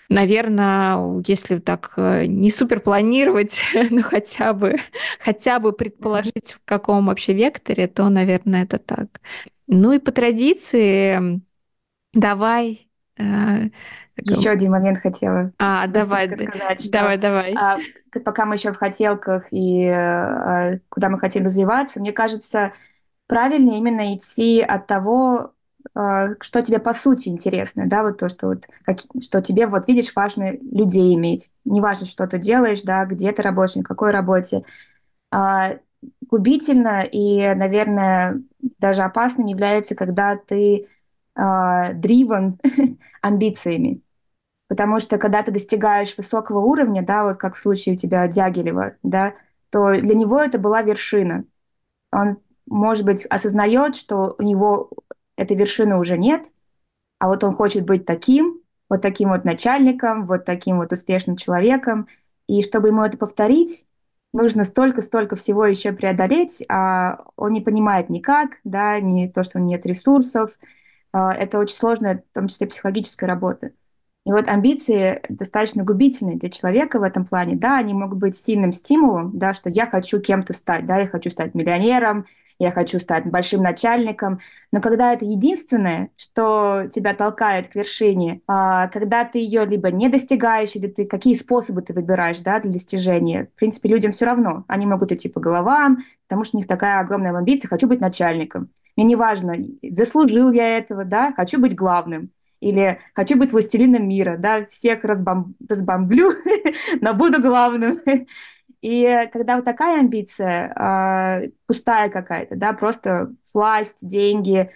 Наверное, 0.09 1.21
если 1.27 1.59
так 1.59 1.93
э, 1.97 2.25
не 2.25 2.49
супер 2.49 2.79
планировать, 2.79 3.59
но 3.91 4.01
хотя 4.01 4.53
бы, 4.53 4.77
хотя 5.19 5.59
бы 5.59 5.73
предположить, 5.73 6.53
в 6.53 6.61
каком 6.63 7.07
вообще 7.07 7.33
векторе, 7.33 7.87
то, 7.87 8.07
наверное, 8.09 8.63
это 8.63 8.77
так. 8.77 9.21
Ну 9.67 9.91
и 9.91 9.99
по 9.99 10.11
традиции, 10.11 11.41
давай. 12.13 12.89
Э, 13.17 13.69
еще 14.23 14.49
один 14.49 14.71
момент 14.71 14.99
хотела. 14.99 15.51
А, 15.59 15.87
давай, 15.87 16.27
сказать, 16.27 16.81
что, 16.81 16.91
давай, 16.91 17.17
давай. 17.17 17.53
А, 17.53 17.77
пока 18.23 18.45
мы 18.45 18.55
еще 18.55 18.73
в 18.73 18.77
хотелках 18.77 19.47
и 19.51 19.85
а, 19.87 20.79
куда 20.89 21.09
мы 21.09 21.19
хотим 21.19 21.45
развиваться, 21.45 21.99
мне 21.99 22.11
кажется, 22.11 22.73
правильнее 23.27 23.77
именно 23.77 24.15
идти 24.15 24.61
от 24.61 24.87
того, 24.87 25.53
что 25.93 26.61
тебе 26.61 26.79
по 26.79 26.93
сути 26.93 27.29
интересно, 27.29 27.83
да, 27.87 28.03
вот 28.03 28.17
то, 28.17 28.29
что, 28.29 28.47
вот, 28.47 28.65
как, 28.83 28.99
что 29.21 29.41
тебе, 29.41 29.67
вот 29.67 29.87
видишь, 29.87 30.13
важно 30.15 30.51
людей 30.51 31.13
иметь. 31.15 31.51
Не 31.65 31.81
важно, 31.81 32.05
что 32.05 32.27
ты 32.27 32.39
делаешь, 32.39 32.83
да, 32.83 33.05
где 33.05 33.31
ты 33.31 33.41
работаешь, 33.41 33.75
на 33.75 33.83
какой 33.83 34.11
работе. 34.11 34.63
А, 35.31 35.77
губительно 36.29 37.01
и, 37.03 37.53
наверное, 37.55 38.41
даже 38.79 39.03
опасным 39.03 39.47
является, 39.47 39.95
когда 39.95 40.35
ты 40.37 40.87
а, 41.35 41.93
дривен 41.93 42.59
амбициями. 43.21 44.01
Потому 44.67 44.99
что 44.99 45.17
когда 45.17 45.43
ты 45.43 45.51
достигаешь 45.51 46.15
высокого 46.17 46.59
уровня, 46.59 47.01
да, 47.05 47.23
вот 47.23 47.37
как 47.37 47.55
в 47.55 47.59
случае 47.59 47.95
у 47.95 47.97
тебя 47.97 48.27
Дягилева, 48.27 48.97
да, 49.03 49.33
то 49.69 49.93
для 49.93 50.15
него 50.15 50.39
это 50.41 50.59
была 50.59 50.81
вершина. 50.81 51.45
Он, 52.11 52.37
может 52.65 53.05
быть, 53.05 53.25
осознает, 53.27 53.95
что 53.95 54.35
у 54.37 54.43
него 54.43 54.91
этой 55.37 55.55
вершины 55.55 55.97
уже 55.97 56.17
нет, 56.17 56.51
а 57.19 57.27
вот 57.27 57.43
он 57.43 57.53
хочет 57.53 57.85
быть 57.85 58.05
таким, 58.05 58.61
вот 58.89 59.01
таким 59.01 59.29
вот 59.29 59.45
начальником, 59.45 60.27
вот 60.27 60.45
таким 60.45 60.77
вот 60.77 60.91
успешным 60.91 61.35
человеком. 61.35 62.07
И 62.47 62.61
чтобы 62.61 62.89
ему 62.89 63.03
это 63.03 63.17
повторить, 63.17 63.85
нужно 64.33 64.63
столько-столько 64.63 65.35
всего 65.35 65.65
еще 65.65 65.91
преодолеть, 65.91 66.63
а 66.69 67.25
он 67.35 67.53
не 67.53 67.61
понимает 67.61 68.09
никак, 68.09 68.59
да, 68.63 68.99
не 68.99 69.29
то, 69.29 69.43
что 69.43 69.59
нет 69.59 69.85
ресурсов. 69.85 70.57
А, 71.11 71.33
это 71.33 71.59
очень 71.59 71.75
сложная, 71.75 72.23
в 72.31 72.35
том 72.35 72.47
числе 72.47 72.67
психологическая 72.67 73.27
работа. 73.27 73.71
И 74.25 74.31
вот 74.31 74.49
амбиции 74.49 75.21
достаточно 75.29 75.83
губительные 75.83 76.37
для 76.37 76.49
человека 76.49 76.99
в 76.99 77.03
этом 77.03 77.25
плане. 77.25 77.55
Да, 77.55 77.77
они 77.77 77.93
могут 77.93 78.19
быть 78.19 78.37
сильным 78.37 78.73
стимулом, 78.73 79.37
да, 79.37 79.53
что 79.53 79.69
я 79.69 79.87
хочу 79.87 80.19
кем-то 80.19 80.53
стать, 80.53 80.85
да, 80.85 80.97
я 80.97 81.07
хочу 81.07 81.29
стать 81.29 81.55
миллионером, 81.55 82.25
я 82.59 82.71
хочу 82.71 82.99
стать 82.99 83.25
большим 83.25 83.61
начальником. 83.61 84.39
Но 84.71 84.81
когда 84.81 85.13
это 85.13 85.25
единственное, 85.25 86.09
что 86.17 86.87
тебя 86.91 87.13
толкает 87.13 87.67
к 87.67 87.75
вершине, 87.75 88.41
а, 88.47 88.87
когда 88.87 89.25
ты 89.25 89.39
ее 89.39 89.65
либо 89.65 89.91
не 89.91 90.09
достигаешь, 90.09 90.75
или 90.75 90.87
ты 90.87 91.05
какие 91.05 91.35
способы 91.35 91.81
ты 91.81 91.93
выбираешь 91.93 92.39
да, 92.39 92.59
для 92.59 92.71
достижения, 92.71 93.45
в 93.45 93.59
принципе, 93.59 93.89
людям 93.89 94.11
все 94.11 94.25
равно. 94.25 94.65
Они 94.67 94.85
могут 94.85 95.11
идти 95.11 95.29
по 95.29 95.39
головам, 95.39 95.99
потому 96.27 96.43
что 96.43 96.57
у 96.57 96.59
них 96.59 96.67
такая 96.67 96.99
огромная 96.99 97.35
амбиция 97.35 97.69
«хочу 97.69 97.87
быть 97.87 98.01
начальником». 98.01 98.69
Мне 98.95 99.05
не 99.05 99.15
важно, 99.15 99.55
заслужил 99.91 100.51
я 100.51 100.77
этого, 100.77 101.05
да, 101.05 101.31
хочу 101.35 101.59
быть 101.59 101.75
главным. 101.75 102.31
Или 102.59 102.99
хочу 103.13 103.37
быть 103.37 103.51
властелином 103.51 104.07
мира, 104.07 104.35
да, 104.37 104.65
всех 104.65 105.03
разбом... 105.03 105.53
разбомблю, 105.69 106.31
но 107.01 107.13
буду 107.13 107.39
главным. 107.39 107.99
И 108.87 109.29
когда 109.33 109.57
вот 109.57 109.65
такая 109.65 109.99
амбиция, 109.99 110.71
э, 111.43 111.49
пустая 111.65 112.09
какая-то, 112.09 112.55
да, 112.55 112.71
просто 112.71 113.33
власть, 113.53 114.07
деньги, 114.07 114.71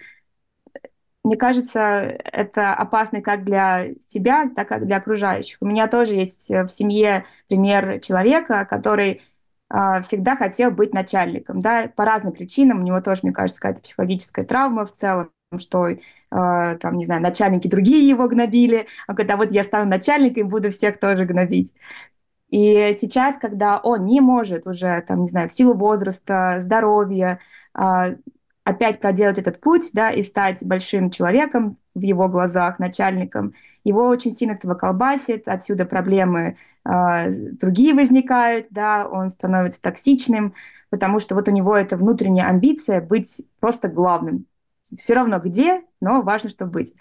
мне 1.24 1.36
кажется, 1.36 1.80
это 1.80 2.74
опасно 2.74 3.22
как 3.22 3.44
для 3.44 3.92
себя, 4.06 4.50
так 4.54 4.72
и 4.72 4.84
для 4.84 4.96
окружающих. 4.96 5.58
У 5.60 5.66
меня 5.66 5.86
тоже 5.88 6.14
есть 6.14 6.50
в 6.50 6.68
семье 6.68 7.24
пример 7.48 8.00
человека, 8.00 8.66
который 8.68 9.22
э, 9.70 10.00
всегда 10.02 10.36
хотел 10.36 10.72
быть 10.72 10.92
начальником, 10.92 11.60
да, 11.60 11.88
по 11.94 12.04
разным 12.04 12.32
причинам. 12.34 12.80
У 12.80 12.82
него 12.82 13.00
тоже, 13.00 13.20
мне 13.22 13.32
кажется, 13.32 13.60
какая-то 13.62 13.82
психологическая 13.82 14.44
травма 14.44 14.84
в 14.84 14.92
целом, 14.92 15.30
что 15.58 15.86
э, 15.88 15.98
там, 16.30 16.96
не 16.98 17.04
знаю, 17.04 17.22
начальники 17.22 17.68
другие 17.68 18.08
его 18.08 18.26
гнобили, 18.28 18.86
а 19.06 19.14
когда 19.14 19.36
вот 19.36 19.52
я 19.52 19.62
стану 19.62 19.88
начальником, 19.88 20.48
буду 20.48 20.70
всех 20.70 20.98
тоже 20.98 21.24
гнобить. 21.24 21.74
И 22.52 22.92
сейчас, 23.00 23.38
когда 23.38 23.78
он 23.78 24.04
не 24.04 24.20
может 24.20 24.66
уже, 24.66 25.02
там, 25.08 25.22
не 25.22 25.26
знаю, 25.26 25.48
в 25.48 25.52
силу 25.52 25.72
возраста, 25.72 26.58
здоровья, 26.60 27.40
а, 27.72 28.10
опять 28.62 29.00
проделать 29.00 29.38
этот 29.38 29.58
путь, 29.58 29.88
да, 29.94 30.10
и 30.10 30.22
стать 30.22 30.62
большим 30.62 31.08
человеком 31.08 31.78
в 31.94 32.00
его 32.02 32.28
глазах, 32.28 32.78
начальником, 32.78 33.54
его 33.84 34.06
очень 34.06 34.32
сильно 34.32 34.52
этого 34.52 34.74
колбасит, 34.74 35.48
отсюда 35.48 35.86
проблемы 35.86 36.58
э, 36.84 37.30
другие 37.30 37.94
возникают, 37.94 38.66
да, 38.68 39.08
он 39.08 39.30
становится 39.30 39.80
токсичным, 39.80 40.54
потому 40.90 41.20
что 41.20 41.34
вот 41.34 41.48
у 41.48 41.52
него 41.52 41.74
это 41.74 41.96
внутренняя 41.96 42.48
амбиция 42.48 43.00
быть 43.00 43.42
просто 43.60 43.88
главным. 43.88 44.44
Все 44.82 45.14
равно 45.14 45.38
где, 45.38 45.82
но 46.00 46.20
важно, 46.20 46.50
чтобы 46.50 46.72
быть. 46.72 46.92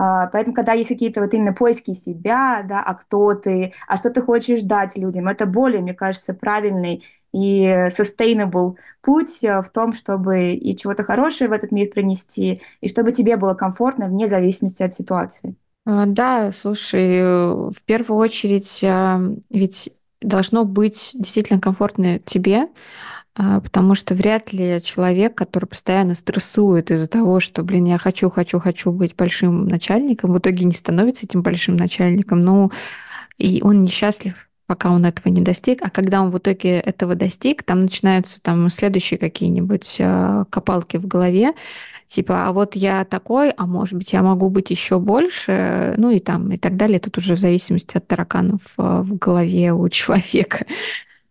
А, 0.00 0.28
поэтому, 0.28 0.54
когда 0.54 0.74
есть 0.74 0.88
какие-то 0.88 1.20
вот 1.20 1.34
именно 1.34 1.52
поиски 1.52 1.92
себя, 1.92 2.62
да, 2.62 2.80
а 2.80 2.94
кто 2.94 3.34
ты, 3.34 3.72
а 3.88 3.96
что 3.96 4.10
ты 4.10 4.22
хочешь 4.22 4.62
дать 4.62 4.96
людям, 4.96 5.26
это 5.26 5.44
более, 5.44 5.82
мне 5.82 5.92
кажется, 5.92 6.34
правильный 6.34 7.04
и 7.32 7.66
sustainable 7.90 8.76
путь 9.02 9.42
э, 9.42 9.60
в 9.60 9.68
том, 9.70 9.92
чтобы 9.92 10.52
и 10.52 10.76
чего-то 10.76 11.02
хорошее 11.02 11.50
в 11.50 11.52
этот 11.52 11.72
мир 11.72 11.90
принести, 11.90 12.62
и 12.80 12.88
чтобы 12.88 13.10
тебе 13.10 13.36
было 13.36 13.54
комфортно 13.54 14.06
вне 14.06 14.28
зависимости 14.28 14.84
от 14.84 14.94
ситуации. 14.94 15.56
А, 15.84 16.06
да, 16.06 16.52
слушай, 16.52 17.16
э, 17.16 17.52
в 17.52 17.82
первую 17.84 18.18
очередь, 18.18 18.80
а, 18.84 19.20
ведь 19.50 19.92
должно 20.20 20.64
быть 20.64 21.10
действительно 21.14 21.60
комфортно 21.60 22.20
тебе, 22.20 22.68
потому 23.34 23.94
что 23.94 24.14
вряд 24.14 24.52
ли 24.52 24.80
человек, 24.82 25.34
который 25.34 25.66
постоянно 25.66 26.14
стрессует 26.14 26.90
из-за 26.90 27.06
того, 27.06 27.40
что, 27.40 27.62
блин, 27.62 27.84
я 27.84 27.98
хочу, 27.98 28.30
хочу, 28.30 28.58
хочу 28.58 28.90
быть 28.90 29.14
большим 29.14 29.66
начальником, 29.66 30.32
в 30.32 30.38
итоге 30.38 30.64
не 30.64 30.72
становится 30.72 31.26
этим 31.26 31.42
большим 31.42 31.76
начальником, 31.76 32.42
ну, 32.42 32.72
и 33.36 33.60
он 33.62 33.82
несчастлив, 33.82 34.48
пока 34.66 34.90
он 34.90 35.06
этого 35.06 35.32
не 35.32 35.40
достиг, 35.40 35.80
а 35.82 35.90
когда 35.90 36.20
он 36.22 36.30
в 36.30 36.38
итоге 36.38 36.78
этого 36.78 37.14
достиг, 37.14 37.62
там 37.62 37.82
начинаются 37.82 38.42
там 38.42 38.68
следующие 38.68 39.18
какие-нибудь 39.18 39.96
а, 40.00 40.44
копалки 40.50 40.98
в 40.98 41.06
голове, 41.06 41.54
типа, 42.06 42.48
а 42.48 42.52
вот 42.52 42.76
я 42.76 43.04
такой, 43.04 43.50
а 43.50 43.66
может 43.66 43.94
быть, 43.94 44.12
я 44.12 44.22
могу 44.22 44.50
быть 44.50 44.70
еще 44.70 44.98
больше, 44.98 45.94
ну 45.96 46.10
и 46.10 46.18
там, 46.18 46.52
и 46.52 46.58
так 46.58 46.76
далее. 46.76 46.98
Тут 46.98 47.18
уже 47.18 47.34
в 47.34 47.38
зависимости 47.38 47.96
от 47.96 48.06
тараканов 48.06 48.60
а, 48.76 49.02
в 49.02 49.16
голове 49.16 49.72
у 49.72 49.88
человека. 49.88 50.66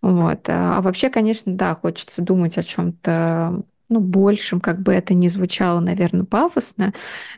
Вот. 0.02 0.48
А 0.48 0.82
вообще, 0.82 1.10
конечно, 1.10 1.54
да, 1.56 1.76
хочется 1.76 2.22
думать 2.22 2.58
о 2.58 2.64
чем-то 2.64 3.64
ну, 3.90 4.02
большим, 4.02 4.60
как 4.60 4.82
бы 4.82 4.94
это 4.94 5.14
ни 5.14 5.28
звучало, 5.28 5.80
наверное, 5.80 6.26
пафосно. 6.26 6.94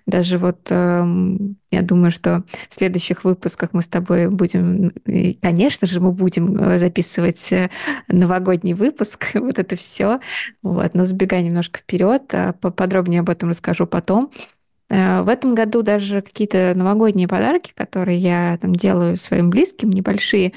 Даже 0.07 0.37
вот 0.39 0.67
э, 0.71 1.05
я 1.71 1.81
думаю, 1.83 2.11
что 2.11 2.43
в 2.69 2.75
следующих 2.75 3.23
выпусках 3.23 3.69
мы 3.73 3.83
с 3.83 3.87
тобой 3.87 4.29
будем, 4.29 4.87
и, 5.05 5.35
конечно 5.35 5.85
же, 5.87 5.99
мы 5.99 6.11
будем 6.11 6.57
э, 6.57 6.79
записывать 6.79 7.51
э, 7.51 7.69
новогодний 8.07 8.73
выпуск, 8.73 9.27
вот 9.35 9.59
это 9.59 9.75
все. 9.75 10.19
Вот. 10.63 10.95
Но 10.95 11.05
забегая 11.05 11.43
немножко 11.43 11.79
вперед, 11.79 12.23
а 12.33 12.53
поподробнее 12.53 13.19
об 13.19 13.29
этом 13.29 13.49
расскажу 13.49 13.85
потом. 13.85 14.31
Э, 14.89 15.21
в 15.21 15.29
этом 15.29 15.53
году 15.53 15.83
даже 15.83 16.23
какие-то 16.23 16.73
новогодние 16.75 17.27
подарки, 17.27 17.73
которые 17.75 18.17
я 18.17 18.57
там 18.59 18.75
делаю 18.75 19.17
своим 19.17 19.51
близким, 19.51 19.91
небольшие, 19.91 20.53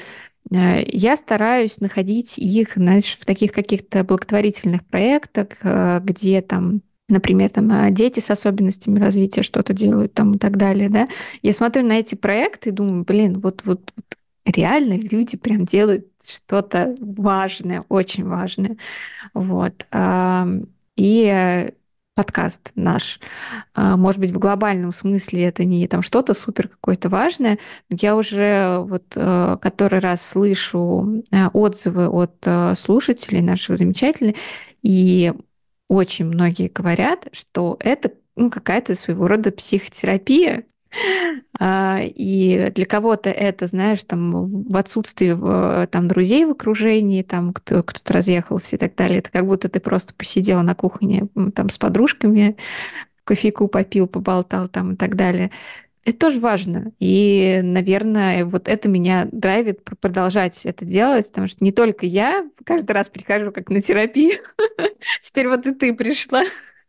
я 0.54 1.16
стараюсь 1.16 1.80
находить 1.80 2.38
их, 2.38 2.72
знаешь, 2.76 3.16
в 3.18 3.24
таких 3.24 3.52
каких-то 3.52 4.04
благотворительных 4.04 4.84
проектах, 4.84 5.48
э, 5.62 6.00
где 6.02 6.40
там 6.42 6.82
например, 7.08 7.50
там 7.50 7.70
э, 7.70 7.90
дети 7.90 8.20
с 8.20 8.30
особенностями 8.30 8.98
развития 8.98 9.42
что-то 9.42 9.74
делают 9.74 10.14
там 10.14 10.34
и 10.34 10.38
так 10.38 10.56
далее, 10.56 10.88
да. 10.88 11.08
Я 11.42 11.52
смотрю 11.52 11.84
на 11.84 11.98
эти 11.98 12.14
проекты 12.14 12.70
и 12.70 12.72
думаю, 12.72 13.04
блин, 13.04 13.38
вот, 13.40 13.62
вот, 13.64 13.92
вот 13.96 14.04
реально 14.46 14.94
люди 14.94 15.36
прям 15.36 15.66
делают 15.66 16.06
что-то 16.24 16.94
важное, 17.00 17.84
очень 17.88 18.24
важное. 18.24 18.76
Вот. 19.34 19.86
И 20.96 21.72
подкаст 22.14 22.72
наш. 22.74 23.20
А, 23.74 23.96
может 23.96 24.20
быть, 24.20 24.30
в 24.30 24.38
глобальном 24.38 24.92
смысле 24.92 25.44
это 25.44 25.64
не 25.64 25.86
там 25.88 26.02
что-то 26.02 26.34
супер 26.34 26.68
какое-то 26.68 27.08
важное, 27.08 27.58
но 27.88 27.96
я 28.00 28.16
уже 28.16 28.78
вот 28.80 29.04
э, 29.14 29.56
который 29.60 30.00
раз 30.00 30.26
слышу 30.26 31.22
э, 31.30 31.46
отзывы 31.52 32.08
от 32.08 32.36
э, 32.42 32.74
слушателей 32.76 33.40
наших 33.40 33.78
замечательных, 33.78 34.36
и 34.82 35.32
очень 35.88 36.26
многие 36.26 36.68
говорят, 36.68 37.28
что 37.32 37.76
это 37.80 38.12
ну, 38.36 38.50
какая-то 38.50 38.94
своего 38.94 39.26
рода 39.26 39.52
психотерапия, 39.52 40.64
и 41.60 42.72
для 42.74 42.86
кого-то 42.86 43.30
это, 43.30 43.66
знаешь, 43.66 44.02
там 44.04 44.64
в 44.64 44.76
отсутствии 44.76 45.86
там, 45.86 46.08
друзей 46.08 46.44
в 46.44 46.50
окружении, 46.50 47.22
там 47.22 47.52
кто, 47.52 47.82
кто-то 47.82 48.12
разъехался 48.12 48.76
и 48.76 48.78
так 48.78 48.94
далее, 48.94 49.20
это 49.20 49.30
как 49.30 49.46
будто 49.46 49.68
ты 49.68 49.80
просто 49.80 50.14
посидела 50.14 50.62
на 50.62 50.74
кухне 50.74 51.28
там 51.54 51.70
с 51.70 51.78
подружками, 51.78 52.56
кофейку 53.24 53.68
попил, 53.68 54.06
поболтал 54.06 54.68
там 54.68 54.92
и 54.92 54.96
так 54.96 55.16
далее. 55.16 55.50
Это 56.04 56.18
тоже 56.18 56.40
важно. 56.40 56.92
И, 56.98 57.60
наверное, 57.62 58.44
вот 58.44 58.66
это 58.66 58.88
меня 58.88 59.28
драйвит 59.30 59.84
продолжать 60.00 60.66
это 60.66 60.84
делать, 60.84 61.28
потому 61.28 61.46
что 61.46 61.62
не 61.62 61.70
только 61.70 62.06
я 62.06 62.44
каждый 62.64 62.90
раз 62.90 63.08
прихожу 63.08 63.52
как 63.52 63.70
на 63.70 63.80
терапию, 63.80 64.40
теперь 65.22 65.48
вот 65.48 65.64
и 65.66 65.72
ты 65.72 65.94
пришла. 65.94 66.42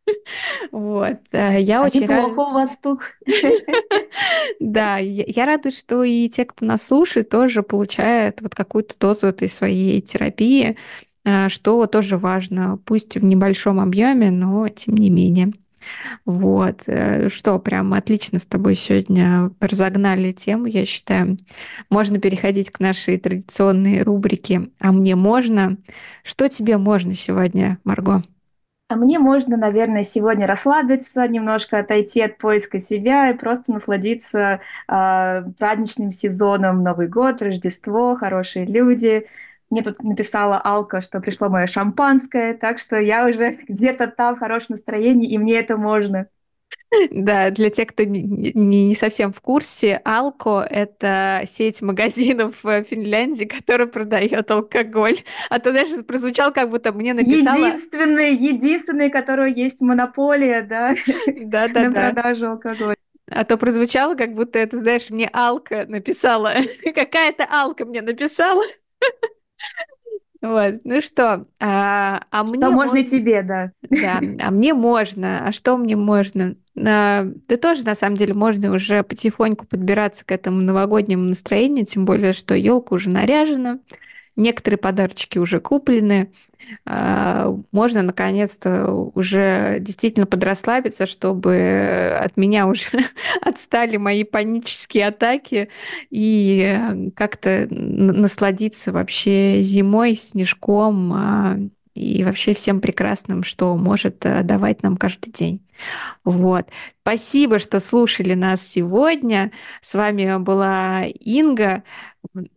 Вот. 0.72 1.20
Э, 1.32 1.60
я 1.60 1.82
а 1.82 1.86
очень 1.86 2.02
неплохо 2.02 2.30
рад... 2.30 2.38
у 2.38 2.54
вас 2.54 2.78
тут. 2.82 3.00
Да, 4.60 4.98
я 4.98 5.46
рада, 5.46 5.72
что 5.72 6.04
и 6.04 6.30
те, 6.30 6.46
кто 6.46 6.66
нас 6.66 6.86
слушает, 6.86 7.30
тоже 7.30 7.64
получают 7.64 8.42
вот 8.42 8.56
какую-то 8.56 8.98
дозу 8.98 9.28
этой 9.28 9.50
своей 9.50 10.02
терапии, 10.02 10.78
э, 11.26 11.50
что 11.50 11.86
тоже 11.88 12.18
важно, 12.18 12.80
пусть 12.86 13.16
в 13.16 13.24
небольшом 13.24 13.80
объеме, 13.80 14.32
но 14.32 14.68
тем 14.70 14.96
не 14.96 15.10
менее. 15.10 15.54
Вот. 16.26 16.84
Э, 16.88 17.30
что, 17.30 17.60
прям 17.60 17.94
отлично 17.94 18.40
с 18.40 18.46
тобой 18.46 18.76
сегодня 18.76 19.52
разогнали 19.60 20.32
тему, 20.32 20.66
я 20.66 20.86
считаю. 20.86 21.38
Можно 21.90 22.20
переходить 22.20 22.72
к 22.72 22.80
нашей 22.80 23.18
традиционной 23.18 24.02
рубрике 24.04 24.70
«А 24.80 24.92
мне 24.92 25.16
можно?». 25.16 25.78
Что 26.24 26.48
тебе 26.48 26.78
можно 26.78 27.16
сегодня, 27.16 27.80
Марго? 27.84 28.24
А 28.94 28.96
мне 28.96 29.18
можно, 29.18 29.58
наверное, 29.58 30.04
сегодня 30.04 30.46
расслабиться, 30.46 31.28
немножко 31.28 31.80
отойти 31.80 32.22
от 32.22 32.38
поиска 32.38 32.80
себя 32.80 33.32
и 33.32 33.34
просто 33.36 33.72
насладиться 33.72 34.62
э, 34.88 35.44
праздничным 35.58 36.12
сезоном, 36.12 36.84
Новый 36.84 37.08
год, 37.08 37.42
Рождество, 37.42 38.16
хорошие 38.16 38.68
люди. 38.68 39.26
Мне 39.72 39.82
тут 39.82 40.04
написала 40.04 40.62
Алка, 40.64 41.02
что 41.02 41.20
пришло 41.22 41.50
мое 41.50 41.66
шампанское, 41.66 42.54
так 42.54 42.78
что 42.78 42.98
я 43.00 43.26
уже 43.26 43.54
где-то 43.68 44.06
там 44.06 44.36
в 44.36 44.40
хорошем 44.40 44.76
настроении, 44.76 45.28
и 45.28 45.40
мне 45.40 45.56
это 45.56 45.76
можно. 45.76 46.28
Да, 47.12 47.50
для 47.50 47.70
тех, 47.70 47.88
кто 47.90 48.04
не, 48.04 48.96
совсем 48.96 49.34
в 49.34 49.42
курсе, 49.42 50.02
Алко— 50.04 50.66
это 50.70 51.42
сеть 51.46 51.82
магазинов 51.82 52.64
в 52.64 52.84
Финляндии, 52.84 53.46
которая 53.46 53.88
продает 53.88 54.50
алкоголь. 54.52 55.20
А 55.50 55.60
то 55.60 55.72
даже 55.72 56.04
прозвучал, 56.04 56.54
как 56.54 56.70
будто 56.70 56.92
мне 56.94 57.14
написала... 57.14 57.56
Единственный, 57.56 58.36
единственный, 58.36 59.10
который 59.10 59.54
есть 59.54 59.82
монополия, 59.82 60.62
да, 60.62 60.94
да, 61.46 61.68
да, 61.68 61.82
на 61.82 61.92
да. 61.92 62.02
продажу 62.08 62.52
алкоголя. 62.52 62.96
А 63.32 63.46
то 63.46 63.58
прозвучало, 63.58 64.16
как 64.16 64.34
будто 64.34 64.60
это, 64.60 64.80
знаешь, 64.80 65.10
мне 65.10 65.30
Алка 65.32 65.86
написала. 65.88 66.54
Какая-то 66.84 67.46
Алка 67.50 67.86
мне 67.86 68.02
написала. 68.02 68.64
Вот, 70.44 70.82
ну 70.84 71.02
что, 71.02 71.46
а, 71.62 72.26
а 72.30 72.44
мне... 72.44 72.58
Что 72.58 72.72
можно 72.72 72.98
и 72.98 73.06
тебе, 73.06 73.44
да. 73.44 73.72
Да, 73.90 74.20
а 74.42 74.52
мне 74.52 74.74
можно. 74.74 75.48
А 75.48 75.54
что 75.54 75.78
мне 75.78 75.96
можно? 75.96 76.58
А, 76.78 77.24
да 77.48 77.56
тоже, 77.56 77.86
на 77.86 77.96
самом 77.96 78.18
деле, 78.18 78.34
можно 78.34 78.74
уже 78.74 79.04
потихоньку 79.04 79.66
подбираться 79.66 80.26
к 80.26 80.34
этому 80.34 80.60
новогоднему 80.60 81.24
настроению, 81.24 81.86
тем 81.86 82.04
более, 82.04 82.34
что 82.34 82.56
елка 82.56 82.94
уже 82.94 83.10
наряжена, 83.10 83.80
некоторые 84.36 84.78
подарочки 84.78 85.38
уже 85.38 85.60
куплены. 85.60 86.32
А, 86.86 87.54
можно 87.72 88.02
наконец-то 88.02 88.88
уже 88.92 89.78
действительно 89.80 90.26
подрасслабиться, 90.26 91.06
чтобы 91.06 92.18
от 92.20 92.38
меня 92.38 92.68
уже 92.68 92.90
отстали 93.42 93.98
мои 93.98 94.24
панические 94.24 95.08
атаки 95.08 95.70
и 96.10 97.12
как-то 97.16 97.68
насладиться 97.70 98.92
вообще 98.92 99.62
зимой, 99.62 100.16
снежком 100.16 101.14
а, 101.14 101.58
и 101.96 102.24
вообще 102.24 102.54
всем 102.54 102.82
прекрасным, 102.82 103.44
что 103.44 103.76
может 103.78 104.26
э, 104.26 104.42
давать 104.44 104.82
нам 104.82 104.98
каждый 104.98 105.32
день. 105.32 105.62
Вот. 106.24 106.68
Спасибо, 107.02 107.60
что 107.60 107.80
слушали 107.80 108.34
нас 108.34 108.66
сегодня. 108.66 109.52
С 109.82 109.94
вами 109.94 110.38
была 110.38 111.06
Инга, 111.06 111.84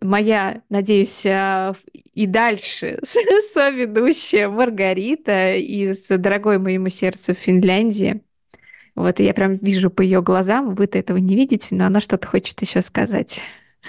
моя, 0.00 0.62
надеюсь, 0.70 1.26
э, 1.26 1.74
и 1.92 2.26
дальше 2.26 2.98
соведущая 3.52 4.48
Маргарита 4.48 5.54
из 5.56 6.08
«Дорогой 6.08 6.58
моему 6.58 6.88
сердцу» 6.88 7.34
Финляндии. 7.34 8.22
Вот, 8.94 9.20
я 9.20 9.34
прям 9.34 9.56
вижу 9.56 9.90
по 9.90 10.00
ее 10.00 10.22
глазам, 10.22 10.74
вы-то 10.74 10.98
этого 10.98 11.18
не 11.18 11.36
видите, 11.36 11.74
но 11.74 11.84
она 11.84 12.00
что-то 12.00 12.26
хочет 12.26 12.60
еще 12.62 12.80
сказать. 12.80 13.42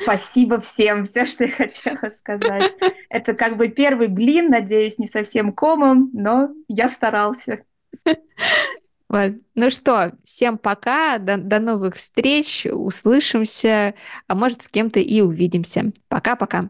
Спасибо 0.03 0.59
всем, 0.59 1.05
все, 1.05 1.25
что 1.25 1.45
я 1.45 1.51
хотела 1.51 2.11
сказать. 2.15 2.75
Это 3.09 3.33
как 3.33 3.57
бы 3.57 3.67
первый 3.67 4.07
блин, 4.07 4.49
надеюсь, 4.49 4.99
не 4.99 5.07
совсем 5.07 5.51
комом, 5.51 6.09
но 6.13 6.49
я 6.67 6.89
старался. 6.89 7.63
Вот. 9.09 9.31
Ну 9.55 9.69
что, 9.69 10.11
всем 10.25 10.57
пока, 10.57 11.17
до, 11.17 11.37
до 11.37 11.59
новых 11.59 11.95
встреч, 11.95 12.65
услышимся, 12.65 13.95
а 14.27 14.35
может 14.35 14.63
с 14.63 14.67
кем-то 14.67 14.99
и 14.99 15.21
увидимся. 15.21 15.91
Пока-пока. 16.09 16.69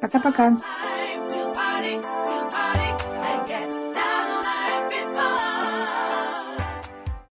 Пока-пока. 0.00 0.56